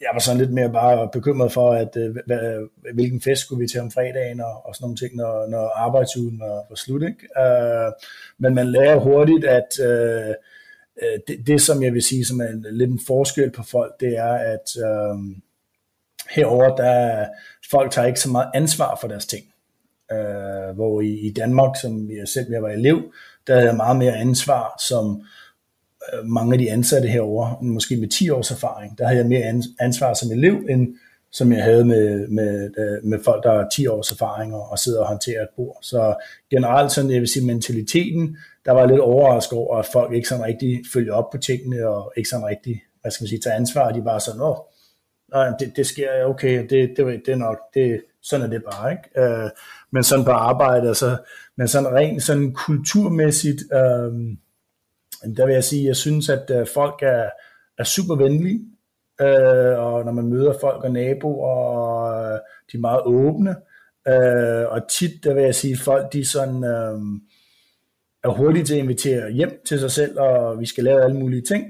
jeg 0.00 0.10
var 0.12 0.18
sådan 0.18 0.40
lidt 0.40 0.52
mere 0.52 0.72
bare 0.72 1.08
bekymret 1.12 1.52
for, 1.52 1.72
at 1.72 1.96
øh, 1.96 2.16
hvad, 2.26 2.68
hvilken 2.94 3.20
fest 3.20 3.40
skulle 3.40 3.60
vi 3.60 3.68
til 3.68 3.80
om 3.80 3.90
fredagen 3.90 4.40
og, 4.40 4.66
og 4.66 4.74
sådan 4.74 4.84
nogle 4.84 4.96
ting, 4.96 5.16
når, 5.16 5.46
når 5.46 5.72
arbejdsugen 5.76 6.40
var, 6.40 6.66
var 6.68 6.76
slut. 6.76 7.02
Ikke? 7.02 7.40
Øh, 7.42 7.92
men 8.38 8.54
man 8.54 8.66
lærer 8.66 8.98
hurtigt, 8.98 9.44
at 9.44 9.68
øh, 9.80 10.34
øh 11.02 11.18
det, 11.28 11.46
det, 11.46 11.60
som 11.60 11.82
jeg 11.82 11.94
vil 11.94 12.02
sige, 12.02 12.24
som 12.24 12.40
er 12.40 12.48
en, 12.48 12.66
lidt 12.70 12.90
en 12.90 13.00
forskel 13.06 13.50
på 13.50 13.62
folk, 13.62 14.00
det 14.00 14.16
er, 14.16 14.32
at 14.32 14.76
øh, 14.86 15.18
herover 16.30 16.76
der 16.76 17.26
folk 17.70 17.90
tager 17.90 18.06
ikke 18.06 18.20
så 18.20 18.30
meget 18.30 18.50
ansvar 18.54 18.98
for 19.00 19.08
deres 19.08 19.26
ting. 19.26 19.44
Øh, 20.12 20.74
hvor 20.74 21.00
i, 21.00 21.18
i 21.26 21.32
Danmark, 21.32 21.76
som 21.80 22.10
jeg 22.10 22.28
selv 22.28 22.50
jeg 22.50 22.62
var 22.62 22.70
elev, 22.70 23.12
der 23.46 23.54
havde 23.54 23.66
jeg 23.66 23.76
meget 23.76 23.96
mere 23.96 24.16
ansvar 24.16 24.82
som 24.88 25.22
Øh, 25.22 25.24
Øh, 26.12 26.26
mange 26.26 26.52
af 26.52 26.58
de 26.58 26.70
ansatte 26.70 27.08
herover, 27.08 27.62
måske 27.62 27.96
med 27.96 28.08
10 28.08 28.30
års 28.30 28.50
erfaring, 28.50 28.98
der 28.98 29.06
havde 29.06 29.18
jeg 29.18 29.28
mere 29.28 29.62
ansvar 29.80 30.14
som 30.14 30.30
elev, 30.32 30.66
end 30.68 30.94
som 31.32 31.52
jeg 31.52 31.64
havde 31.64 31.84
med, 31.84 32.28
med, 32.28 32.70
øh, 32.78 33.04
med 33.04 33.18
folk, 33.24 33.44
der 33.44 33.52
har 33.52 33.68
10 33.68 33.86
års 33.86 34.10
erfaring 34.10 34.54
og, 34.54 34.70
og 34.70 34.78
sidder 34.78 35.00
og 35.00 35.06
håndterer 35.06 35.42
et 35.42 35.48
bord. 35.56 35.78
Så 35.82 36.14
generelt 36.50 36.92
sådan, 36.92 37.10
jeg 37.10 37.20
vil 37.20 37.28
sige, 37.28 37.46
mentaliteten, 37.46 38.36
der 38.64 38.72
var 38.72 38.86
lidt 38.86 39.00
overrasket 39.00 39.58
over, 39.58 39.76
at 39.76 39.86
folk 39.92 40.12
ikke 40.12 40.28
sådan 40.28 40.44
rigtig 40.44 40.80
følger 40.92 41.14
op 41.14 41.30
på 41.30 41.38
tingene, 41.38 41.88
og 41.88 42.12
ikke 42.16 42.28
sådan 42.28 42.46
rigtig, 42.46 42.82
hvad 43.00 43.10
skal 43.10 43.24
man 43.24 43.28
sige, 43.28 43.40
tager 43.40 43.56
ansvar, 43.56 43.92
de 43.92 44.02
bare 44.02 44.20
sådan, 44.20 44.40
åh, 44.40 44.56
nej, 45.32 45.48
det, 45.58 45.72
det 45.76 45.86
sker, 45.86 46.24
okay, 46.24 46.66
det, 46.70 46.90
det, 46.96 47.20
det 47.26 47.32
er 47.32 47.36
nok, 47.36 47.58
det, 47.74 48.00
sådan 48.22 48.46
er 48.46 48.50
det 48.50 48.62
bare, 48.72 48.92
ikke? 48.92 49.20
Øh, 49.20 49.50
men 49.92 50.02
sådan 50.02 50.24
på 50.24 50.30
arbejde, 50.30 50.88
altså, 50.88 51.16
men 51.56 51.68
sådan 51.68 51.94
rent 51.94 52.22
sådan 52.22 52.52
kulturmæssigt, 52.52 53.62
øh, 53.72 54.12
der 55.36 55.46
vil 55.46 55.52
jeg 55.52 55.64
sige, 55.64 55.82
at 55.82 55.86
jeg 55.86 55.96
synes, 55.96 56.28
at 56.28 56.50
øh, 56.50 56.66
folk 56.74 57.02
er, 57.02 57.30
er 57.78 57.84
super 57.84 58.14
venlige, 58.14 58.60
øh, 59.20 59.78
og 59.78 60.04
når 60.04 60.12
man 60.12 60.26
møder 60.26 60.54
folk 60.60 60.84
og 60.84 60.90
naboer, 60.90 61.46
og 61.46 62.24
øh, 62.24 62.38
de 62.72 62.76
er 62.76 62.80
meget 62.80 63.02
åbne, 63.04 63.56
øh, 64.08 64.72
og 64.72 64.88
tit, 64.88 65.24
der 65.24 65.34
vil 65.34 65.42
jeg 65.42 65.54
sige, 65.54 65.72
at 65.72 65.78
folk 65.80 66.12
de 66.12 66.24
sådan, 66.24 66.64
øh, 66.64 66.98
er 68.24 68.28
hurtige 68.28 68.64
til 68.64 68.74
at 68.74 68.80
invitere 68.80 69.30
hjem 69.30 69.60
til 69.68 69.80
sig 69.80 69.90
selv, 69.90 70.20
og 70.20 70.60
vi 70.60 70.66
skal 70.66 70.84
lave 70.84 71.04
alle 71.04 71.18
mulige 71.18 71.42
ting, 71.42 71.64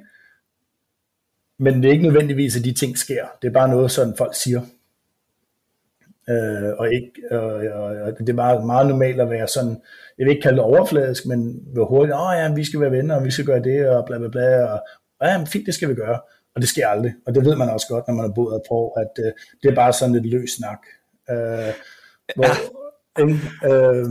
men 1.58 1.74
det 1.74 1.88
er 1.88 1.92
ikke 1.92 2.04
nødvendigvis, 2.04 2.56
at 2.56 2.64
de 2.64 2.72
ting 2.72 2.98
sker. 2.98 3.26
Det 3.42 3.48
er 3.48 3.52
bare 3.52 3.68
noget, 3.68 3.90
sådan 3.90 4.14
folk 4.16 4.34
siger. 4.34 4.60
Øh, 6.28 6.72
og, 6.78 6.94
ikke, 6.94 7.12
øh, 7.30 7.80
og 8.02 8.18
det 8.18 8.28
er 8.28 8.32
meget, 8.32 8.66
meget 8.66 8.86
normalt 8.86 9.20
at 9.20 9.30
være 9.30 9.48
sådan, 9.48 9.80
jeg 10.18 10.24
vil 10.24 10.30
ikke 10.30 10.42
kalde 10.42 10.56
det 10.56 10.64
overfladisk, 10.64 11.26
men 11.26 11.60
være 11.74 11.86
hurtigt, 11.88 12.14
åh 12.14 12.26
oh, 12.26 12.36
ja, 12.36 12.54
vi 12.54 12.64
skal 12.64 12.80
være 12.80 12.90
venner, 12.90 13.16
og 13.16 13.24
vi 13.24 13.30
skal 13.30 13.44
gøre 13.44 13.62
det, 13.62 13.88
og 13.88 14.04
bla 14.06 14.18
bla 14.18 14.28
bla, 14.28 14.64
og 14.64 14.80
ja, 15.22 15.44
fint, 15.44 15.66
det 15.66 15.74
skal 15.74 15.88
vi 15.88 15.94
gøre. 15.94 16.20
Og 16.54 16.60
det 16.60 16.68
sker 16.68 16.88
aldrig, 16.88 17.14
og 17.26 17.34
det 17.34 17.44
ved 17.44 17.56
man 17.56 17.70
også 17.70 17.86
godt, 17.88 18.04
når 18.08 18.14
man 18.14 18.24
har 18.24 18.32
boet 18.34 18.62
på, 18.68 18.88
at 18.88 19.24
øh, 19.24 19.32
det 19.62 19.70
er 19.70 19.74
bare 19.74 19.92
sådan 19.92 20.14
lidt 20.14 20.26
løs 20.26 20.50
snak. 20.50 20.78
Øh, 21.30 21.72
hvor, 22.36 22.44
ja. 23.18 23.24
øh, 23.68 24.10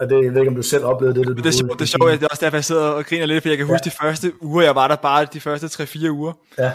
og 0.00 0.10
det, 0.10 0.24
jeg 0.24 0.32
ved 0.34 0.40
ikke, 0.40 0.50
om 0.50 0.56
du 0.56 0.62
selv 0.62 0.84
oplevede 0.84 1.18
det. 1.18 1.26
Det, 1.28 1.36
det, 1.36 1.46
er 1.46 1.50
sjovt, 1.50 1.72
det 1.72 1.80
er 1.80 1.86
sjovt, 1.86 2.12
det 2.12 2.22
er 2.22 2.28
også 2.30 2.44
derfor, 2.44 2.56
jeg 2.56 2.64
sidder 2.64 2.88
og 2.88 3.04
griner 3.04 3.26
lidt, 3.26 3.42
for 3.42 3.48
jeg 3.48 3.58
kan 3.58 3.66
huske 3.66 3.82
ja. 3.84 3.90
de 3.90 3.96
første 4.02 4.32
uger, 4.42 4.62
jeg 4.62 4.74
var 4.74 4.88
der 4.88 4.96
bare 4.96 5.26
de 5.32 5.40
første 5.40 5.82
3-4 5.82 6.10
uger. 6.10 6.32
Ja 6.58 6.72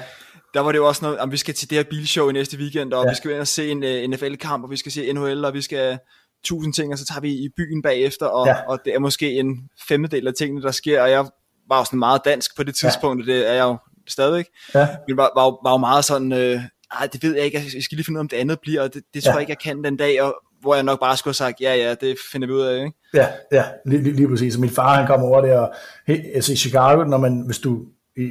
der 0.54 0.60
var 0.60 0.72
det 0.72 0.80
jo 0.80 0.88
også 0.88 1.06
noget, 1.06 1.20
om 1.20 1.32
vi 1.32 1.38
skal 1.38 1.54
til 1.54 1.70
det 1.70 1.78
her 1.78 1.84
bilshow 1.84 2.30
i 2.30 2.34
næste 2.34 2.58
weekend, 2.58 2.94
og 2.94 3.04
ja. 3.06 3.10
vi 3.10 3.16
skal 3.16 3.32
ind 3.32 3.40
og 3.40 3.48
se 3.48 3.70
en 3.70 3.84
uh, 3.84 3.90
øh, 3.90 4.10
NFL-kamp, 4.10 4.64
og 4.64 4.72
vi 4.72 4.78
skal 4.78 4.92
se 4.92 5.14
NHL, 5.14 5.46
og 5.46 5.54
vi 5.54 5.62
skal 5.62 5.98
tusind 6.44 6.74
ting, 6.74 6.94
og 6.94 6.98
så 7.00 7.06
tager 7.06 7.22
vi 7.22 7.32
i 7.32 7.50
byen 7.58 7.82
bagefter, 7.82 8.26
og, 8.26 8.48
ja. 8.48 8.56
og 8.68 8.80
det 8.86 8.96
er 8.96 9.00
måske 9.00 9.32
en 9.32 9.70
femtedel 9.88 10.28
af 10.28 10.34
tingene, 10.34 10.62
der 10.62 10.72
sker, 10.72 11.02
og 11.02 11.12
jeg 11.12 11.26
var 11.70 11.78
jo 11.78 11.86
sådan 11.86 12.00
meget 12.00 12.22
dansk 12.26 12.56
på 12.58 12.64
det 12.64 12.76
tidspunkt, 12.76 13.28
ja. 13.28 13.34
det 13.34 13.50
er 13.50 13.54
jeg 13.54 13.64
jo 13.64 13.78
stadigvæk, 14.08 14.46
ja. 14.76 14.88
men 15.08 15.18
var, 15.18 15.32
var, 15.36 15.60
var 15.64 15.72
jo 15.72 15.78
meget 15.78 16.06
sådan, 16.06 16.32
øh, 16.32 16.62
ej, 17.00 17.08
det 17.14 17.24
ved 17.24 17.36
jeg 17.36 17.46
ikke, 17.46 17.58
jeg 17.76 17.84
skal 17.84 17.96
lige 17.96 18.06
finde 18.06 18.18
ud 18.18 18.20
af, 18.20 18.24
om 18.24 18.28
det 18.28 18.38
andet 18.38 18.60
bliver, 18.62 18.82
og 18.82 18.94
det, 18.94 19.04
det 19.14 19.24
tror 19.24 19.32
ja. 19.32 19.36
jeg 19.36 19.42
ikke, 19.42 19.52
jeg 19.52 19.60
kan 19.60 19.84
den 19.84 19.98
dag, 19.98 20.22
og 20.22 20.36
hvor 20.62 20.76
jeg 20.76 20.84
nok 20.84 21.00
bare 21.00 21.18
skulle 21.18 21.32
have 21.32 21.50
sagt, 21.50 21.62
ja, 21.62 21.76
ja, 21.76 21.96
det 22.02 22.18
finder 22.32 22.48
vi 22.48 22.54
ud 22.54 22.62
af, 22.62 22.78
ikke? 22.78 22.98
Ja, 23.14 23.28
ja, 23.52 23.66
lige, 23.86 24.04
lige, 24.04 24.16
lige 24.16 24.30
præcis. 24.30 24.58
Min 24.58 24.70
far, 24.70 24.96
han 24.96 25.08
kom 25.08 25.24
over 25.24 25.42
der, 25.42 25.60
og, 25.60 25.74
altså 26.08 26.54
i 26.54 26.56
Chicago, 26.56 27.04
når 27.04 27.18
man, 27.18 27.44
hvis 27.46 27.60
du 27.60 27.86
i, 28.18 28.30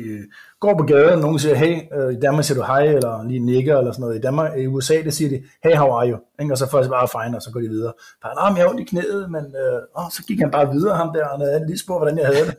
går 0.60 0.78
på 0.78 0.84
gaden, 0.84 1.14
og 1.14 1.20
nogen 1.20 1.38
siger, 1.38 1.54
hey, 1.54 1.80
øh, 1.96 2.12
i 2.12 2.20
Danmark 2.20 2.44
siger 2.44 2.58
du 2.58 2.64
hej, 2.64 2.82
eller 2.84 3.24
lige 3.28 3.40
nikker, 3.40 3.78
eller 3.78 3.92
sådan 3.92 4.00
noget. 4.00 4.18
I, 4.18 4.20
Danmark, 4.20 4.58
i 4.58 4.66
USA, 4.66 5.02
det 5.02 5.14
siger 5.14 5.28
de, 5.28 5.42
hey, 5.64 5.74
how 5.76 5.90
are 5.90 6.10
you? 6.10 6.18
Ikke? 6.40 6.54
Og 6.54 6.58
så 6.58 6.70
først 6.70 6.90
bare 6.90 7.08
fine, 7.08 7.36
og 7.36 7.42
så 7.42 7.50
går 7.52 7.60
de 7.60 7.68
videre. 7.68 7.92
Bare, 8.22 8.34
nej, 8.34 8.56
jeg 8.56 8.64
har 8.64 8.70
ondt 8.70 8.80
i 8.80 8.84
knæet, 8.84 9.30
men 9.30 9.44
øh, 9.44 9.80
åh, 9.98 10.10
så 10.10 10.22
gik 10.28 10.40
han 10.40 10.50
bare 10.50 10.72
videre, 10.72 10.96
ham 10.96 11.12
der, 11.14 11.26
og 11.26 11.38
han 11.52 11.66
lige 11.66 11.78
spurgte, 11.78 11.98
hvordan 11.98 12.18
jeg 12.18 12.26
havde 12.26 12.46
det. 12.46 12.56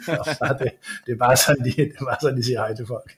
og 0.40 0.58
det, 0.58 0.70
det, 1.06 1.12
er 1.12 1.18
bare 1.18 1.36
sådan, 1.36 1.64
de, 1.64 1.70
det 1.70 1.96
er 2.00 2.04
bare 2.04 2.20
sådan, 2.20 2.36
de 2.36 2.44
siger 2.44 2.58
hej 2.58 2.74
til 2.74 2.86
folk. 2.86 3.10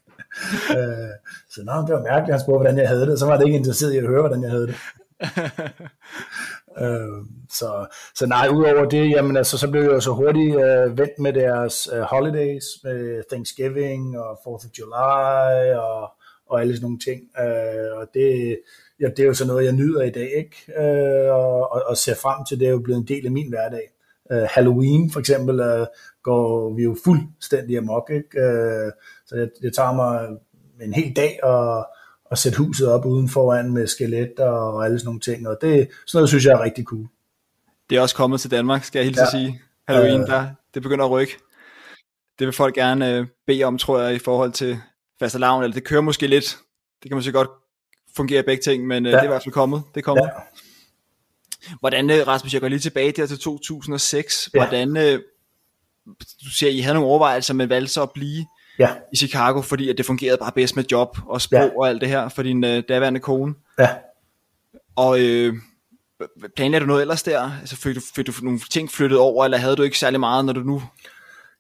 øh, 0.77 1.13
så 1.51 1.61
nej, 1.65 1.77
det 1.87 1.95
var 1.95 2.03
mærkeligt, 2.03 2.35
han 2.35 2.41
spurgte, 2.41 2.63
hvordan 2.63 2.79
jeg 2.79 2.89
havde 2.89 3.07
det. 3.07 3.19
Så 3.19 3.27
var 3.27 3.37
det 3.37 3.47
ikke 3.47 3.59
interesseret 3.59 3.93
i 3.93 3.99
at 3.99 4.07
høre, 4.07 4.21
hvordan 4.21 4.43
jeg 4.43 4.51
havde 4.51 4.67
det. 4.67 4.77
Øh, 6.79 7.25
så, 7.51 7.87
så 8.15 8.27
nej, 8.27 8.49
udover 8.49 8.85
det, 8.85 9.11
jamen 9.11 9.37
altså, 9.37 9.59
så 9.59 9.71
blev 9.71 9.83
jeg 9.83 9.93
jo 9.93 10.01
så 10.01 10.13
hurtigt 10.13 10.57
øh, 10.57 10.99
vendt 10.99 11.19
med 11.19 11.33
deres 11.33 11.89
øh, 11.93 12.01
holidays, 12.01 12.65
med 12.85 13.23
Thanksgiving 13.31 14.19
og 14.19 14.33
4th 14.33 14.67
of 14.67 14.79
July 14.79 15.75
og, 15.75 16.13
og 16.47 16.61
alle 16.61 16.75
sådan 16.75 16.85
nogle 16.85 16.99
ting. 16.99 17.21
Øh, 17.41 17.99
og 17.99 18.07
det, 18.15 18.59
ja, 19.01 19.09
det 19.09 19.19
er 19.19 19.27
jo 19.27 19.35
så 19.35 19.47
noget, 19.47 19.65
jeg 19.65 19.73
nyder 19.73 20.03
i 20.03 20.11
dag, 20.11 20.31
ikke? 20.37 20.83
Øh, 20.83 21.35
og, 21.35 21.73
og, 21.73 21.83
og 21.87 21.97
ser 21.97 22.15
frem 22.15 22.45
til, 22.49 22.61
det 22.61 22.67
er 22.67 22.73
jo 22.73 22.79
blevet 22.85 23.01
en 23.01 23.09
del 23.09 23.27
af 23.27 23.33
min 23.33 23.49
hverdag. 23.49 23.93
Øh, 24.33 24.47
Halloween 24.51 25.11
for 25.11 25.21
eksempel 25.21 25.61
øh, 25.61 25.87
går 26.23 26.75
vi 26.75 26.83
jo 26.83 26.97
fuldstændig 27.05 27.79
amok, 27.79 28.11
ikke? 28.11 28.41
Øh, 28.41 28.93
så 29.27 29.37
det, 29.37 29.53
det 29.63 29.75
tager 29.75 29.93
mig 29.93 30.29
en 30.83 30.93
hel 30.93 31.17
dag 31.17 31.45
og 31.45 31.87
at 32.33 32.39
sætte 32.39 32.59
huset 32.59 32.89
op 32.89 33.07
uden 33.07 33.29
foran 33.29 33.73
med 33.73 33.87
skeletter 33.87 34.49
og 34.49 34.85
alle 34.85 34.99
sådan 34.99 35.07
nogle 35.07 35.21
ting, 35.21 35.49
og 35.49 35.59
det, 35.61 35.89
sådan 36.07 36.19
noget 36.19 36.29
synes 36.29 36.45
jeg 36.45 36.53
er 36.53 36.63
rigtig 36.63 36.85
cool. 36.85 37.07
Det 37.91 37.99
er 37.99 38.01
også 38.01 38.17
kommet 38.17 38.41
til 38.41 38.51
Danmark, 38.51 38.85
skal 38.85 38.99
jeg 38.99 39.07
hilse 39.07 39.23
ja. 39.23 39.31
sige. 39.31 39.61
Halloween, 39.89 40.21
øh, 40.21 40.27
der, 40.27 40.47
det 40.75 40.83
begynder 40.83 41.05
at 41.05 41.11
rykke. 41.11 41.39
Det 42.39 42.47
vil 42.47 42.53
folk 42.53 42.75
gerne 42.75 43.17
øh, 43.17 43.27
bede 43.47 43.65
om, 43.65 43.79
tror 43.79 44.01
jeg, 44.01 44.15
i 44.15 44.19
forhold 44.19 44.53
til 44.53 44.79
fastelavn, 45.19 45.63
eller 45.63 45.75
det 45.75 45.85
kører 45.85 46.01
måske 46.01 46.27
lidt. 46.27 46.59
Det 47.03 47.11
kan 47.11 47.17
måske 47.17 47.33
godt 47.33 47.49
fungere 48.17 48.43
begge 48.43 48.63
ting, 48.63 48.87
men 48.87 49.07
øh, 49.07 49.13
ja. 49.13 49.17
det 49.17 49.21
er 49.21 49.25
i 49.25 49.33
hvert 49.33 49.43
fald 49.43 49.53
kommet. 49.53 49.83
Det 49.95 50.01
er 50.01 50.05
kommet. 50.05 50.25
Ja. 50.25 51.77
Hvordan, 51.81 52.11
øh, 52.11 52.27
Rasmus, 52.27 52.53
jeg 52.53 52.61
går 52.61 52.69
lige 52.69 52.79
tilbage 52.79 53.13
der 53.13 53.27
til 53.27 53.39
2006. 53.39 54.51
Ja. 54.55 54.59
Hvordan, 54.59 54.97
øh, 54.97 55.21
du 56.45 56.51
siger, 56.51 56.71
I 56.71 56.79
havde 56.79 56.95
nogle 56.95 57.09
overvejelser, 57.09 57.55
men 57.55 57.69
valgte 57.69 57.93
så 57.93 58.03
at 58.03 58.11
blive 58.11 58.47
ja. 58.79 58.89
i 59.13 59.17
Chicago, 59.17 59.61
fordi 59.61 59.89
at 59.89 59.99
det 59.99 60.07
fungerede 60.07 60.39
bare 60.39 60.53
bedst 60.55 60.77
med 60.77 60.85
job 60.93 61.19
og 61.27 61.41
sprog 61.41 61.61
ja. 61.61 61.79
og 61.79 61.89
alt 61.89 62.01
det 62.01 62.09
her 62.09 62.29
for 62.29 62.43
din 62.43 62.65
øh, 62.65 62.83
daværende 62.89 63.21
kone. 63.21 63.55
Ja. 63.79 63.89
Og 64.97 65.21
øh, 65.21 65.55
planlagde 66.57 66.83
du 66.83 66.87
noget 66.87 67.01
ellers 67.01 67.23
der? 67.23 67.51
Altså 67.61 67.77
fik 67.77 67.95
du, 67.95 68.01
fik 68.15 68.27
du 68.27 68.33
nogle 68.43 68.61
ting 68.71 68.91
flyttet 68.91 69.19
over, 69.19 69.45
eller 69.45 69.59
havde 69.59 69.77
du 69.77 69.83
ikke 69.83 69.99
særlig 69.99 70.21
meget, 70.21 70.45
når 70.45 70.53
du 70.53 70.61
nu... 70.61 70.83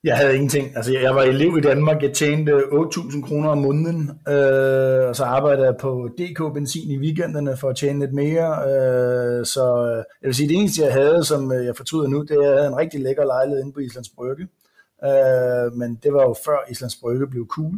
Jeg 0.04 0.16
havde 0.16 0.34
ingenting. 0.34 0.76
Altså, 0.76 0.92
jeg 0.98 1.14
var 1.14 1.22
elev 1.22 1.58
i 1.58 1.60
Danmark. 1.60 2.02
Jeg 2.02 2.12
tjente 2.12 2.52
8.000 2.52 3.26
kroner 3.26 3.48
om 3.48 3.58
måneden, 3.58 4.10
øh, 4.28 5.08
og 5.08 5.16
så 5.16 5.24
arbejdede 5.24 5.66
jeg 5.66 5.74
på 5.80 6.08
DK 6.18 6.54
Benzin 6.54 6.90
i 6.90 6.98
weekenderne 6.98 7.56
for 7.56 7.68
at 7.68 7.76
tjene 7.76 8.00
lidt 8.00 8.12
mere. 8.12 8.48
Øh, 8.68 9.46
så 9.46 9.86
øh, 9.90 9.96
jeg 9.96 10.28
vil 10.28 10.34
sige, 10.34 10.48
det 10.48 10.56
eneste, 10.56 10.84
jeg 10.84 10.92
havde, 10.92 11.24
som 11.24 11.52
øh, 11.52 11.66
jeg 11.66 11.76
fortryder 11.76 12.08
nu, 12.08 12.22
det 12.22 12.30
er, 12.30 12.40
at 12.40 12.46
jeg 12.46 12.54
havde 12.54 12.68
en 12.68 12.76
rigtig 12.76 13.00
lækker 13.00 13.24
lejlighed 13.24 13.62
inde 13.62 13.72
på 13.72 13.80
Islands 13.80 14.08
Brygge. 14.08 14.48
Øh, 15.04 15.72
men 15.72 15.94
det 16.02 16.12
var 16.12 16.22
jo 16.22 16.34
før 16.44 16.70
Islands 16.70 16.96
Brygge 16.96 17.26
blev 17.26 17.46
cool. 17.46 17.74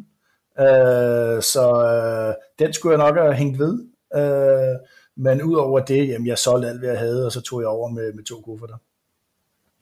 Øh, 0.59 1.43
så 1.43 1.64
øh, 1.91 2.35
den 2.59 2.72
skulle 2.72 2.99
jeg 2.99 3.11
nok 3.11 3.16
have 3.16 3.35
hængt 3.35 3.59
ved. 3.59 3.87
Øh, 4.16 4.79
men 5.16 5.43
udover 5.43 5.81
det, 5.81 6.09
jamen, 6.09 6.27
jeg 6.27 6.39
solgte 6.39 6.68
alt, 6.68 6.79
hvad 6.79 6.89
jeg 6.89 6.99
havde, 6.99 7.27
og 7.27 7.33
så 7.33 7.41
tog 7.41 7.61
jeg 7.61 7.68
over 7.68 7.89
med, 7.89 8.12
med 8.12 8.25
to 8.25 8.41
kufferter. 8.41 8.77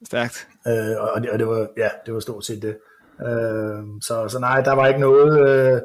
Stærkt. 0.06 0.48
Øh, 0.66 0.96
og, 0.98 1.22
det, 1.22 1.30
og 1.30 1.38
det 1.38 1.46
var, 1.46 1.68
ja, 1.76 1.88
det 2.06 2.14
var 2.14 2.20
stort 2.20 2.44
set 2.44 2.62
det. 2.62 2.76
Øh, 3.20 3.84
så, 4.02 4.28
så 4.28 4.38
nej, 4.40 4.60
der 4.60 4.72
var 4.72 4.86
ikke 4.86 5.00
noget. 5.00 5.48
Øh, 5.48 5.80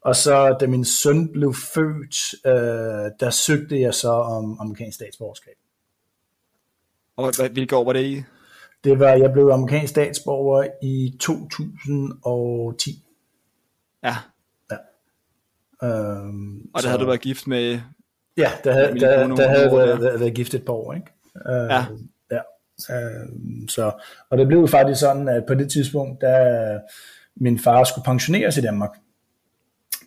og 0.00 0.16
så 0.16 0.56
da 0.60 0.66
min 0.66 0.84
søn 0.84 1.32
blev 1.32 1.54
født, 1.54 2.46
øh, 2.46 3.10
der 3.20 3.30
søgte 3.30 3.80
jeg 3.80 3.94
så 3.94 4.10
om 4.10 4.56
amerikansk 4.60 4.94
statsborgerskab. 4.94 5.54
Og 7.16 7.48
hvilke 7.52 7.76
år 7.76 7.84
var 7.84 7.92
det 7.92 8.02
i? 8.02 8.22
Det 8.84 8.98
var, 8.98 9.08
jeg 9.08 9.32
blev 9.32 9.48
amerikansk 9.48 9.90
statsborger 9.90 10.66
i 10.82 11.16
2010. 11.20 13.04
Ja. 14.02 14.14
Ja. 14.70 14.76
Øhm, 15.88 16.60
og 16.60 16.70
der 16.74 16.80
så, 16.80 16.88
havde 16.88 17.00
du 17.00 17.06
været 17.06 17.20
gift 17.20 17.46
med... 17.46 17.80
Ja, 18.36 18.50
der 18.64 18.72
havde, 18.72 19.00
der, 19.00 19.26
der, 19.26 19.34
der 19.36 19.48
havde 19.48 19.76
været, 19.76 20.00
været, 20.00 20.20
været 20.20 20.34
gift 20.34 20.54
et 20.54 20.64
par 20.64 20.72
år, 20.72 20.92
ikke? 20.92 21.06
Øh, 21.48 21.70
ja. 21.70 21.84
ja. 22.30 22.40
Øh, 22.90 23.28
så, 23.68 23.92
og 24.30 24.38
det 24.38 24.46
blev 24.46 24.68
faktisk 24.68 25.00
sådan, 25.00 25.28
at 25.28 25.44
på 25.46 25.54
det 25.54 25.70
tidspunkt, 25.70 26.20
da 26.20 26.78
min 27.36 27.58
far 27.58 27.84
skulle 27.84 28.04
pensioneres 28.04 28.56
i 28.56 28.60
Danmark, 28.60 28.90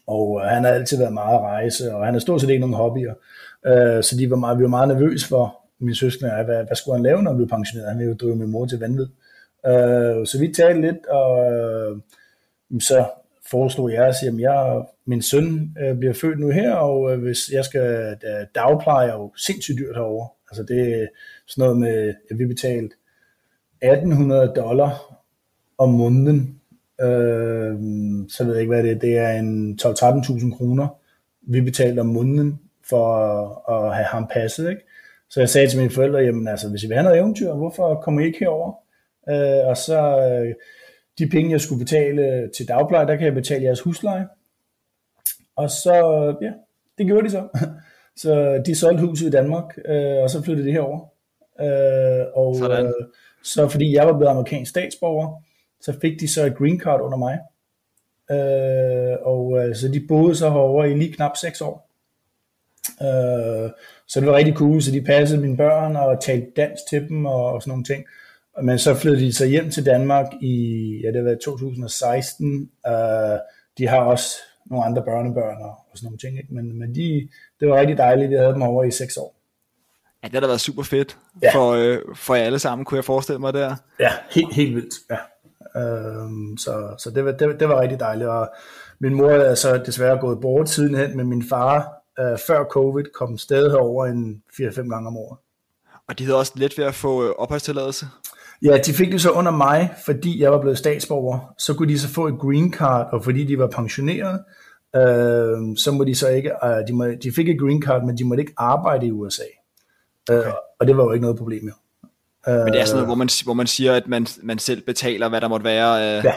og 0.07 0.41
øh, 0.43 0.49
han 0.49 0.63
har 0.63 0.71
altid 0.71 0.97
været 0.97 1.13
meget 1.13 1.35
at 1.35 1.41
rejse, 1.41 1.95
og 1.95 2.05
han 2.05 2.13
har 2.13 2.19
stort 2.19 2.41
set 2.41 2.49
ikke 2.49 2.59
nogen 2.59 2.75
hobbyer, 2.75 3.13
øh, 3.65 4.03
så 4.03 4.15
de 4.19 4.29
var 4.29 4.35
meget, 4.35 4.57
vi 4.57 4.63
var 4.63 4.69
meget 4.69 4.87
nervøse 4.87 5.27
for, 5.27 5.62
min 5.79 5.95
søskende 5.95 6.31
er, 6.31 6.43
hvad, 6.43 6.63
hvad 6.65 6.75
skulle 6.75 6.95
han 6.95 7.03
lave, 7.03 7.23
når 7.23 7.31
han 7.31 7.37
blev 7.37 7.49
pensioneret? 7.49 7.89
Han 7.89 7.99
ville 7.99 8.09
jo 8.11 8.17
drive 8.17 8.35
min 8.35 8.51
mor 8.51 8.65
til 8.65 8.79
vanvid. 8.79 9.07
Øh, 9.65 10.25
så 10.27 10.37
vi 10.39 10.53
talte 10.53 10.81
lidt, 10.81 11.05
og 11.05 11.53
øh, 11.53 12.01
så 12.81 13.05
foreslog 13.51 13.91
jeg, 13.91 14.07
at 14.07 14.15
sige, 14.15 14.29
at 14.29 14.39
jeg, 14.39 14.85
min 15.05 15.21
søn 15.21 15.77
øh, 15.81 15.97
bliver 15.97 16.13
født 16.13 16.39
nu 16.39 16.49
her, 16.49 16.73
og 16.73 17.11
øh, 17.11 17.21
hvis 17.21 17.51
jeg 17.51 17.65
skal 17.65 18.17
øh, 18.25 18.45
dagpleje, 18.55 19.09
er 19.09 19.13
jo 19.13 19.33
sindssygt 19.37 19.79
dyrt 19.79 19.95
herovre. 19.95 20.27
Altså 20.51 20.63
det 20.63 21.01
er 21.01 21.07
sådan 21.47 21.61
noget 21.61 21.77
med, 21.77 22.13
at 22.31 22.39
vi 22.39 22.45
betalte 22.45 22.95
1800 23.81 24.53
dollar 24.55 25.23
om 25.77 25.89
måneden, 25.89 26.61
øh, 27.01 27.75
så 28.29 28.43
ved 28.43 28.53
jeg 28.53 28.61
ikke 28.61 28.73
hvad 28.73 28.83
det 28.83 28.91
er, 28.91 28.99
det 28.99 29.17
er 29.17 29.31
en 29.31 29.79
12-13.000 29.81 30.57
kroner, 30.57 30.87
vi 31.41 31.61
betalte 31.61 31.99
om 31.99 32.05
måneden 32.05 32.59
for 32.89 33.15
at, 33.15 33.75
at 33.75 33.95
have 33.95 34.05
ham 34.05 34.27
passet, 34.33 34.69
ikke? 34.69 34.81
Så 35.33 35.39
jeg 35.39 35.49
sagde 35.49 35.67
til 35.67 35.79
mine 35.79 35.91
forældre, 35.91 36.19
jamen 36.19 36.47
altså, 36.47 36.69
hvis 36.69 36.83
I 36.83 36.87
vil 36.87 36.95
have 36.95 37.03
noget 37.03 37.19
eventyr, 37.19 37.53
hvorfor 37.53 37.95
kommer 37.95 38.21
I 38.21 38.25
ikke 38.25 38.39
herover? 38.39 38.73
Øh, 39.29 39.67
og 39.67 39.77
så 39.77 39.99
øh, 39.99 40.55
de 41.19 41.29
penge, 41.29 41.51
jeg 41.51 41.61
skulle 41.61 41.79
betale 41.79 42.49
til 42.57 42.67
dagpleje, 42.67 43.07
der 43.07 43.15
kan 43.15 43.25
jeg 43.25 43.33
betale 43.33 43.63
jeres 43.63 43.81
husleje. 43.81 44.27
Og 45.55 45.69
så, 45.69 45.95
ja, 46.41 46.51
det 46.97 47.05
gjorde 47.05 47.25
de 47.25 47.31
så. 47.31 47.47
Så 48.15 48.61
de 48.65 48.75
solgte 48.75 49.05
huset 49.05 49.27
i 49.27 49.29
Danmark, 49.29 49.77
øh, 49.85 50.23
og 50.23 50.29
så 50.29 50.43
flyttede 50.43 50.67
de 50.67 50.71
herover. 50.71 50.99
Øh, 51.59 52.25
og 52.35 52.55
Sådan. 52.55 52.85
øh, 52.85 52.93
så 53.43 53.67
fordi 53.67 53.95
jeg 53.95 54.07
var 54.07 54.17
blevet 54.17 54.31
amerikansk 54.31 54.69
statsborger, 54.69 55.41
så 55.81 55.99
fik 56.01 56.19
de 56.19 56.33
så 56.33 56.45
et 56.45 56.57
green 56.57 56.79
card 56.79 57.01
under 57.01 57.17
mig. 57.17 57.39
Øh, 58.31 59.17
og 59.21 59.57
øh, 59.57 59.75
så 59.75 59.87
de 59.87 60.05
boede 60.07 60.35
så 60.35 60.49
herovre 60.49 60.91
i 60.91 60.93
lige 60.95 61.13
knap 61.13 61.37
6 61.37 61.61
år. 61.61 61.89
Øh, 63.01 63.69
så 64.13 64.19
det 64.19 64.27
var 64.27 64.35
rigtig 64.35 64.53
cool, 64.55 64.81
så 64.81 64.91
de 64.91 65.01
passede 65.01 65.41
mine 65.41 65.57
børn 65.57 65.95
og 65.95 66.21
talte 66.21 66.47
dansk 66.55 66.83
til 66.89 67.09
dem 67.09 67.25
og, 67.25 67.45
og 67.53 67.61
sådan 67.61 67.71
nogle 67.71 67.83
ting. 67.83 68.03
Men 68.63 68.79
så 68.79 68.95
flyttede 68.95 69.25
de 69.25 69.33
så 69.33 69.45
hjem 69.45 69.69
til 69.71 69.85
Danmark 69.85 70.25
i, 70.41 70.55
ja 71.03 71.11
det 71.11 71.25
var 71.25 71.35
2016. 71.45 72.69
Øh, 72.87 72.93
de 73.77 73.87
har 73.87 73.97
også 73.99 74.27
nogle 74.65 74.85
andre 74.85 75.01
børnebørn 75.03 75.61
og, 75.61 75.69
og 75.69 75.97
sådan 75.97 76.05
nogle 76.05 76.17
ting, 76.17 76.37
ikke? 76.37 76.53
Men, 76.53 76.79
men 76.79 76.95
de, 76.95 77.27
det 77.59 77.69
var 77.69 77.79
rigtig 77.79 77.97
dejligt, 77.97 78.31
jeg 78.31 78.39
havde 78.41 78.53
dem 78.53 78.61
over 78.61 78.83
i 78.83 78.91
6 78.91 79.17
år. 79.17 79.35
Ja, 80.23 80.27
det 80.27 80.33
har 80.33 80.41
da 80.41 80.47
været 80.47 80.61
super 80.61 80.83
fedt 80.83 81.17
Ja. 81.43 81.51
for, 81.55 81.71
øh, 81.71 81.97
for 82.15 82.35
jer 82.35 82.43
alle 82.43 82.59
sammen, 82.59 82.85
kunne 82.85 82.95
jeg 82.95 83.05
forestille 83.05 83.39
mig 83.39 83.53
der. 83.53 83.75
Ja, 83.99 84.09
helt, 84.31 84.53
helt 84.53 84.75
vildt. 84.75 84.93
Ja. 85.11 85.17
Øhm, 85.81 86.57
så 86.57 86.95
så 86.97 87.09
det, 87.09 87.25
var, 87.25 87.31
det, 87.31 87.47
var- 87.47 87.53
det 87.53 87.69
var 87.69 87.81
rigtig 87.81 87.99
dejligt. 87.99 88.29
Og 88.29 88.49
min 88.99 89.13
mor 89.13 89.29
er 89.29 89.55
så 89.55 89.77
desværre 89.77 90.17
gået 90.17 90.41
bort 90.41 90.69
sidenhen, 90.69 91.17
men 91.17 91.27
min 91.27 91.43
far 91.49 92.02
øh, 92.19 92.37
før 92.47 92.63
covid 92.63 93.03
kom 93.19 93.37
stadig 93.37 93.71
herover 93.71 94.05
en 94.05 94.43
4-5 94.53 94.75
gange 94.75 95.07
om 95.07 95.17
året. 95.17 95.37
Og 96.09 96.19
de 96.19 96.23
havde 96.25 96.37
også 96.39 96.53
let 96.55 96.77
ved 96.77 96.85
at 96.85 96.95
få 96.95 97.23
øh, 97.23 97.29
opholdstilladelse. 97.37 98.05
Ja, 98.61 98.77
de 98.77 98.93
fik 98.93 99.11
det 99.11 99.21
så 99.21 99.29
under 99.31 99.51
mig, 99.51 99.93
fordi 100.05 100.41
jeg 100.41 100.51
var 100.51 100.61
blevet 100.61 100.77
statsborger. 100.77 101.53
Så 101.57 101.73
kunne 101.73 101.93
de 101.93 101.99
så 101.99 102.07
få 102.07 102.27
et 102.27 102.39
green 102.39 102.73
card, 102.73 103.07
og 103.11 103.23
fordi 103.23 103.43
de 103.43 103.59
var 103.59 103.67
pensioneret, 103.67 104.39
øh, 104.95 105.77
så 105.77 105.91
må 105.91 106.03
de 106.03 106.15
så 106.15 106.27
ikke, 106.29 106.51
øh, 106.65 106.87
de, 106.87 106.93
må, 106.93 107.05
de 107.05 107.31
fik 107.35 107.49
et 107.49 107.59
green 107.59 107.81
card, 107.83 108.03
men 108.05 108.17
de 108.17 108.23
måtte 108.23 108.41
ikke 108.41 108.53
arbejde 108.57 109.05
i 109.07 109.11
USA. 109.11 109.43
Okay. 110.29 110.39
Øh, 110.47 110.53
og 110.79 110.87
det 110.87 110.97
var 110.97 111.03
jo 111.03 111.11
ikke 111.11 111.21
noget 111.21 111.37
problem, 111.37 111.67
jo. 111.67 111.73
Øh, 112.47 112.55
Men 112.55 112.73
det 112.73 112.81
er 112.81 112.85
sådan 112.85 112.95
noget, 112.95 113.07
hvor 113.07 113.15
man, 113.15 113.29
hvor 113.43 113.53
man 113.53 113.67
siger, 113.67 113.93
at 113.93 114.07
man, 114.07 114.27
man 114.43 114.59
selv 114.59 114.81
betaler, 114.81 115.29
hvad 115.29 115.41
der 115.41 115.47
måtte 115.47 115.63
være 115.63 116.03
af, 116.03 116.23
Ja. 116.23 116.33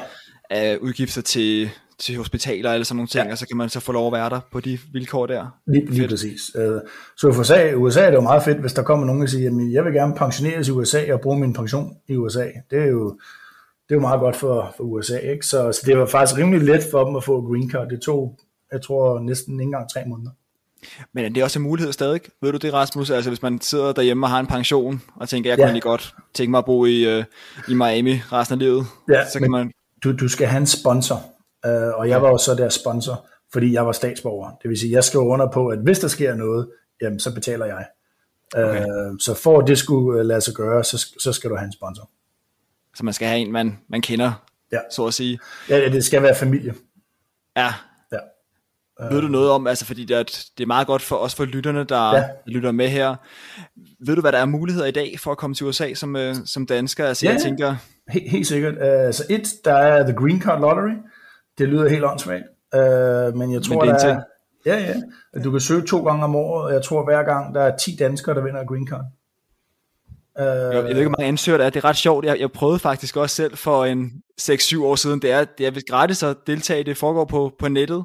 af 0.50 0.76
udgifter 0.76 1.22
til, 1.22 1.70
til 1.98 2.16
hospitaler 2.16 2.72
eller 2.72 2.84
sådan 2.84 2.96
nogle 2.96 3.08
ting, 3.08 3.26
Ja. 3.26 3.32
og 3.32 3.38
så 3.38 3.46
kan 3.48 3.56
man 3.56 3.68
så 3.68 3.80
få 3.80 3.92
lov 3.92 4.06
at 4.06 4.12
være 4.12 4.30
der 4.30 4.40
på 4.52 4.60
de 4.60 4.78
vilkår 4.92 5.26
der. 5.26 5.46
Lige, 5.66 5.90
lige 5.90 6.08
præcis. 6.08 6.50
Øh, 6.54 6.80
Så 7.16 7.32
for 7.32 7.40
USA, 7.40 7.72
USA 7.74 8.00
er 8.00 8.10
det 8.10 8.16
jo 8.16 8.20
meget 8.20 8.42
fedt, 8.42 8.58
hvis 8.60 8.72
der 8.72 8.82
kommer 8.82 9.06
nogen 9.06 9.22
og 9.22 9.28
siger, 9.28 9.50
at 9.50 9.72
jeg 9.72 9.84
vil 9.84 9.92
gerne 9.92 10.14
pensioneres 10.14 10.68
i 10.68 10.70
USA 10.70 11.12
og 11.12 11.20
bruge 11.20 11.38
min 11.40 11.52
pension 11.52 11.96
i 12.08 12.16
USA. 12.16 12.46
Det 12.70 12.78
er 12.78 12.86
jo, 12.86 13.08
det 13.88 13.90
er 13.90 13.94
jo 13.94 14.00
meget 14.00 14.20
godt 14.20 14.36
for, 14.36 14.74
for 14.76 14.84
USA. 14.84 15.18
Ikke? 15.18 15.46
Så, 15.46 15.72
så 15.72 15.82
det 15.86 15.98
var 15.98 16.06
faktisk 16.06 16.38
rimelig 16.38 16.62
let 16.62 16.82
for 16.90 17.04
dem 17.04 17.16
at 17.16 17.24
få 17.24 17.48
green 17.52 17.70
card. 17.70 17.88
Det 17.88 18.00
tog, 18.00 18.38
jeg 18.72 18.82
tror, 18.82 19.20
næsten 19.20 19.54
ikke 19.54 19.62
engang 19.62 19.90
tre 19.90 20.00
måneder. 20.06 20.30
Men 21.12 21.24
er 21.24 21.28
det 21.28 21.42
også 21.42 21.58
en 21.58 21.62
mulighed 21.62 21.92
stadig? 21.92 22.20
Ved 22.42 22.52
du 22.52 22.58
det, 22.58 22.72
Rasmus? 22.72 23.10
Altså 23.10 23.30
hvis 23.30 23.42
man 23.42 23.60
sidder 23.60 23.92
derhjemme 23.92 24.26
og 24.26 24.30
har 24.30 24.40
en 24.40 24.46
pension, 24.46 25.02
og 25.16 25.28
tænker, 25.28 25.50
jeg 25.50 25.58
Ja. 25.58 25.62
kunne 25.62 25.68
egentlig 25.68 25.82
godt 25.82 26.14
tænke 26.34 26.50
mig 26.50 26.58
at 26.58 26.64
bo 26.64 26.84
i, 26.86 27.18
øh, 27.18 27.24
i 27.68 27.74
Miami 27.74 28.12
resten 28.32 28.52
af 28.52 28.58
livet, 28.58 28.86
Ja, 29.10 29.28
så 29.30 29.38
kan 29.38 29.50
man... 29.50 29.70
Du, 30.04 30.12
du 30.16 30.28
skal 30.28 30.46
have 30.46 30.60
en 30.60 30.66
sponsor, 30.66 31.22
øh, 31.66 31.94
og 31.98 32.08
jeg 32.08 32.22
var 32.22 32.28
jo 32.28 32.38
så 32.38 32.54
deres 32.54 32.74
sponsor, 32.74 33.26
fordi 33.52 33.72
jeg 33.72 33.86
var 33.86 33.92
statsborger. 33.92 34.50
Det 34.62 34.68
vil 34.70 34.78
sige, 34.78 34.92
jeg 34.92 35.04
skrev 35.04 35.22
under 35.22 35.50
på, 35.50 35.68
at 35.68 35.78
hvis 35.78 35.98
der 35.98 36.08
sker 36.08 36.34
noget, 36.34 36.68
jamen, 37.02 37.20
så 37.20 37.34
betaler 37.34 37.66
jeg. 37.66 37.86
Okay. 38.54 38.80
Øh, 38.80 39.18
så 39.20 39.34
for 39.34 39.58
at 39.60 39.66
det 39.68 39.78
skulle 39.78 40.20
øh, 40.20 40.26
lade 40.26 40.40
sig 40.40 40.54
gøre, 40.54 40.84
så, 40.84 41.06
så 41.20 41.32
skal 41.32 41.50
du 41.50 41.56
have 41.56 41.66
en 41.66 41.72
sponsor. 41.72 42.10
Så 42.94 43.04
man 43.04 43.14
skal 43.14 43.28
have 43.28 43.40
en, 43.40 43.52
man, 43.52 43.78
man 43.88 44.02
kender, 44.02 44.32
Ja. 44.72 44.78
så 44.90 45.06
at 45.06 45.14
sige. 45.14 45.38
Ja, 45.68 45.88
det 45.88 46.04
skal 46.04 46.22
være 46.22 46.34
familie. 46.34 46.74
Ja, 47.56 47.74
Ja. 48.12 48.18
Ved 49.14 49.20
du 49.20 49.28
noget 49.28 49.50
om, 49.50 49.66
altså 49.66 49.84
fordi 49.84 50.04
det 50.04 50.16
er, 50.16 50.22
det 50.22 50.62
er 50.62 50.66
meget 50.66 50.86
godt 50.86 51.02
for 51.02 51.16
os 51.16 51.34
for 51.34 51.44
lytterne, 51.44 51.84
der 51.84 52.16
Ja. 52.16 52.24
lytter 52.46 52.72
med 52.72 52.88
her. 52.88 53.14
Ved 54.06 54.14
du, 54.14 54.20
hvad 54.20 54.32
der 54.32 54.38
er 54.38 54.44
muligheder 54.46 54.86
i 54.86 54.90
dag 54.90 55.16
for 55.22 55.30
at 55.30 55.38
komme 55.38 55.54
til 55.54 55.66
USA 55.66 55.94
som, 55.94 56.16
øh, 56.16 56.34
som 56.44 56.66
dansker? 56.66 57.06
Altså 57.06 57.26
Ja. 57.26 57.32
jeg 57.32 57.40
tænker, 57.42 57.76
Helt, 58.10 58.30
helt 58.30 58.46
sikkert. 58.46 58.74
Uh, 58.74 59.14
så 59.14 59.24
et, 59.30 59.48
der 59.64 59.72
er 59.74 60.02
The 60.02 60.12
Green 60.16 60.42
Card 60.42 60.60
Lottery. 60.60 60.94
Det 61.58 61.68
lyder 61.68 61.88
helt 61.88 62.04
åndssvagt. 62.04 62.44
Uh, 62.76 63.38
men 63.38 63.52
jeg 63.52 63.62
tror, 63.62 63.82
det 63.82 63.90
er 63.90 63.92
der 63.92 64.08
ting. 64.08 64.20
Ja, 64.66 64.78
ja. 65.34 65.40
Du 65.44 65.50
kan 65.50 65.60
søge 65.60 65.86
to 65.86 66.04
gange 66.04 66.24
om 66.24 66.36
året, 66.36 66.64
og 66.64 66.72
jeg 66.72 66.82
tror 66.82 67.04
hver 67.04 67.22
gang, 67.22 67.54
der 67.54 67.60
er 67.60 67.76
10 67.76 67.96
danskere, 67.98 68.34
der 68.34 68.42
vinder 68.42 68.64
Green 68.64 68.88
Card. 68.88 69.04
Uh, 70.38 70.44
jeg, 70.44 70.82
ved 70.82 70.88
ikke, 70.88 71.02
hvor 71.02 71.10
mange 71.18 71.28
ansøgere 71.28 71.58
der 71.58 71.66
er. 71.66 71.70
Det 71.70 71.84
er 71.84 71.88
ret 71.88 71.96
sjovt. 71.96 72.24
Jeg, 72.24 72.40
jeg 72.40 72.52
prøvede 72.52 72.78
faktisk 72.78 73.16
også 73.16 73.36
selv 73.36 73.56
for 73.56 73.84
en 73.84 74.12
6-7 74.40 74.82
år 74.82 74.94
siden. 74.94 75.22
Det 75.22 75.30
er, 75.32 75.44
det 75.44 75.66
er 75.66 75.80
gratis 75.88 76.22
at 76.22 76.36
deltage. 76.46 76.84
Det 76.84 76.96
foregår 76.96 77.24
på, 77.24 77.52
på 77.58 77.68
nettet. 77.68 78.04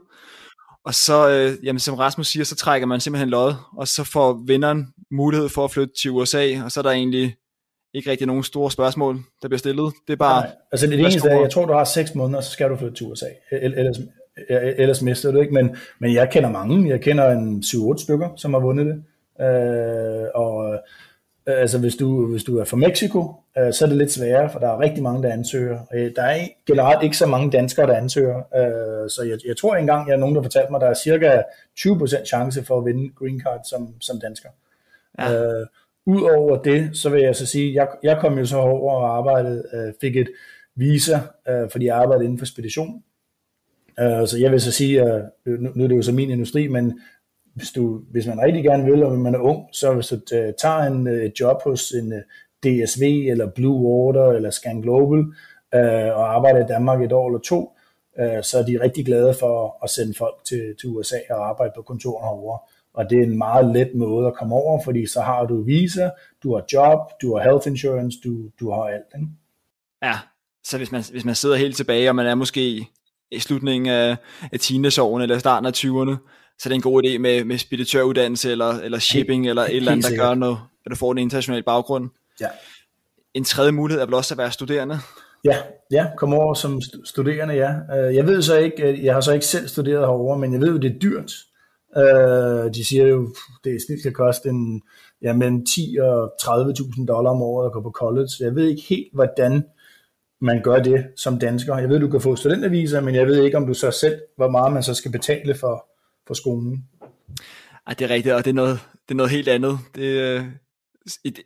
Og 0.86 0.94
så, 0.94 1.30
øh, 1.30 1.66
jamen, 1.66 1.80
som 1.80 1.96
Rasmus 1.96 2.28
siger, 2.28 2.44
så 2.44 2.56
trækker 2.56 2.88
man 2.88 3.00
simpelthen 3.00 3.30
lod, 3.30 3.54
og 3.78 3.88
så 3.88 4.04
får 4.04 4.44
vinderen 4.48 4.88
mulighed 5.12 5.50
for 5.50 5.64
at 5.64 5.72
flytte 5.72 5.94
til 6.02 6.12
USA, 6.12 6.64
og 6.64 6.72
så 6.72 6.80
er 6.80 6.82
der 6.82 6.92
egentlig 6.92 7.36
ikke 7.94 8.12
rigtig 8.12 8.28
nogen 8.28 8.44
store 8.44 8.72
spørgsmål, 8.72 9.16
der 9.42 9.48
bliver 9.48 9.60
stillet. 9.60 9.94
Det 10.08 10.14
er 10.14 10.18
bare, 10.18 10.42
Nej, 10.42 10.52
altså 10.72 10.88
det, 10.88 11.00
eneste 11.00 11.30
er, 11.30 11.40
jeg 11.42 11.52
tror, 11.52 11.66
du 11.66 11.74
har 11.74 11.84
6 11.84 12.16
måneder, 12.16 12.42
så 12.42 12.52
skal 12.52 12.70
du 12.70 12.76
flytte 12.76 12.96
til 12.96 13.06
USA. 13.08 13.26
El- 13.52 13.74
Ellers, 13.74 14.00
ellers 14.50 15.02
mister 15.02 15.32
du 15.32 15.40
ikke. 15.42 15.54
Men, 15.54 15.76
men 16.00 16.14
jeg 16.14 16.30
kender 16.30 16.50
mange. 16.50 16.90
Jeg 16.90 17.02
kender 17.02 17.32
en 17.32 17.64
7-8 17.66 18.04
stykker, 18.04 18.30
som 18.38 18.54
har 18.54 18.62
vundet 18.62 18.86
det. 18.86 19.04
Øh, 19.46 20.28
og 20.36 20.80
altså 21.48 21.80
hvis 21.80 21.96
du, 21.96 22.32
hvis 22.32 22.44
du 22.44 22.58
er 22.58 22.64
fra 22.64 22.78
Mexico, 22.78 23.34
øh, 23.58 23.74
så 23.74 23.86
er 23.86 23.90
det 23.90 23.98
lidt 23.98 24.12
sværere, 24.12 24.50
for 24.52 24.60
der 24.60 24.68
er 24.70 24.80
rigtig 24.80 25.04
mange, 25.04 25.24
der 25.24 25.34
ansøger. 25.34 25.80
Øh, 25.94 26.12
der 26.16 26.22
er 26.22 26.48
generelt 26.68 27.04
ikke 27.04 27.18
så 27.18 27.26
mange 27.26 27.52
danskere, 27.52 27.88
der 27.88 27.94
ansøger. 27.96 28.38
Øh, 28.38 29.10
så 29.10 29.24
jeg, 29.30 29.38
jeg 29.48 29.58
tror 29.58 29.76
engang, 29.76 30.08
jeg 30.08 30.14
er 30.14 30.20
nogen, 30.20 30.36
der 30.36 30.42
fortalte 30.42 30.72
mig, 30.72 30.82
der 30.82 30.88
er 30.88 30.94
cirka 30.94 31.42
20% 31.80 32.26
chance 32.26 32.64
for 32.64 32.78
at 32.80 32.86
vinde 32.86 33.14
green 33.20 33.42
card 33.42 33.62
som, 33.70 33.94
som 34.02 34.20
dansker. 34.20 34.50
Ja. 35.20 35.34
Øh, 35.60 35.68
Udover 36.06 36.62
det, 36.62 36.98
så 36.98 37.10
vil 37.10 37.22
jeg 37.22 37.36
så 37.36 37.46
sige, 37.46 37.74
jeg, 37.74 37.88
jeg 38.04 38.18
kom 38.22 38.38
jo 38.38 38.46
så 38.46 38.58
over 38.58 38.94
og 38.94 39.18
arbejdede, 39.18 39.64
øh, 39.74 39.94
fik 40.02 40.16
et 40.16 40.30
visa, 40.76 41.20
øh, 41.50 41.70
fordi 41.72 41.86
jeg 41.86 41.98
arbejdede 41.98 42.26
inden 42.26 42.40
for 42.40 42.46
spedition. 42.46 43.04
Øh, 44.00 44.28
så 44.28 44.38
jeg 44.40 44.52
vil 44.52 44.62
så 44.62 44.72
sige, 44.72 45.04
øh, 45.04 45.24
nu, 45.46 45.72
nu 45.76 45.84
er 45.84 45.88
det 45.88 45.98
jo 45.98 46.02
så 46.02 46.12
min 46.12 46.30
industri, 46.30 46.68
men 46.68 47.00
hvis, 47.56 47.72
du, 47.72 48.02
hvis 48.12 48.28
man 48.28 48.42
rigtig 48.42 48.64
gerne 48.64 48.92
vil, 48.92 49.04
og 49.04 49.18
man 49.18 49.36
er 49.36 49.40
ung, 49.40 49.68
så 49.72 49.94
hvis 49.94 50.08
du 50.08 50.16
øh, 50.34 50.54
tager 50.62 50.84
en 50.84 51.08
øh, 51.08 51.32
job 51.40 51.64
hos 51.64 51.92
en 51.92 52.14
øh, 52.14 52.22
DSV, 52.64 53.02
eller 53.30 53.52
Blue 53.56 53.82
Water, 53.82 54.32
eller 54.32 54.50
Scan 54.50 54.82
Global, 54.82 55.20
øh, 55.76 56.18
og 56.18 56.36
arbejder 56.36 56.66
i 56.66 56.68
Danmark 56.68 57.02
et 57.02 57.12
år 57.12 57.28
eller 57.28 57.40
to, 57.40 57.72
øh, 58.20 58.44
så 58.44 58.60
er 58.60 58.64
de 58.64 58.82
rigtig 58.82 59.06
glade 59.06 59.34
for 59.40 59.78
at 59.84 59.90
sende 59.90 60.14
folk 60.14 60.36
til, 60.46 60.76
til 60.80 60.90
USA 60.90 61.18
og 61.30 61.50
arbejde 61.50 61.74
på 61.76 61.82
kontoren 61.82 62.24
herovre. 62.24 62.60
Og 62.94 63.10
det 63.10 63.20
er 63.20 63.24
en 63.24 63.38
meget 63.38 63.74
let 63.74 63.90
måde 63.96 64.28
at 64.28 64.34
komme 64.34 64.56
over, 64.56 64.82
fordi 64.84 65.06
så 65.08 65.22
har 65.22 65.46
du 65.46 65.64
visa, 65.64 66.10
du 66.44 66.54
har 66.56 66.64
job, 66.74 67.00
du 67.22 67.36
har 67.38 67.44
health 67.44 67.68
insurance, 67.68 68.18
du, 68.24 68.50
du 68.60 68.72
har 68.72 68.82
alt. 68.84 69.04
Ikke? 69.16 69.28
ja, 70.04 70.14
så 70.64 70.78
hvis 70.78 70.92
man, 70.92 71.04
hvis 71.12 71.26
man 71.26 71.36
sidder 71.36 71.56
helt 71.56 71.76
tilbage, 71.76 72.10
og 72.10 72.16
man 72.16 72.26
er 72.26 72.36
måske 72.36 72.88
i 73.32 73.40
slutningen 73.40 73.90
af, 73.90 74.18
af 74.52 74.60
teenageårene, 74.60 75.24
eller 75.24 75.40
starten 75.40 75.66
af 75.66 75.72
20'erne, 75.72 76.16
så 76.60 76.68
er 76.68 76.70
det 76.70 76.76
en 76.76 76.82
god 76.82 77.04
idé 77.04 77.18
med, 77.18 77.44
med 77.44 77.58
speditøruddannelse, 77.58 78.52
eller, 78.52 78.74
eller 78.80 79.00
shipping, 79.00 79.50
eller 79.50 79.62
et 79.64 79.76
eller 79.76 79.92
andet, 79.92 80.12
der 80.12 80.18
gør 80.18 80.34
noget, 80.34 80.58
at 80.86 80.90
du 80.92 80.96
får 80.96 81.12
en 81.12 81.18
international 81.18 81.64
baggrund. 81.64 82.10
Ja. 82.42 82.48
En 83.34 83.44
tredje 83.44 83.72
mulighed 83.72 84.02
er 84.02 84.06
vel 84.06 84.14
også 84.14 84.34
at 84.34 84.38
være 84.38 84.52
studerende. 84.52 85.00
Ja, 85.46 85.58
ja, 85.92 86.08
kom 86.18 86.34
over 86.34 86.54
som 86.54 86.78
stu- 86.78 87.06
studerende, 87.06 87.54
ja. 87.54 87.98
Øh, 87.98 88.16
Jeg 88.16 88.28
ved 88.28 88.42
så 88.42 88.58
ikke, 88.58 88.84
øh, 88.84 89.04
jeg 89.06 89.14
har 89.14 89.22
så 89.22 89.34
ikke 89.34 89.46
selv 89.46 89.68
studeret 89.68 90.00
herovre, 90.00 90.40
men 90.40 90.54
jeg 90.54 90.62
ved 90.62 90.72
jo, 90.72 90.78
det 90.78 90.96
er 90.96 91.00
dyrt. 91.00 91.32
Øh, 91.98 92.74
De 92.74 92.86
siger 92.86 93.08
jo, 93.08 93.34
det 93.64 93.82
snit 93.82 94.04
kan 94.04 94.14
koste 94.14 94.50
en, 94.50 94.82
ja, 95.22 95.34
mellem 95.34 95.66
10 95.66 95.98
og 96.02 96.32
30.000 96.42 97.06
dollar 97.06 97.32
om 97.32 97.42
året 97.42 97.66
at 97.66 97.72
gå 97.72 97.82
på 97.82 97.92
college. 97.92 98.30
Jeg 98.40 98.56
ved 98.56 98.68
ikke 98.68 98.82
helt, 98.90 99.14
hvordan 99.14 99.64
man 100.42 100.62
gør 100.64 100.80
det 100.80 101.06
som 101.16 101.40
dansker. 101.40 101.78
Jeg 101.78 101.90
ved, 101.90 102.00
du 102.00 102.10
kan 102.10 102.22
få 102.22 102.36
studentervisa, 102.36 103.02
men 103.02 103.16
jeg 103.16 103.28
ved 103.28 103.44
ikke, 103.44 103.58
om 103.58 103.68
du 103.68 103.74
så 103.74 103.92
selv, 103.92 104.22
hvor 104.38 104.50
meget 104.50 104.74
man 104.74 104.84
så 104.84 104.94
skal 104.94 105.12
betale 105.12 105.56
for, 105.56 105.86
for 106.28 106.34
skolen. 106.34 106.86
Ej, 107.88 107.94
det 107.94 108.06
er 108.06 108.10
rigtigt, 108.10 108.36
og 108.36 108.46
det 108.46 108.50
er 108.50 108.56
noget, 108.56 108.80
det 109.08 109.14
er 109.14 109.18
noget 109.18 109.32
helt 109.32 109.48
andet. 109.48 109.80
Det, 109.96 110.02
øh, 110.04 110.44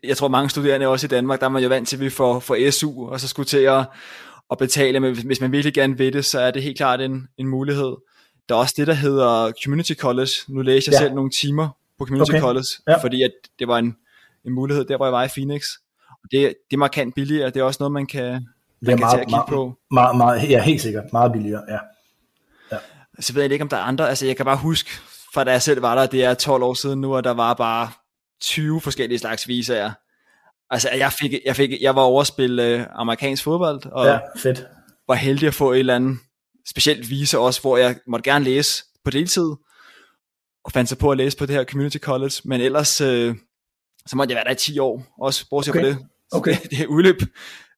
jeg 0.04 0.18
tror 0.18 0.28
mange 0.28 0.50
studerende 0.50 0.88
også 0.88 1.08
i 1.08 1.14
Danmark, 1.16 1.39
der 1.39 1.46
er 1.46 1.50
man 1.50 1.64
jo 1.64 1.70
vant 1.70 1.88
til, 1.88 1.96
at 1.96 2.02
vi 2.02 2.10
får, 2.10 2.39
får 2.39 2.72
SU, 2.72 3.08
og 3.08 3.20
så 3.20 3.28
skulle 3.28 3.46
til 3.46 3.58
at, 3.58 3.86
at 4.52 4.58
betale, 4.58 5.00
men 5.00 5.26
hvis 5.26 5.41
man 5.41 5.52
virkelig 5.52 5.74
gerne 5.74 5.98
vil 5.98 6.14
det, 6.14 6.26
så 6.26 6.39
er 6.39 6.52
det 6.52 6.64
helt 6.64 6.78
klart 6.78 7.02
en, 7.02 7.28
en 7.38 7.48
mulighed. 7.48 7.96
Der 8.50 8.56
er 8.56 8.60
også 8.60 8.74
det, 8.78 8.88
der 8.88 8.93
hedder 8.93 9.52
Community 9.64 9.93
College. 9.93 10.32
Nu 10.48 10.62
læser 10.62 10.91
jeg 10.91 11.02
ja. 11.02 11.06
selv 11.06 11.16
nogle 11.16 11.30
timer 11.30 11.70
på 12.00 12.06
Community 12.06 12.32
okay. 12.32 12.41
College, 12.41 12.66
ja. 12.88 12.98
fordi 12.98 13.24
at 13.24 13.32
det 13.60 13.68
var 13.68 13.78
en, 13.78 13.96
en 14.46 14.54
mulighed 14.54 14.86
der, 14.86 14.98
hvor 14.98 15.06
jeg 15.06 15.14
var 15.14 15.24
i 15.24 15.28
Phoenix. 15.28 15.64
Og 16.10 16.32
det, 16.32 16.41
det 16.41 16.76
er 16.76 16.78
markant 16.78 17.16
billigere, 17.16 17.50
det 17.50 17.58
er 17.58 17.64
også 17.64 17.78
noget, 17.82 17.91
man 17.91 18.06
kan, 18.06 18.24
man 18.24 18.34
er 18.34 18.88
kan 18.88 19.00
meget, 19.00 19.12
tage 19.12 19.22
at 19.22 19.28
kigge 19.28 19.32
meget, 19.32 19.50
på. 19.50 19.74
Meget, 19.91 20.18
meget, 20.18 20.50
ja, 20.50 20.62
helt 20.62 20.82
sikkert. 20.82 21.14
Meget 21.14 21.32
billigere, 21.32 21.64
ja. 21.68 21.78
ja. 22.72 22.78
Så 23.20 23.34
ved 23.34 23.41
jeg 23.41 23.52
ikke, 23.52 23.64
om 23.64 23.70
der 23.70 23.78
er 23.78 23.82
andre. 23.82 24.10
Altså, 24.10 24.26
jeg 24.26 24.38
kan 24.38 24.46
bare 24.46 24.58
huske, 24.58 24.89
fra 25.34 25.43
da 25.43 25.52
jeg 25.52 25.62
selv 25.62 25.82
var 25.82 25.96
der, 25.96 26.06
det 26.06 26.24
er 26.24 26.34
12 26.34 26.64
år 26.64 26.74
siden 26.74 27.02
nu, 27.02 27.16
og 27.16 27.24
der 27.24 27.34
var 27.34 27.54
bare 27.54 27.89
20 28.41 28.82
forskellige 28.82 29.20
slags 29.20 29.48
visager. 29.48 29.91
Altså, 30.70 30.89
jeg, 30.98 31.12
fik, 31.12 31.34
jeg, 31.46 31.56
fik, 31.56 31.82
jeg 31.82 31.96
var 31.96 32.02
over 32.02 32.22
at 32.22 32.28
spille 32.28 32.64
øh, 32.64 32.86
amerikansk 32.96 33.43
fodbold, 33.43 33.86
og 33.86 34.06
ja, 34.06 34.20
fedt. 34.38 34.68
var 35.08 35.16
heldig 35.16 35.48
at 35.48 35.54
få 35.54 35.72
et 35.72 35.80
eller 35.80 35.96
andet 35.96 36.18
specielt 36.68 37.09
visa 37.09 37.38
også, 37.38 37.61
hvor 37.61 37.78
jeg 37.78 37.97
måtte 38.07 38.32
gerne 38.32 38.45
læse 38.45 38.84
på 39.03 39.11
deltid, 39.11 39.53
og 40.63 40.72
fandt 40.72 40.89
sig 40.89 40.97
på 40.97 41.11
at 41.11 41.18
læse 41.18 41.38
på 41.38 41.45
det 41.45 41.55
her 41.55 41.63
community 41.63 41.97
college, 41.97 42.34
men 42.43 42.61
ellers, 42.61 43.01
øh, 43.01 43.36
så 44.05 44.18
måtte 44.18 44.32
jeg 44.32 44.36
være 44.36 44.43
der 44.43 44.51
i 44.51 44.55
10 44.55 44.80
år, 44.80 45.16
også 45.22 45.49
bortset 45.49 45.72
okay. 45.72 45.82
fra 45.82 45.88
det. 45.88 45.97
Okay. 46.32 46.55
Det, 46.63 46.72
det 46.72 46.80
er 46.80 46.86
udløb. 46.88 47.22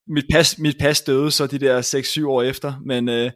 Mit 0.07 0.25
pas, 0.31 0.57
mit 0.57 0.75
pas 0.79 1.01
døde 1.01 1.31
så 1.31 1.47
de 1.47 1.57
der 1.57 1.81
6-7 2.23 2.27
år 2.27 2.43
efter, 2.43 2.73
men, 2.85 3.09
øh, 3.09 3.31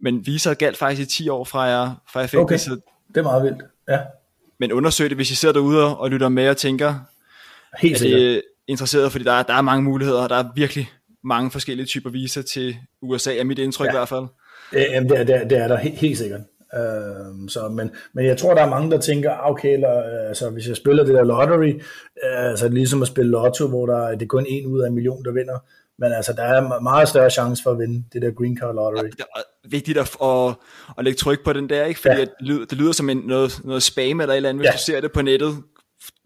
men 0.00 0.26
visa 0.26 0.52
galt 0.52 0.76
faktisk 0.76 1.08
i 1.08 1.22
10 1.22 1.28
år 1.28 1.44
fra 1.44 1.62
jeg, 1.62 1.94
fra 2.12 2.20
jeg 2.20 2.30
fik 2.30 2.40
okay. 2.40 2.52
det. 2.52 2.60
Så, 2.60 2.70
det 3.08 3.16
er 3.16 3.22
meget 3.22 3.42
vildt, 3.42 3.62
ja. 3.88 4.00
Men 4.60 4.72
undersøg 4.72 5.10
det, 5.10 5.18
hvis 5.18 5.30
I 5.30 5.34
sidder 5.34 5.52
derude 5.52 5.96
og 5.96 6.10
lytter 6.10 6.28
med 6.28 6.48
og 6.48 6.56
tænker, 6.56 6.94
Helt 7.78 8.02
er 8.02 8.16
det 8.16 8.42
interesseret, 8.66 9.12
fordi 9.12 9.24
der 9.24 9.32
er, 9.32 9.42
der 9.42 9.54
er 9.54 9.62
mange 9.62 9.82
muligheder, 9.82 10.28
der 10.28 10.36
er 10.36 10.44
virkelig 10.54 10.92
mange 11.24 11.50
forskellige 11.50 11.86
typer 11.86 12.10
visa 12.10 12.42
til 12.42 12.76
USA, 13.02 13.36
er 13.36 13.44
mit 13.44 13.58
indtryk 13.58 13.86
ja. 13.86 13.90
i 13.90 13.96
hvert 13.96 14.08
fald. 14.08 14.26
Jamen, 14.74 15.08
det, 15.10 15.18
er, 15.18 15.24
det, 15.24 15.34
er, 15.34 15.48
det 15.48 15.58
er 15.58 15.68
der 15.68 15.76
helt, 15.76 15.94
helt 15.94 16.18
sikkert. 16.18 16.40
Uh, 16.78 17.48
så, 17.48 17.68
men, 17.68 17.90
men 18.12 18.26
jeg 18.26 18.36
tror, 18.36 18.54
der 18.54 18.62
er 18.62 18.68
mange, 18.68 18.90
der 18.90 19.00
tænker, 19.00 19.30
ah, 19.30 19.50
okay, 19.50 19.72
eller, 19.72 20.02
altså, 20.28 20.50
hvis 20.50 20.68
jeg 20.68 20.76
spiller 20.76 21.04
det 21.04 21.14
der 21.14 21.24
lottery, 21.24 21.74
uh, 21.74 22.50
altså 22.50 22.68
ligesom 22.68 23.02
at 23.02 23.08
spille 23.08 23.30
lotto, 23.30 23.68
hvor 23.68 23.86
der, 23.86 24.10
det 24.10 24.22
er 24.22 24.26
kun 24.26 24.46
en 24.48 24.66
ud 24.66 24.80
af 24.80 24.88
en 24.88 24.94
million, 24.94 25.24
der 25.24 25.32
vinder, 25.32 25.58
men 25.98 26.12
altså, 26.12 26.32
der 26.32 26.42
er 26.42 26.80
meget 26.80 27.08
større 27.08 27.30
chance 27.30 27.62
for 27.62 27.70
at 27.70 27.78
vinde 27.78 28.04
det 28.12 28.22
der 28.22 28.30
green 28.30 28.58
card 28.58 28.74
lottery. 28.74 29.04
Ja, 29.04 29.08
det 29.08 29.24
er 29.64 29.68
vigtigt 29.68 29.98
at, 29.98 30.16
at, 30.22 30.54
at 30.98 31.04
lægge 31.04 31.16
tryk 31.16 31.44
på 31.44 31.52
den 31.52 31.68
der, 31.68 31.84
ikke? 31.84 32.00
fordi 32.00 32.14
ja. 32.14 32.20
det, 32.20 32.30
lyder, 32.40 32.66
det 32.66 32.78
lyder 32.78 32.92
som 32.92 33.10
en, 33.10 33.22
noget, 33.26 33.60
noget 33.64 33.82
spam 33.82 34.20
eller 34.20 34.32
et 34.32 34.36
eller 34.36 34.48
andet, 34.48 34.60
hvis 34.60 34.68
ja. 34.68 34.72
du 34.72 34.78
ser 34.78 35.00
det 35.00 35.12
på 35.12 35.22
nettet. 35.22 35.56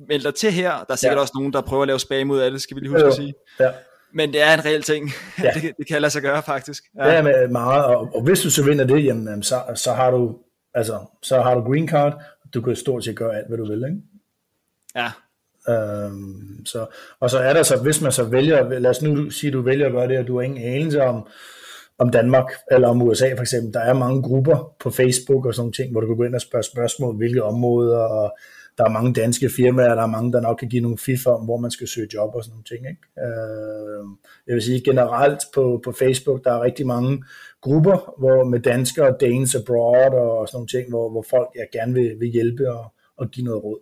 Meld 0.09 0.23
dig 0.23 0.35
til 0.35 0.53
her, 0.53 0.71
der 0.71 0.93
er 0.93 0.97
sikkert 0.97 1.17
ja. 1.17 1.21
også 1.21 1.33
nogen, 1.37 1.53
der 1.53 1.61
prøver 1.61 1.83
at 1.83 1.87
lave 1.87 1.99
spam 1.99 2.31
ud 2.31 2.39
af 2.39 2.51
det, 2.51 2.63
skal 2.63 2.75
vi 2.77 2.81
lige 2.81 2.91
huske 2.91 3.05
jo. 3.05 3.09
at 3.09 3.15
sige. 3.15 3.35
Ja. 3.61 3.71
Men 4.13 4.33
det 4.33 4.43
er 4.43 4.55
en 4.55 4.65
reel 4.65 4.83
ting. 4.83 5.11
Ja. 5.43 5.51
det, 5.55 5.73
det 5.79 5.87
kan 5.87 6.01
lade 6.03 6.11
sig 6.11 6.23
gøre 6.23 6.43
faktisk. 6.43 6.85
Ja, 6.97 7.09
ja 7.09 7.23
med 7.23 7.49
meget. 7.49 7.85
Og, 7.85 8.09
og, 8.15 8.23
hvis 8.23 8.41
du 8.41 8.51
så 8.51 8.65
vinder 8.65 8.87
det, 8.87 9.05
jamen, 9.05 9.43
så, 9.43 9.63
så, 9.75 9.93
har 9.93 10.11
du, 10.11 10.37
altså, 10.75 10.99
så 11.23 11.41
har 11.41 11.55
du 11.55 11.61
green 11.61 11.89
card. 11.89 12.23
Du 12.55 12.61
kan 12.61 12.77
stort 12.77 13.05
set 13.05 13.17
gøre 13.17 13.37
alt, 13.37 13.49
hvad 13.49 13.59
du 13.59 13.67
vil. 13.67 13.85
Ikke? 13.85 14.01
Ja. 14.97 15.11
Øhm, 15.69 16.67
så, 16.67 16.87
og 17.21 17.31
så 17.31 17.39
er 17.39 17.53
der 17.53 17.63
så, 17.63 17.77
hvis 17.83 18.01
man 18.03 18.13
så 18.13 18.25
vælger, 18.25 18.79
lad 18.79 18.91
os 18.91 19.03
nu 19.03 19.31
sige, 19.31 19.49
at 19.49 19.53
du 19.53 19.63
vælger 19.63 19.87
at 19.87 19.93
gøre 19.93 20.09
det, 20.09 20.19
og 20.19 20.27
du 20.27 20.37
har 20.37 20.43
ingen 20.43 20.63
anelse 20.63 21.03
om, 21.03 21.27
om 21.99 22.11
Danmark 22.11 22.47
eller 22.71 22.89
om 22.89 23.03
USA 23.03 23.35
for 23.35 23.41
eksempel. 23.41 23.75
Der 23.75 23.81
er 23.81 23.93
mange 23.93 24.23
grupper 24.23 24.75
på 24.81 24.91
Facebook 24.91 25.47
og 25.47 25.55
sådan 25.55 25.63
nogle 25.63 25.73
ting, 25.73 25.93
hvor 25.93 26.01
du 26.01 26.07
kan 26.07 26.17
gå 26.17 26.25
ind 26.25 26.35
og 26.35 26.41
spørge 26.41 26.63
spørgsmål, 26.63 27.17
hvilke 27.17 27.45
områder, 27.45 27.99
og 27.99 28.39
der 28.79 28.85
er 28.85 28.89
mange 28.89 29.13
danske 29.13 29.51
firmaer, 29.51 29.95
der 29.95 30.03
er 30.03 30.07
mange, 30.07 30.33
der 30.33 30.41
nok 30.41 30.57
kan 30.57 30.69
give 30.69 30.83
nogle 30.83 30.99
fif 30.99 31.27
om, 31.27 31.45
hvor 31.45 31.57
man 31.57 31.71
skal 31.71 31.89
søge 31.89 32.09
job 32.15 32.35
og 32.35 32.45
sådan 32.45 32.53
nogle 32.53 32.65
ting. 32.65 32.89
Ikke? 32.89 33.03
Øh, 33.27 34.05
jeg 34.47 34.55
vil 34.55 34.63
sige 34.63 34.81
generelt 34.81 35.43
på, 35.55 35.81
på 35.85 35.93
Facebook, 35.93 36.45
der 36.45 36.53
er 36.53 36.63
rigtig 36.63 36.87
mange 36.87 37.25
grupper 37.61 38.15
hvor 38.19 38.45
med 38.45 38.61
danskere, 38.61 39.17
Danes 39.21 39.55
abroad 39.55 40.13
og 40.13 40.49
sådan 40.49 40.57
nogle 40.57 40.69
ting, 40.69 40.89
hvor, 40.89 41.11
hvor 41.11 41.25
folk 41.31 41.49
ja, 41.57 41.79
gerne 41.79 41.95
vil, 41.95 42.21
vil 42.21 42.29
hjælpe 42.29 42.73
og, 42.73 42.93
og 43.17 43.31
give 43.31 43.45
noget 43.45 43.65
råd. 43.65 43.81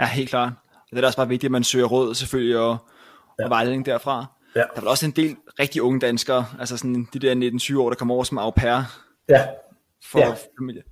Ja, 0.00 0.06
helt 0.06 0.28
klart. 0.28 0.52
Det 0.90 0.98
er 0.98 1.06
også 1.06 1.16
bare 1.16 1.28
vigtigt, 1.28 1.48
at 1.48 1.52
man 1.52 1.64
søger 1.64 1.86
råd 1.86 2.14
selvfølgelig 2.14 2.58
og, 2.58 2.76
ja. 3.38 3.44
og 3.44 3.50
vejledning 3.50 3.86
derfra. 3.86 4.26
Ja. 4.56 4.60
Der 4.60 4.66
er 4.76 4.80
vel 4.80 4.88
også 4.88 5.06
en 5.06 5.12
del 5.12 5.36
rigtig 5.58 5.82
unge 5.82 6.00
danskere, 6.00 6.46
altså 6.58 6.76
sådan 6.76 7.08
de 7.12 7.18
der 7.18 7.74
19-20 7.74 7.80
år, 7.80 7.88
der 7.88 7.96
kommer 7.96 8.14
over 8.14 8.24
som 8.24 8.38
au 8.38 8.50
pair 8.50 8.82
ja. 9.28 9.46
for 10.04 10.18
ja. 10.18 10.34
familie. 10.58 10.82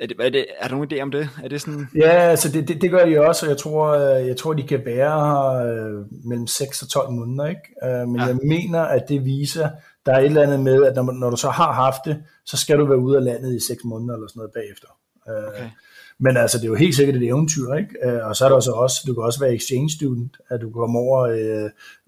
Er, 0.00 0.06
det, 0.06 0.16
er, 0.20 0.30
det, 0.30 0.46
er 0.58 0.68
der 0.68 0.74
nogen 0.74 0.92
idé 0.92 1.00
om 1.00 1.10
det? 1.10 1.28
Er 1.44 1.48
det 1.48 1.60
sådan... 1.60 1.88
Ja, 1.96 2.10
altså 2.10 2.52
det, 2.52 2.68
det, 2.68 2.82
det 2.82 2.90
gør 2.90 3.06
de 3.06 3.20
også, 3.20 3.46
og 3.46 3.50
jeg 3.50 3.58
tror, 3.58 3.88
øh, 3.88 4.26
jeg 4.26 4.36
tror 4.36 4.52
de 4.52 4.62
kan 4.62 4.82
være 4.84 5.10
her 5.10 5.50
øh, 5.50 6.04
mellem 6.24 6.46
6 6.46 6.82
og 6.82 6.88
12 6.88 7.10
måneder. 7.10 7.46
Ikke? 7.46 7.60
Øh, 7.84 8.08
men 8.08 8.20
ja. 8.20 8.26
jeg 8.26 8.36
mener, 8.42 8.80
at 8.80 9.04
det 9.08 9.24
viser, 9.24 9.68
der 10.06 10.12
er 10.12 10.18
et 10.18 10.24
eller 10.24 10.42
andet 10.42 10.60
med, 10.60 10.84
at 10.84 10.94
når, 10.96 11.12
når 11.12 11.30
du 11.30 11.36
så 11.36 11.50
har 11.50 11.72
haft 11.72 12.00
det, 12.04 12.22
så 12.46 12.56
skal 12.56 12.78
du 12.78 12.86
være 12.86 12.98
ude 12.98 13.16
af 13.16 13.24
landet 13.24 13.54
i 13.54 13.66
6 13.66 13.84
måneder 13.84 14.14
eller 14.14 14.28
sådan 14.28 14.38
noget 14.38 14.52
bagefter. 14.52 14.88
Okay. 15.26 15.70
Men 16.18 16.36
altså, 16.36 16.58
det 16.58 16.64
er 16.64 16.68
jo 16.68 16.74
helt 16.74 16.96
sikkert 16.96 17.16
et 17.16 17.26
eventyr, 17.26 17.72
ikke? 17.74 18.24
Og 18.24 18.36
så 18.36 18.44
er 18.44 18.48
der 18.48 18.60
så 18.60 18.72
også, 18.72 19.04
du 19.06 19.14
kan 19.14 19.22
også 19.22 19.40
være 19.40 19.54
exchange 19.54 19.90
student, 19.90 20.36
at 20.50 20.60
du 20.60 20.70
kommer 20.70 21.00
over, 21.00 21.28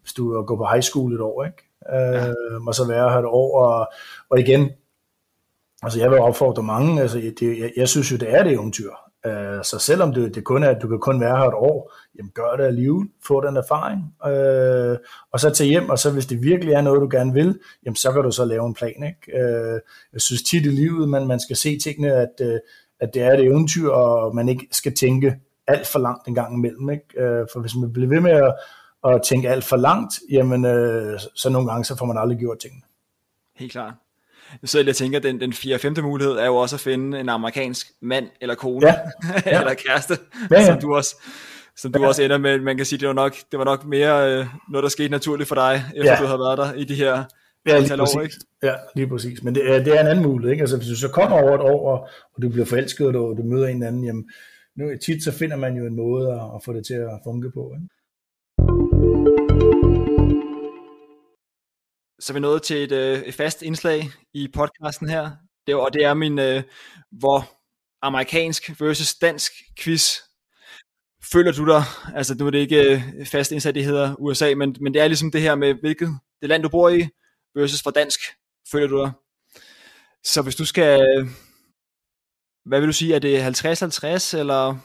hvis 0.01 0.13
du 0.13 0.43
går 0.43 0.57
på 0.57 0.67
high 0.73 0.83
school 0.83 1.15
et 1.15 1.21
år, 1.21 1.45
ikke? 1.45 1.69
Ja. 1.93 2.33
Og 2.67 2.75
så 2.75 2.87
være 2.89 3.11
her 3.11 3.19
et 3.19 3.25
år, 3.25 3.61
og, 3.61 3.89
og 4.31 4.41
igen, 4.41 4.71
Altså 5.83 6.01
jeg 6.01 6.11
vil 6.11 6.19
opfordre 6.19 6.63
mange, 6.63 7.03
altså 7.03 7.19
det, 7.41 7.59
jeg, 7.59 7.73
jeg 7.77 7.89
synes 7.89 8.13
jo, 8.13 8.17
det 8.17 8.35
er 8.35 8.43
det 8.43 8.53
eventyr. 8.53 8.91
Uh, 9.27 9.63
så 9.63 9.79
selvom 9.81 10.15
det, 10.15 10.35
det 10.35 10.45
kun 10.45 10.63
er, 10.63 10.71
at 10.71 10.83
du 10.83 10.89
kan 10.89 10.99
kun 10.99 11.21
være 11.21 11.39
her 11.39 11.45
et 11.45 11.55
år, 11.55 11.93
jamen 12.19 12.31
gør 12.35 12.57
det 12.57 12.65
alligevel, 12.65 13.09
få 13.27 13.41
den 13.47 13.57
erfaring, 13.57 14.01
uh, 14.25 14.97
og 15.33 15.41
så 15.41 15.51
tage 15.51 15.69
hjem, 15.69 15.89
og 15.89 15.99
så 15.99 16.11
hvis 16.11 16.27
det 16.27 16.43
virkelig 16.43 16.75
er 16.75 16.81
noget, 16.81 17.01
du 17.01 17.09
gerne 17.11 17.33
vil, 17.33 17.59
jamen 17.85 17.97
så 17.97 18.13
kan 18.13 18.23
du 18.23 18.31
så 18.31 18.45
lave 18.45 18.67
en 18.67 18.75
plan. 18.75 19.03
Ikke? 19.07 19.33
Uh, 19.35 19.81
jeg 20.13 20.21
synes 20.21 20.43
tit 20.43 20.67
i 20.67 20.69
livet, 20.69 21.09
man, 21.09 21.27
man 21.27 21.41
skal 21.41 21.57
se 21.57 21.79
tingene, 21.79 22.13
at, 22.13 22.41
uh, 22.41 22.57
at 23.01 23.15
det 23.15 23.23
er 23.23 23.33
et 23.33 23.45
eventyr, 23.45 23.89
og 23.89 24.35
man 24.35 24.49
ikke 24.49 24.69
skal 24.73 24.95
tænke 24.95 25.37
alt 25.67 25.87
for 25.87 25.99
langt 25.99 26.29
en 26.29 26.35
gang 26.35 26.55
imellem. 26.55 26.91
Ikke? 26.91 27.07
Uh, 27.17 27.47
for 27.53 27.61
hvis 27.61 27.77
man 27.81 27.93
bliver 27.93 28.09
ved 28.09 28.21
med 28.21 28.31
at, 28.31 28.55
at 29.05 29.23
tænke 29.23 29.49
alt 29.49 29.65
for 29.65 29.77
langt, 29.77 30.15
jamen 30.31 30.65
uh, 30.65 31.21
så 31.35 31.51
nogle 31.51 31.69
gange, 31.69 31.85
så 31.85 31.97
får 31.97 32.07
man 32.07 32.19
aldrig 32.19 32.39
gjort 32.39 32.59
tingene. 32.59 32.83
Helt 33.57 33.73
klart. 33.73 33.95
Så 34.65 34.81
jeg 34.81 34.97
tænker, 34.97 35.19
den, 35.19 35.41
den 35.41 35.53
4. 35.53 35.75
og 35.75 35.81
5. 35.81 35.95
mulighed 36.03 36.35
er 36.35 36.47
jo 36.47 36.57
også 36.57 36.77
at 36.77 36.81
finde 36.81 37.21
en 37.21 37.29
amerikansk 37.29 37.87
mand 38.03 38.27
eller 38.41 38.55
kone, 38.55 38.87
ja. 38.87 38.95
Ja. 39.47 39.61
eller 39.61 39.75
kæreste, 39.75 40.19
ja, 40.51 40.61
ja. 40.61 40.67
som 40.67 40.81
du 40.81 40.95
også 40.95 41.17
som 41.77 41.93
du 41.93 42.03
ja. 42.03 42.09
også 42.09 42.23
ender 42.23 42.39
med, 42.39 42.61
man 42.61 42.77
kan 42.77 42.87
sige, 42.87 42.99
det 42.99 43.09
var 43.09 43.15
nok, 43.15 43.37
det 43.51 43.59
var 43.59 43.65
nok 43.65 43.85
mere 43.85 44.33
øh, 44.33 44.47
noget, 44.71 44.83
der 44.83 44.89
skete 44.89 45.09
naturligt 45.09 45.49
for 45.49 45.55
dig, 45.55 45.85
efter 45.97 46.13
ja. 46.13 46.19
du 46.21 46.27
havde 46.27 46.39
været 46.39 46.59
der 46.59 46.73
i 46.73 46.85
de 46.85 46.95
her 46.95 47.25
ja, 47.67 47.79
lige 47.79 48.03
år, 48.03 48.21
ikke? 48.21 48.35
Ja, 48.63 48.75
lige 48.97 49.09
præcis. 49.09 49.43
Men 49.43 49.55
det 49.55 49.71
er, 49.71 49.85
det 49.85 49.97
er 49.97 50.01
en 50.01 50.07
anden 50.07 50.25
mulighed, 50.25 50.51
ikke? 50.53 50.63
Altså, 50.63 50.77
hvis 50.77 50.89
du 50.89 50.97
så 50.97 51.09
kommer 51.09 51.43
over 51.43 51.55
et 51.55 51.61
år, 51.61 51.91
og, 51.93 52.09
og 52.35 52.43
du 52.43 52.49
bliver 52.49 52.67
forelsket, 52.67 53.07
og 53.07 53.37
du 53.37 53.43
møder 53.43 53.67
en 53.67 53.83
anden, 53.83 54.05
jamen, 54.05 54.31
nu 54.77 54.91
tit 55.05 55.25
så 55.25 55.33
finder 55.33 55.57
man 55.57 55.77
jo 55.77 55.87
en 55.87 55.97
måde 55.97 56.33
at, 56.33 56.41
at 56.55 56.65
få 56.65 56.73
det 56.73 56.87
til 56.87 56.95
at 56.95 57.21
funke 57.25 57.51
på, 57.51 57.73
ikke? 57.75 57.87
Så 62.21 62.33
er 62.33 62.35
vi 62.35 62.41
nået 62.41 62.63
til 62.63 62.77
et, 62.77 62.93
øh, 62.93 63.19
et 63.23 63.35
fast 63.35 63.63
indslag 63.63 64.11
i 64.35 64.49
podcasten 64.55 65.09
her, 65.09 65.31
det, 65.67 65.75
og 65.75 65.93
det 65.93 66.05
er 66.05 66.15
min, 66.15 66.39
øh, 66.39 66.63
hvor 67.13 67.51
amerikansk 68.03 68.81
versus 68.81 69.15
dansk 69.15 69.53
quiz. 69.79 70.17
Føler 71.33 71.53
du 71.53 71.67
dig, 71.67 71.83
altså 72.15 72.35
nu 72.35 72.47
er 72.47 72.51
det 72.51 72.59
ikke 72.59 72.93
øh, 72.93 73.27
fast 73.27 73.53
indsat, 73.53 73.75
det 73.75 73.85
hedder 73.85 74.15
USA, 74.19 74.55
men, 74.55 74.77
men 74.81 74.95
det 74.95 75.03
er 75.03 75.09
ligesom 75.09 75.31
det 75.31 75.41
her 75.41 75.55
med, 75.55 75.75
hvilket 75.75 76.19
det 76.41 76.49
land 76.49 76.63
du 76.63 76.69
bor 76.69 76.89
i, 76.89 77.09
versus 77.55 77.83
for 77.83 77.91
dansk, 77.91 78.21
føler 78.71 78.87
du 78.87 79.03
dig. 79.05 79.13
Så 80.25 80.43
hvis 80.43 80.57
du 80.57 80.65
skal, 80.65 81.01
hvad 82.65 82.81
vil 82.81 82.89
du 82.89 82.93
sige, 82.93 83.15
er 83.15 83.19
det 83.19 84.35
50-50, 84.35 84.39
eller 84.39 84.79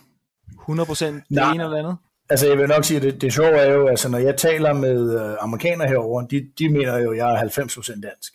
100% 0.69 1.05
det 1.05 1.23
Nej. 1.29 1.53
ene 1.53 1.63
eller 1.63 1.77
andet? 1.77 1.97
Altså 2.31 2.47
jeg 2.47 2.57
vil 2.57 2.67
nok 2.67 2.83
sige, 2.83 2.97
at 2.97 3.03
det, 3.03 3.21
det 3.21 3.33
sjove 3.33 3.57
er 3.57 3.73
jo, 3.73 3.87
altså 3.87 4.09
når 4.09 4.17
jeg 4.17 4.37
taler 4.37 4.73
med 4.73 5.19
øh, 5.21 5.35
amerikanere 5.39 5.87
herover, 5.87 6.21
de, 6.21 6.47
de 6.59 6.69
mener 6.69 6.97
jo, 6.97 7.11
at 7.11 7.17
jeg 7.17 7.33
er 7.33 7.37
90% 7.37 8.01
dansk. 8.01 8.33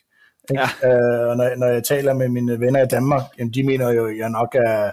Ja. 0.55 0.89
Øh, 0.89 1.29
og 1.29 1.37
når, 1.37 1.57
når 1.57 1.67
jeg 1.67 1.85
taler 1.85 2.13
med 2.13 2.29
mine 2.29 2.61
venner 2.61 2.83
i 2.83 2.87
Danmark, 2.87 3.23
jamen, 3.39 3.55
de 3.55 3.63
mener 3.63 3.91
jo, 3.91 4.07
at 4.07 4.17
jeg 4.19 4.29
nok 4.31 4.55
er 4.55 4.91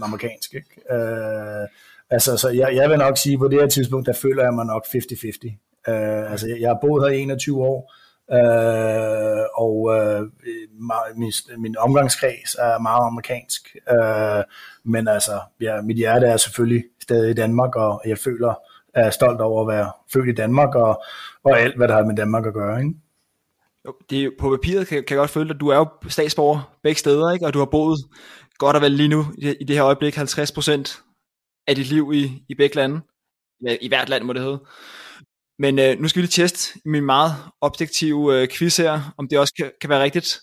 70% 0.00 0.04
amerikansk. 0.04 0.54
Ikke? 0.54 0.94
Øh, 0.94 1.68
altså, 2.10 2.36
så 2.36 2.48
jeg, 2.48 2.74
jeg 2.74 2.90
vil 2.90 2.98
nok 2.98 3.18
sige, 3.18 3.32
at 3.32 3.38
på 3.38 3.48
det 3.48 3.60
her 3.60 3.68
tidspunkt, 3.68 4.06
der 4.06 4.12
føler 4.12 4.42
jeg 4.42 4.54
mig 4.54 4.66
nok 4.66 4.86
50-50. 4.86 5.90
Øh, 5.92 6.32
altså 6.32 6.48
jeg, 6.48 6.60
jeg 6.60 6.68
har 6.68 6.78
boet 6.80 7.04
her 7.04 7.18
i 7.18 7.20
21 7.20 7.62
år, 7.62 7.92
øh, 8.32 9.44
og 9.54 9.94
øh, 9.96 10.22
min, 11.16 11.32
min 11.58 11.76
omgangskreds 11.78 12.54
er 12.54 12.78
meget 12.78 13.06
amerikansk. 13.06 13.76
Øh, 13.90 14.44
men 14.84 15.08
altså, 15.08 15.40
ja, 15.60 15.82
mit 15.82 15.96
hjerte 15.96 16.26
er 16.26 16.36
selvfølgelig 16.36 16.84
stadig 17.02 17.30
i 17.30 17.34
Danmark, 17.34 17.76
og 17.76 18.02
jeg 18.06 18.18
føler, 18.18 18.54
er 18.94 19.10
stolt 19.10 19.40
over 19.40 19.62
at 19.62 19.76
være 19.76 19.92
født 20.12 20.28
i 20.28 20.32
Danmark, 20.32 20.74
og, 20.74 21.02
og 21.44 21.60
alt, 21.60 21.76
hvad 21.76 21.88
der 21.88 21.94
har 21.94 22.04
med 22.04 22.16
Danmark 22.16 22.46
at 22.46 22.54
gøre. 22.54 22.78
Ikke? 22.78 22.94
Jo, 23.86 23.94
det 24.10 24.24
er, 24.24 24.30
på 24.38 24.50
papiret 24.50 24.86
kan, 24.86 25.04
kan 25.04 25.14
jeg 25.14 25.20
godt 25.20 25.30
føle, 25.30 25.54
at 25.54 25.60
du 25.60 25.68
er 25.68 25.76
jo 25.76 25.86
statsborger 26.08 26.76
begge 26.82 26.98
steder, 26.98 27.32
ikke? 27.32 27.46
og 27.46 27.54
du 27.54 27.58
har 27.58 27.66
boet 27.66 27.98
godt 28.58 28.76
og 28.76 28.82
vel 28.82 28.92
lige 28.92 29.08
nu, 29.08 29.26
i 29.38 29.64
det 29.64 29.76
her 29.76 29.84
øjeblik, 29.84 30.18
50% 30.18 31.02
af 31.66 31.74
dit 31.74 31.86
liv 31.86 32.12
i, 32.14 32.42
i 32.48 32.54
begge 32.54 32.76
lande. 32.76 33.00
I 33.80 33.88
hvert 33.88 34.08
land 34.08 34.24
må 34.24 34.32
det 34.32 34.42
hedde. 34.42 34.60
Men 35.58 35.78
øh, 35.78 35.98
nu 36.00 36.08
skal 36.08 36.22
vi 36.22 36.26
lige 36.26 36.42
teste 36.42 36.78
min 36.84 37.04
meget 37.04 37.32
objektive 37.60 38.34
øh, 38.34 38.48
quiz 38.48 38.76
her, 38.76 39.14
om 39.18 39.28
det 39.28 39.38
også 39.38 39.54
kan, 39.56 39.70
kan 39.80 39.90
være 39.90 40.02
rigtigt. 40.02 40.40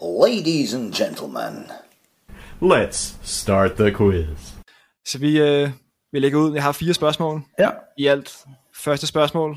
Ladies 0.00 0.74
and 0.74 0.92
gentlemen, 0.94 1.70
Let's 2.62 3.16
start 3.22 3.72
the 3.72 3.94
quiz. 3.94 4.26
Så 5.06 5.18
vi, 5.18 5.40
øh, 5.40 5.70
vi 6.12 6.18
lægger 6.18 6.38
ud. 6.38 6.54
Jeg 6.54 6.62
har 6.62 6.72
fire 6.72 6.94
spørgsmål 6.94 7.42
Ja, 7.58 7.70
i 7.98 8.06
alt. 8.06 8.36
Første 8.74 9.06
spørgsmål. 9.06 9.56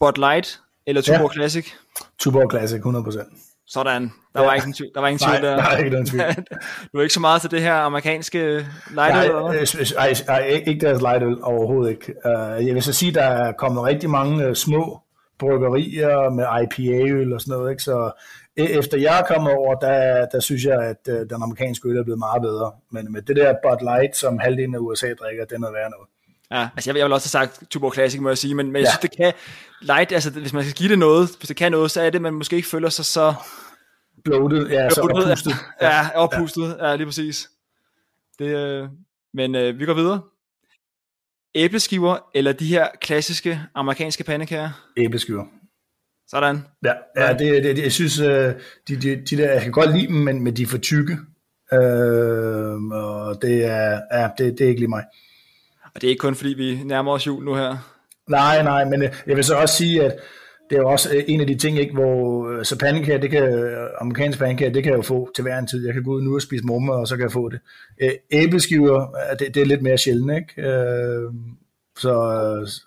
Bud 0.00 0.12
Light 0.18 0.60
eller 0.86 1.02
Tuborg 1.02 1.30
Ja. 1.30 1.34
Classic? 1.34 1.66
Tuborg 2.18 2.50
Classic, 2.50 2.80
100%. 2.80 3.51
Sådan. 3.72 4.02
Der 4.34 4.40
Ja. 4.40 4.46
var 4.46 4.54
ikke 4.54 4.66
en 4.66 4.72
tvivl, 4.72 4.90
der. 4.94 5.00
Var 5.00 5.08
ingen 5.08 5.28
Nej, 5.28 5.38
tvivl 5.38 5.50
der. 5.52 5.62
er 5.62 5.76
ikke 5.78 5.90
nogen 5.90 6.06
tvivl. 6.06 6.24
du 6.92 6.98
er 6.98 7.02
ikke 7.02 7.14
så 7.14 7.20
meget 7.20 7.40
til 7.40 7.50
det 7.50 7.60
her 7.60 7.74
amerikanske 7.74 8.38
light 8.90 8.94
Nej, 8.94 9.28
øh, 9.60 9.66
s- 9.66 9.92
ej, 9.92 10.12
ej, 10.28 10.44
ikke 10.66 10.80
deres 10.86 11.00
lightøl 11.00 11.42
overhovedet 11.42 11.90
ikke. 11.90 12.14
Uh, 12.24 12.66
jeg 12.66 12.74
vil 12.74 12.82
så 12.82 12.92
sige, 12.92 13.12
der 13.14 13.22
er 13.22 13.52
kommet 13.52 13.84
rigtig 13.84 14.10
mange 14.10 14.48
uh, 14.48 14.54
små 14.54 15.00
bryggerier 15.38 16.30
med 16.30 16.44
IPA-øl 16.62 17.32
og 17.32 17.40
sådan 17.40 17.52
noget, 17.58 17.70
ikke? 17.70 17.82
så 17.82 18.10
efter 18.56 18.98
jeg 18.98 19.18
er 19.20 19.24
kommet 19.34 19.52
over, 19.52 19.74
der, 19.74 20.26
der 20.32 20.40
synes 20.40 20.64
jeg, 20.64 20.82
at 20.82 21.08
uh, 21.08 21.14
den 21.14 21.42
amerikanske 21.42 21.88
øl 21.88 21.96
er 21.96 22.04
blevet 22.04 22.18
meget 22.18 22.42
bedre. 22.42 22.72
Men 22.90 23.12
med 23.12 23.22
det 23.22 23.36
der 23.36 23.54
Bud 23.64 23.78
Light, 23.82 24.16
som 24.16 24.38
halvdelen 24.38 24.74
af 24.74 24.78
USA 24.78 25.06
drikker, 25.06 25.44
det 25.44 25.54
er 25.54 25.58
noget 25.58 25.74
værd 25.74 25.90
noget. 25.90 26.08
Ja, 26.52 26.68
altså 26.76 26.90
jeg, 26.90 26.96
jeg 26.98 27.04
vil 27.04 27.12
også 27.12 27.36
have 27.38 27.46
sagt 27.46 27.70
Tuborg 27.70 27.94
Classic, 27.94 28.20
må 28.20 28.28
jeg 28.28 28.38
sige, 28.38 28.54
men, 28.54 28.66
men 28.66 28.76
jeg 28.76 28.82
Ja. 28.82 28.90
synes, 28.90 29.00
det 29.10 29.16
kan, 29.16 29.32
light, 29.82 30.12
altså 30.12 30.30
hvis 30.30 30.52
man 30.52 30.64
skal 30.64 30.74
give 30.74 30.88
det 30.88 30.98
noget, 30.98 31.28
hvis 31.38 31.48
det 31.48 31.56
kan 31.56 31.72
noget, 31.72 31.90
så 31.90 32.00
er 32.00 32.10
det, 32.10 32.22
man 32.22 32.34
måske 32.34 32.56
ikke 32.56 32.68
føler 32.68 32.88
sig 32.88 33.04
så 33.04 33.34
Bloated, 34.24 34.68
ja, 34.68 34.90
så 34.90 35.00
oppustet. 35.00 35.52
Ja, 35.82 36.08
oppustet, 36.14 36.76
ja, 36.80 36.96
lige 36.96 37.06
præcis. 37.06 37.48
Det, 38.38 38.56
øh, 38.56 38.88
men 39.34 39.54
øh, 39.54 39.78
vi 39.78 39.86
går 39.86 39.94
videre. 39.94 40.20
Æbleskiver 41.54 42.18
eller 42.34 42.52
de 42.52 42.66
her 42.66 42.88
klassiske 43.00 43.60
amerikanske 43.74 44.24
pandekager? 44.24 44.70
Æbleskiver. 44.96 45.44
Sådan. 46.28 46.66
Ja, 46.84 46.92
ja 47.16 47.32
det, 47.32 47.64
det, 47.64 47.76
det, 47.76 47.82
jeg 47.82 47.92
synes, 47.92 48.20
øh, 48.20 48.54
de, 48.88 48.96
de, 48.96 49.16
de 49.30 49.36
der, 49.36 49.52
jeg 49.52 49.62
kan 49.62 49.72
godt 49.72 49.92
lide 49.96 50.06
dem, 50.06 50.16
men, 50.16 50.44
men 50.44 50.56
de 50.56 50.62
er 50.62 50.66
for 50.66 50.78
tykke. 50.78 51.12
Øh, 51.72 52.82
og 52.92 53.42
det 53.42 53.64
er, 53.64 54.00
ja, 54.12 54.28
det, 54.38 54.58
det 54.58 54.60
er 54.64 54.68
ikke 54.68 54.80
lige 54.80 54.88
mig. 54.88 55.04
Og 55.94 56.00
det 56.00 56.04
er 56.04 56.10
ikke 56.10 56.20
kun 56.20 56.34
fordi, 56.34 56.54
vi 56.54 56.80
nærmer 56.84 57.12
os 57.12 57.26
jul 57.26 57.44
nu 57.44 57.54
her. 57.54 57.76
Nej, 58.28 58.62
nej, 58.62 58.84
men 58.84 59.02
øh, 59.02 59.12
jeg 59.26 59.36
vil 59.36 59.44
så 59.44 59.56
også 59.56 59.76
sige, 59.76 60.04
at 60.04 60.16
det 60.70 60.76
er 60.76 60.80
jo 60.80 60.88
også 60.88 61.16
øh, 61.16 61.24
en 61.28 61.40
af 61.40 61.46
de 61.46 61.58
ting, 61.58 61.78
ikke, 61.78 61.94
hvor 61.94 62.48
øh, 62.50 62.64
så 62.64 62.78
pandekager, 62.78 63.20
det 63.20 63.30
kan, 63.30 63.74
amerikanske 64.00 64.38
pandekager, 64.38 64.72
det 64.72 64.82
kan 64.82 64.92
jeg 64.92 64.96
jo 64.96 65.02
få 65.02 65.30
til 65.34 65.42
hver 65.42 65.58
en 65.58 65.66
tid. 65.66 65.86
Jeg 65.86 65.94
kan 65.94 66.02
gå 66.02 66.10
ud 66.10 66.22
nu 66.22 66.34
og 66.34 66.42
spise 66.42 66.64
mummer, 66.66 66.94
og 66.94 67.08
så 67.08 67.16
kan 67.16 67.22
jeg 67.22 67.32
få 67.32 67.48
det. 67.48 67.60
Æbleskiver, 68.30 69.16
det, 69.38 69.54
det 69.54 69.62
er 69.62 69.66
lidt 69.66 69.82
mere 69.82 69.98
sjældent, 69.98 70.36
ikke? 70.36 70.62
Så 71.98 72.14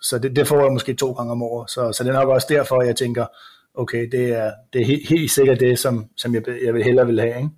så 0.02 0.18
det, 0.18 0.36
det 0.36 0.48
får 0.48 0.62
jeg 0.62 0.72
måske 0.72 0.94
to 0.94 1.12
gange 1.12 1.32
om 1.32 1.42
året. 1.42 1.70
Så, 1.70 1.92
så 1.92 2.04
det 2.04 2.10
er 2.10 2.20
nok 2.20 2.28
også 2.28 2.46
derfor, 2.50 2.82
jeg 2.82 2.96
tænker, 2.96 3.26
okay, 3.74 4.08
det 4.12 4.34
er, 4.34 4.52
det 4.72 4.80
er 4.80 4.86
helt, 4.86 5.08
helt 5.08 5.30
sikkert 5.30 5.60
det, 5.60 5.78
som, 5.78 6.06
som 6.16 6.34
jeg, 6.34 6.42
jeg 6.64 6.74
vil 6.74 6.84
hellere 6.84 7.06
vil 7.06 7.20
have, 7.20 7.36
ikke? 7.36 7.48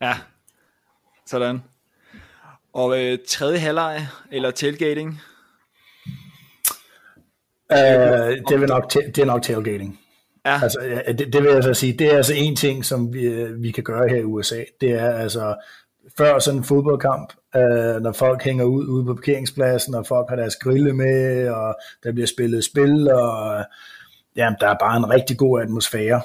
Ja, 0.00 0.14
sådan. 1.26 1.62
Og 2.72 3.02
øh, 3.02 3.18
tredje 3.28 3.58
halvleg 3.58 4.06
eller 4.32 4.50
tailgating? 4.50 5.20
Øh, 7.72 7.78
det, 7.78 8.52
er 8.52 8.66
nok, 8.66 8.92
det 8.92 9.18
er 9.18 9.24
nok 9.24 9.42
tailgating. 9.42 9.98
Ja, 10.46 10.60
Altså, 10.62 11.02
det, 11.06 11.32
det 11.32 11.42
vil 11.42 11.50
jeg 11.52 11.62
så 11.62 11.74
sige, 11.74 11.92
det 11.92 12.12
er 12.12 12.16
altså 12.16 12.34
en 12.36 12.56
ting, 12.56 12.84
som 12.84 13.12
vi, 13.12 13.44
vi 13.44 13.70
kan 13.70 13.84
gøre 13.84 14.08
her 14.08 14.16
i 14.16 14.24
USA. 14.24 14.64
Det 14.80 14.90
er 14.90 15.10
altså, 15.10 15.54
før 16.18 16.38
sådan 16.38 16.58
en 16.58 16.64
fodboldkamp, 16.64 17.32
øh, 17.56 18.02
når 18.02 18.12
folk 18.12 18.42
hænger 18.42 18.64
ud 18.64 18.86
ude 18.86 19.04
på 19.04 19.14
parkeringspladsen, 19.14 19.94
og 19.94 20.06
folk 20.06 20.28
har 20.28 20.36
deres 20.36 20.56
grille 20.56 20.92
med, 20.92 21.48
og 21.48 21.76
der 22.04 22.12
bliver 22.12 22.26
spillet 22.26 22.64
spil, 22.64 23.10
og 23.10 23.58
øh, 23.58 23.64
jamen, 24.36 24.56
der 24.60 24.68
er 24.68 24.76
bare 24.80 24.96
en 24.96 25.10
rigtig 25.10 25.38
god 25.38 25.60
atmosfære. 25.60 26.20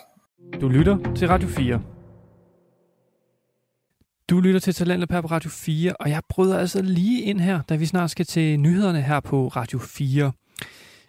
Du 0.62 0.68
lytter 0.68 0.98
til 1.16 1.28
Radio 1.28 1.48
4. 1.48 1.97
Du 4.30 4.40
lytter 4.40 4.60
til 4.60 4.74
Talentet 4.74 5.10
på 5.10 5.16
Radio 5.20 5.50
4, 5.50 5.94
og 6.00 6.10
jeg 6.10 6.22
bryder 6.30 6.60
altså 6.60 6.82
lige 6.82 7.22
ind 7.22 7.40
her, 7.40 7.62
da 7.70 7.76
vi 7.76 7.86
snart 7.86 8.12
skal 8.12 8.26
til 8.26 8.60
nyhederne 8.60 9.02
her 9.02 9.20
på 9.20 9.48
Radio 9.48 9.80
4. 9.80 10.32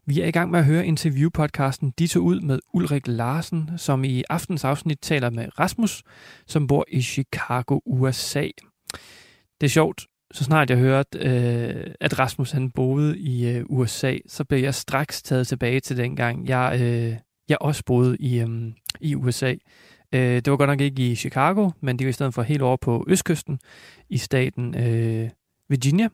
Vi 0.07 0.21
er 0.21 0.27
i 0.27 0.31
gang 0.31 0.51
med 0.51 0.59
at 0.59 0.65
høre 0.65 0.87
interviewpodcasten 0.87 1.93
De 1.99 2.07
tog 2.07 2.23
ud 2.23 2.41
med 2.41 2.59
Ulrik 2.73 3.07
Larsen, 3.07 3.71
som 3.77 4.05
i 4.05 4.23
aftens 4.29 4.65
afsnit 4.65 4.99
taler 5.03 5.31
med 5.31 5.59
Rasmus, 5.61 6.03
som 6.47 6.67
bor 6.67 6.85
i 6.89 7.03
Chicago, 7.03 7.81
USA. 7.87 8.49
Det 9.61 9.67
er 9.67 9.69
sjovt, 9.69 10.07
så 10.33 10.45
snart 10.45 10.71
jeg 10.71 10.79
hørte, 10.79 11.19
øh, 11.19 11.95
at 12.01 12.19
Rasmus 12.19 12.51
han 12.51 12.71
boede 12.71 13.19
i 13.19 13.49
øh, 13.49 13.65
USA, 13.69 14.17
så 14.27 14.45
blev 14.45 14.59
jeg 14.59 14.75
straks 14.75 15.23
taget 15.23 15.47
tilbage 15.47 15.81
til 15.81 15.97
dengang, 15.97 16.49
jeg, 16.49 16.79
øh, 16.81 17.17
jeg 17.49 17.59
også 17.61 17.83
boede 17.87 18.17
i, 18.21 18.41
øh, 18.41 18.73
i 19.01 19.15
USA. 19.15 19.55
Øh, 20.15 20.21
det 20.21 20.51
var 20.51 20.57
godt 20.57 20.71
nok 20.71 20.81
ikke 20.81 21.11
i 21.11 21.15
Chicago, 21.15 21.71
men 21.81 21.99
det 21.99 22.05
var 22.05 22.09
i 22.09 22.13
stedet 22.13 22.35
for 22.35 22.43
helt 22.43 22.63
over 22.63 22.77
på 22.77 23.05
østkysten 23.09 23.61
i 24.09 24.19
staten 24.19 24.75
øh, 24.75 25.31
Virginia, 25.69 26.09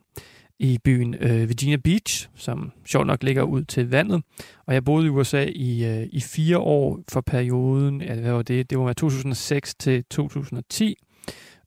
i 0.59 0.79
byen 0.83 1.13
øh, 1.13 1.49
Virginia 1.49 1.77
Beach, 1.77 2.29
som 2.35 2.71
sjovt 2.85 3.07
nok 3.07 3.23
ligger 3.23 3.43
ud 3.43 3.63
til 3.63 3.89
vandet. 3.89 4.23
Og 4.65 4.73
jeg 4.73 4.83
boede 4.83 5.05
i 5.05 5.09
USA 5.09 5.45
i, 5.55 5.85
øh, 5.85 6.07
i 6.11 6.21
fire 6.21 6.57
år 6.57 6.99
for 7.09 7.21
perioden, 7.21 8.01
ja, 8.01 8.15
hvad 8.15 8.31
var 8.31 8.41
det? 8.41 8.69
Det 8.69 8.79
var 8.79 8.85
fra 8.85 8.93
2006 8.93 9.75
til 9.75 10.03
2010. 10.05 10.95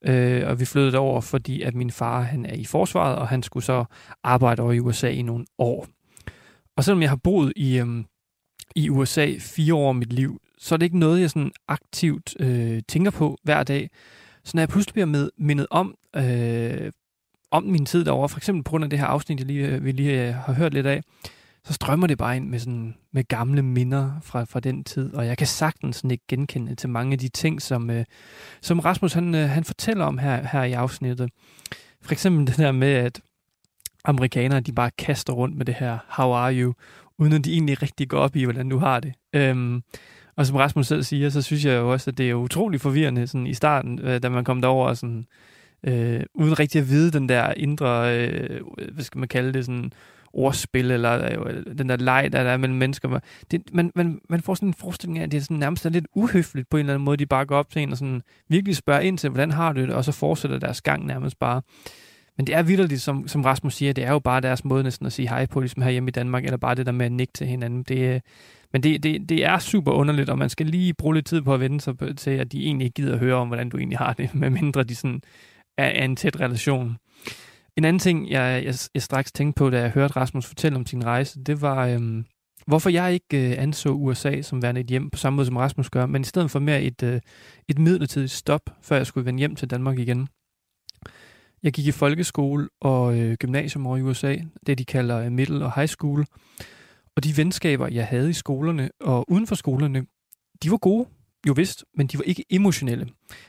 Øh, 0.05 0.49
og 0.49 0.61
vi 0.61 0.65
flyttede 0.65 0.99
over, 0.99 1.21
fordi 1.21 1.63
at 1.63 1.75
min 1.75 1.91
far 1.91 2.21
han 2.21 2.47
er 2.47 2.55
i 2.55 2.65
forsvaret, 2.65 3.17
og 3.17 3.29
han 3.29 3.43
skulle 3.43 3.65
så 3.65 3.85
arbejde 4.23 4.63
over 4.63 4.73
i 4.73 4.81
USA 4.81 5.09
i 5.09 5.23
nogle 5.23 5.45
år. 5.59 5.87
Og 6.77 6.85
selvom 6.85 7.03
jeg 7.03 7.11
har 7.11 7.21
boet 7.25 7.53
i, 7.57 7.79
øhm, 7.79 8.05
i 8.77 8.91
USA 8.91 9.35
fire 9.39 9.75
år 9.75 9.89
af 9.89 9.95
mit 9.95 10.13
liv, 10.13 10.41
så 10.59 10.75
er 10.75 10.77
det 10.77 10.87
ikke 10.87 10.99
noget, 10.99 11.21
jeg 11.21 11.31
sådan 11.31 11.53
aktivt 11.69 12.35
øh, 12.41 12.83
tænker 12.89 13.11
på 13.11 13.39
hver 13.43 13.63
dag. 13.63 13.91
Så 14.45 14.51
når 14.55 14.61
jeg 14.61 14.69
pludselig 14.69 14.93
bliver 14.93 15.07
med, 15.07 15.31
mindet 15.39 15.67
om, 15.71 15.95
øh, 16.17 16.93
om 17.51 17.65
min 17.65 17.87
tid 17.87 18.05
derovre, 18.05 18.29
for 18.29 18.39
eksempel 18.39 18.65
på 18.65 18.71
grund 18.71 18.85
af 18.85 18.91
det 18.91 18.99
her 18.99 19.07
afsnit, 19.07 19.39
jeg 19.39 19.47
lige, 19.47 19.67
øh, 19.67 19.85
vi 19.85 19.93
lige 19.93 20.29
øh, 20.29 20.35
har 20.35 20.53
hørt 20.53 20.75
lidt 20.75 20.87
af, 20.87 21.03
så 21.65 21.73
strømmer 21.73 22.07
det 22.07 22.19
bare 22.19 22.37
ind 22.37 22.49
med, 22.49 22.59
sådan, 22.59 22.95
med 23.13 23.25
gamle 23.25 23.63
minder 23.63 24.13
fra, 24.23 24.45
fra 24.45 24.61
den 24.61 24.85
tid, 24.85 25.15
og 25.15 25.27
jeg 25.27 25.39
kan 25.39 25.47
sagtens 25.47 25.97
sådan 25.97 26.11
ikke 26.11 26.25
genkende 26.29 26.75
til 26.75 26.89
mange 26.89 27.13
af 27.13 27.19
de 27.19 27.29
ting, 27.29 27.63
som, 27.63 27.91
øh, 27.91 28.05
som 28.61 28.81
Rasmus 28.81 29.13
han, 29.13 29.35
øh, 29.35 29.49
han 29.49 29.65
fortæller 29.65 30.05
om 30.05 30.19
her, 30.19 30.47
her 30.53 30.63
i 30.63 30.73
afsnittet. 30.73 31.31
For 32.03 32.13
eksempel 32.13 32.47
det 32.47 32.57
der 32.57 32.73
med, 32.73 32.93
at 32.93 33.21
amerikanere 34.05 34.61
de 34.61 34.73
bare 34.73 34.91
kaster 34.99 35.33
rundt 35.33 35.57
med 35.57 35.67
det 35.67 35.75
her, 35.75 35.99
how 36.09 36.33
are 36.33 36.55
you, 36.55 36.75
uden 37.19 37.33
at 37.33 37.45
de 37.45 37.53
egentlig 37.53 37.83
rigtig 37.83 38.09
går 38.09 38.19
op 38.19 38.37
i, 38.37 38.45
hvordan 38.45 38.69
du 38.69 38.79
har 38.79 39.01
det. 39.01 39.13
Øhm, 39.33 39.83
og 40.39 40.47
som 40.47 40.57
Rasmus 40.57 40.87
selv 40.87 41.03
siger, 41.03 41.31
så 41.31 41.43
synes 41.43 41.65
jeg 41.65 41.73
jo 41.73 41.93
også, 41.93 42.11
at 42.11 42.19
det 42.19 42.31
er 42.31 42.35
utrolig 42.35 42.81
forvirrende 42.81 43.27
sådan 43.27 43.47
i 43.47 43.55
starten, 43.55 44.01
øh, 44.03 44.23
da 44.23 44.29
man 44.29 44.45
kom 44.45 44.61
derover, 44.61 44.95
sådan, 44.95 45.27
øh, 45.83 46.21
uden 46.35 46.59
rigtig 46.59 46.81
at 46.81 46.89
vide 46.89 47.11
den 47.11 47.29
der 47.29 47.53
indre, 47.57 48.19
øh, 48.19 48.61
hvad 48.93 49.05
skal 49.05 49.19
man 49.19 49.29
kalde 49.29 49.53
det, 49.53 49.65
sådan 49.65 49.93
ordspil, 50.33 50.91
eller 50.91 51.41
øh, 51.47 51.77
den 51.79 51.89
der 51.89 51.97
leg, 51.97 52.29
der 52.33 52.39
er 52.39 52.57
mellem 52.57 52.79
mennesker. 52.79 53.21
Det, 53.51 53.63
man, 53.73 53.93
man, 53.95 54.21
man 54.29 54.41
får 54.41 54.55
sådan 54.55 54.69
en 54.69 54.75
forestilling 54.75 55.19
af, 55.19 55.23
at 55.23 55.33
det 55.33 55.39
er 55.39 55.43
sådan, 55.43 55.57
nærmest 55.57 55.87
er 55.87 55.91
lidt 55.91 56.07
uhøfligt 56.15 56.71
på 56.71 56.77
en 56.77 56.81
eller 56.81 56.95
anden 56.95 57.05
måde, 57.05 57.17
de 57.17 57.27
bare 57.27 57.47
går 57.47 57.57
op 57.57 57.71
til 57.71 57.83
en 57.83 57.93
og 57.93 57.99
sådan 57.99 58.23
virkelig 58.49 58.77
spørger 58.77 59.01
ind 59.01 59.19
til, 59.19 59.31
hvordan 59.31 59.51
har 59.51 59.73
du 59.73 59.81
det, 59.81 59.91
og 59.91 60.05
så 60.05 60.13
fortsætter 60.13 60.59
deres 60.59 60.83
gang 60.83 61.07
nærmest 61.07 61.39
bare. 61.39 61.63
Men 62.39 62.47
det 62.47 62.55
er 62.55 62.63
vidderligt, 62.63 63.03
som, 63.03 63.29
som 63.29 63.43
Rasmus 63.43 63.75
siger, 63.75 63.93
det 63.93 64.05
er 64.05 64.13
jo 64.13 64.19
bare 64.19 64.41
deres 64.41 64.65
måde 64.65 64.83
næsten 64.83 65.07
at 65.07 65.13
sige 65.13 65.29
hej 65.29 65.47
på, 65.47 65.61
ligesom 65.61 65.83
her 65.83 65.91
hjemme 65.91 66.09
i 66.09 66.11
Danmark, 66.11 66.45
eller 66.45 66.57
bare 66.57 66.75
det 66.75 66.87
der 66.87 66.93
med 66.93 67.07
at 67.07 67.13
nikke 67.13 67.33
til 67.33 67.47
hinanden. 67.47 67.83
Det, 67.83 68.15
øh, 68.15 68.21
men 68.73 68.83
det, 68.83 69.03
det, 69.03 69.29
det 69.29 69.45
er 69.45 69.59
super 69.59 69.93
underligt, 69.93 70.31
og 70.31 70.39
man 70.39 70.49
skal 70.49 70.67
lige 70.67 70.95
bruge 70.95 71.15
lidt 71.15 71.27
tid 71.27 71.43
på 71.43 71.55
at 71.55 71.61
vende 71.61 71.81
sig 71.81 72.17
til, 72.17 72.31
at 72.31 72.53
de 72.53 72.67
egentlig 72.67 72.85
ikke 72.85 72.95
gider 72.95 73.13
at 73.13 73.19
høre 73.19 73.35
om, 73.35 73.49
hvordan 73.49 73.69
du 73.69 73.79
egentlig 73.79 73.99
har 73.99 74.13
det, 74.13 74.35
medmindre 74.43 74.85
de 74.85 74.95
sådan 74.95 75.21
er, 75.79 75.87
er 75.87 76.05
en 76.05 76.17
tæt 76.17 76.41
relation. 76.41 76.97
En 77.77 77.85
anden 77.85 78.01
ting, 78.01 78.31
jeg, 78.31 78.63
jeg, 78.65 78.75
jeg 78.95 79.03
straks 79.03 79.33
tænkte 79.33 79.59
på, 79.59 79.71
da 79.71 79.81
jeg 79.81 79.91
hørte 79.91 80.17
Rasmus 80.17 80.47
fortælle 80.47 80.77
om 80.77 80.87
sin 80.87 81.05
rejse, 81.05 81.45
det 81.45 81.63
var, 81.63 81.87
øhm, 81.87 82.25
hvorfor 82.67 82.91
jeg 82.91 83.13
ikke 83.13 83.51
øh, 83.51 83.63
anså 83.63 83.91
USA 83.91 84.43
som 84.43 84.63
værende 84.63 84.81
et 84.81 84.87
hjem, 84.87 85.11
på 85.11 85.19
samme 85.19 85.37
måde 85.37 85.47
som 85.47 85.57
Rasmus 85.57 85.91
gør, 85.91 86.07
men 86.07 86.23
i 86.23 86.25
stedet 86.25 86.51
for 86.51 86.59
mere 86.59 86.83
et, 86.83 87.03
øh, 87.03 87.21
et 87.69 87.79
midlertidigt 87.79 88.33
stop, 88.33 88.71
før 88.83 88.97
jeg 88.97 89.07
skulle 89.07 89.27
vende 89.27 89.39
hjem 89.39 89.57
til 89.57 89.71
Danmark 89.71 89.99
igen. 89.99 90.29
Jeg 91.63 91.73
gik 91.73 91.87
i 91.87 91.93
folkeskole 91.93 92.69
og 92.81 93.19
øh, 93.19 93.37
gymnasium 93.37 93.87
over 93.87 93.97
i 93.97 94.03
USA, 94.03 94.37
det 94.67 94.79
de 94.79 94.85
kalder 94.85 95.19
øh, 95.19 95.33
middle 95.33 95.65
og 95.65 95.75
high 95.75 95.89
school. 95.89 96.27
Og 97.17 97.25
de 97.25 97.37
venskaber, 97.37 97.89
jeg 97.89 98.07
havde 98.07 98.31
i 98.31 98.33
skolerne 98.33 98.91
og 99.01 99.31
uden 99.31 99.47
for 99.47 99.55
skolerne, 99.55 100.07
de 100.63 100.71
var 100.71 100.77
gode, 100.77 101.09
jo 101.49 101.53
vist, 101.53 101.85
men 101.97 102.07
de 102.07 102.19
var 102.19 102.25
ikke 102.25 102.45
emotionelle. 102.51 103.09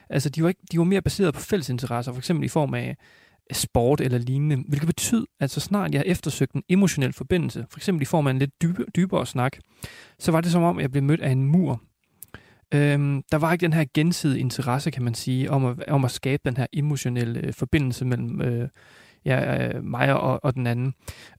Altså, 0.10 0.30
de 0.30 0.43
var, 0.43 0.49
ikke, 0.49 0.62
de 0.72 0.78
var 0.78 0.84
mere 0.84 1.01
baseret 1.01 1.34
på 1.34 1.39
fælles 1.39 1.70
interesser, 1.70 2.12
for 2.12 2.20
eksempel 2.20 2.45
i 2.45 2.47
form 2.47 2.74
af 2.74 2.97
sport 3.51 4.01
eller 4.01 4.18
lignende, 4.18 4.64
hvilket 4.68 4.88
betød, 4.88 5.26
at 5.39 5.51
så 5.51 5.60
snart 5.60 5.93
jeg 5.93 6.03
eftersøgte 6.05 6.55
en 6.55 6.64
emotionel 6.70 7.14
forbindelse, 7.14 7.66
for 7.70 7.80
eksempel 7.80 8.01
i 8.01 8.05
form 8.05 8.28
af 8.28 8.32
en 8.32 8.39
lidt 8.39 8.62
dybe, 8.62 8.86
dybere 8.95 9.26
snak, 9.26 9.57
så 10.20 10.32
var 10.32 10.41
det 10.41 10.51
som 10.51 10.64
om, 10.64 10.80
jeg 10.80 10.91
blev 10.91 11.03
mødt 11.03 11.22
af 11.22 11.32
en 11.32 11.43
mur. 11.43 11.82
Øhm, 12.74 13.24
der 13.32 13.38
var 13.38 13.51
ikke 13.51 13.63
den 13.63 13.74
her 13.74 13.86
gensidige 13.93 14.39
interesse, 14.39 14.91
kan 14.91 15.03
man 15.03 15.13
sige, 15.13 15.51
om 15.51 15.65
at, 15.65 15.88
om 15.88 16.05
at 16.05 16.11
skabe 16.11 16.41
den 16.45 16.57
her 16.57 16.65
emotionelle 16.74 17.39
øh, 17.39 17.53
forbindelse 17.53 18.05
mellem, 18.05 18.41
øh, 18.41 18.70
ja, 19.26 19.67
øh, 19.67 19.84
mig 19.84 20.22
og, 20.22 20.43
og 20.43 20.55
den 20.55 20.67
anden. 20.67 20.93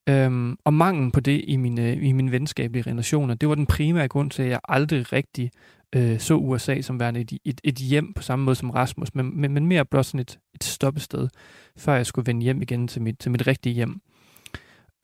Øhm, 0.08 0.56
og 0.64 0.74
manglen 0.74 1.10
på 1.10 1.20
det 1.20 1.44
i 1.48 1.56
mine, 1.56 1.90
øh, 1.90 2.08
i 2.08 2.12
mine 2.12 2.32
venskabelige 2.32 2.90
relationer, 2.90 3.34
det 3.34 3.48
var 3.48 3.54
den 3.54 3.66
primære 3.66 4.08
grund 4.08 4.30
til, 4.30 4.42
at 4.42 4.48
jeg 4.48 4.60
aldrig 4.68 5.12
rigtig 5.12 5.50
øh, 5.96 6.18
så 6.18 6.34
USA 6.34 6.80
som 6.80 7.00
værende 7.00 7.20
et, 7.20 7.32
et, 7.44 7.60
et 7.64 7.74
hjem 7.74 8.12
på 8.12 8.22
samme 8.22 8.44
måde 8.44 8.56
som 8.56 8.70
Rasmus, 8.70 9.14
men, 9.14 9.40
men, 9.40 9.52
men 9.52 9.66
mere 9.66 9.84
blot 9.84 10.06
sådan 10.06 10.20
et, 10.20 10.38
et 10.54 10.64
stoppested, 10.64 11.28
før 11.76 11.94
jeg 11.94 12.06
skulle 12.06 12.26
vende 12.26 12.42
hjem 12.42 12.62
igen 12.62 12.88
til 12.88 13.02
mit, 13.02 13.18
til 13.18 13.30
mit 13.30 13.46
rigtige 13.46 13.74
hjem. 13.74 14.00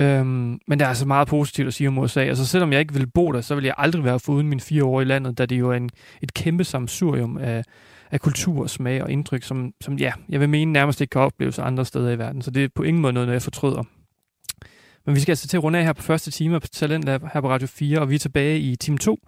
Øhm, 0.03 0.59
men 0.69 0.79
der 0.79 0.85
er 0.85 0.89
altså 0.89 1.07
meget 1.07 1.29
positivt 1.29 1.69
at 1.69 1.75
sige 1.75 1.89
om 1.89 1.99
USA. 1.99 2.21
Altså 2.21 2.47
selvom 2.47 2.73
jeg 2.73 2.81
ikke 2.81 2.93
ville 2.93 3.07
bo 3.07 3.33
der, 3.33 3.41
så 3.41 3.55
ville 3.55 3.67
jeg 3.67 3.75
aldrig 3.79 4.05
være 4.05 4.21
foruden 4.21 4.49
mine 4.49 4.61
fire 4.61 4.85
år 4.85 5.01
i 5.01 5.05
landet, 5.05 5.39
da 5.39 5.47
det 5.47 5.59
jo 5.59 5.71
er 5.71 5.77
en, 5.77 5.91
et 6.23 6.35
kæmpe 6.35 6.65
samsurium 6.65 7.39
af, 7.39 7.65
af 8.11 8.21
kultur, 8.21 8.67
smag 8.67 9.03
og 9.03 9.11
indtryk, 9.11 9.43
som, 9.43 9.73
som 9.81 9.97
ja, 9.97 10.13
jeg 10.29 10.41
vil 10.41 10.49
mene 10.49 10.73
nærmest 10.73 11.01
ikke 11.01 11.11
kan 11.11 11.21
opleves 11.21 11.59
andre 11.59 11.85
steder 11.85 12.11
i 12.11 12.19
verden. 12.19 12.43
Så 12.43 12.51
det 12.51 12.65
er 12.65 12.69
på 12.75 12.83
ingen 12.83 13.01
måde 13.01 13.13
noget, 13.13 13.29
jeg 13.29 13.43
fortryder. 13.43 13.83
Men 15.07 15.15
vi 15.15 15.21
skal 15.21 15.33
altså 15.33 15.49
til 15.49 15.57
at 15.57 15.63
runde 15.63 15.79
af 15.79 15.85
her 15.85 15.93
på 15.93 16.03
første 16.03 16.31
time 16.31 16.61
på 16.61 16.67
Talent 16.67 17.09
her 17.09 17.41
på 17.41 17.49
Radio 17.49 17.67
4, 17.67 18.01
og 18.01 18.11
vi 18.11 18.15
er 18.15 18.19
tilbage 18.19 18.59
i 18.61 18.77
time 18.77 18.99
2, 18.99 19.19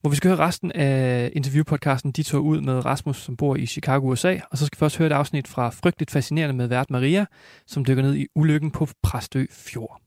hvor 0.00 0.10
vi 0.10 0.16
skal 0.16 0.28
høre 0.28 0.38
resten 0.38 0.72
af 0.72 1.30
interviewpodcasten 1.32 2.12
De 2.12 2.22
tog 2.22 2.44
ud 2.44 2.60
med 2.60 2.84
Rasmus, 2.84 3.16
som 3.16 3.36
bor 3.36 3.56
i 3.56 3.66
Chicago, 3.66 4.10
USA. 4.10 4.36
Og 4.50 4.58
så 4.58 4.66
skal 4.66 4.76
vi 4.76 4.78
først 4.78 4.98
høre 4.98 5.06
et 5.06 5.12
afsnit 5.12 5.48
fra 5.48 5.70
Frygteligt 5.70 6.10
Fascinerende 6.10 6.54
med 6.54 6.66
vært 6.66 6.90
Maria, 6.90 7.26
som 7.66 7.84
dykker 7.84 8.02
ned 8.02 8.14
i 8.14 8.26
ulykken 8.34 8.70
på 8.70 8.88
Præstø 9.02 9.44
Fjord. 9.50 10.05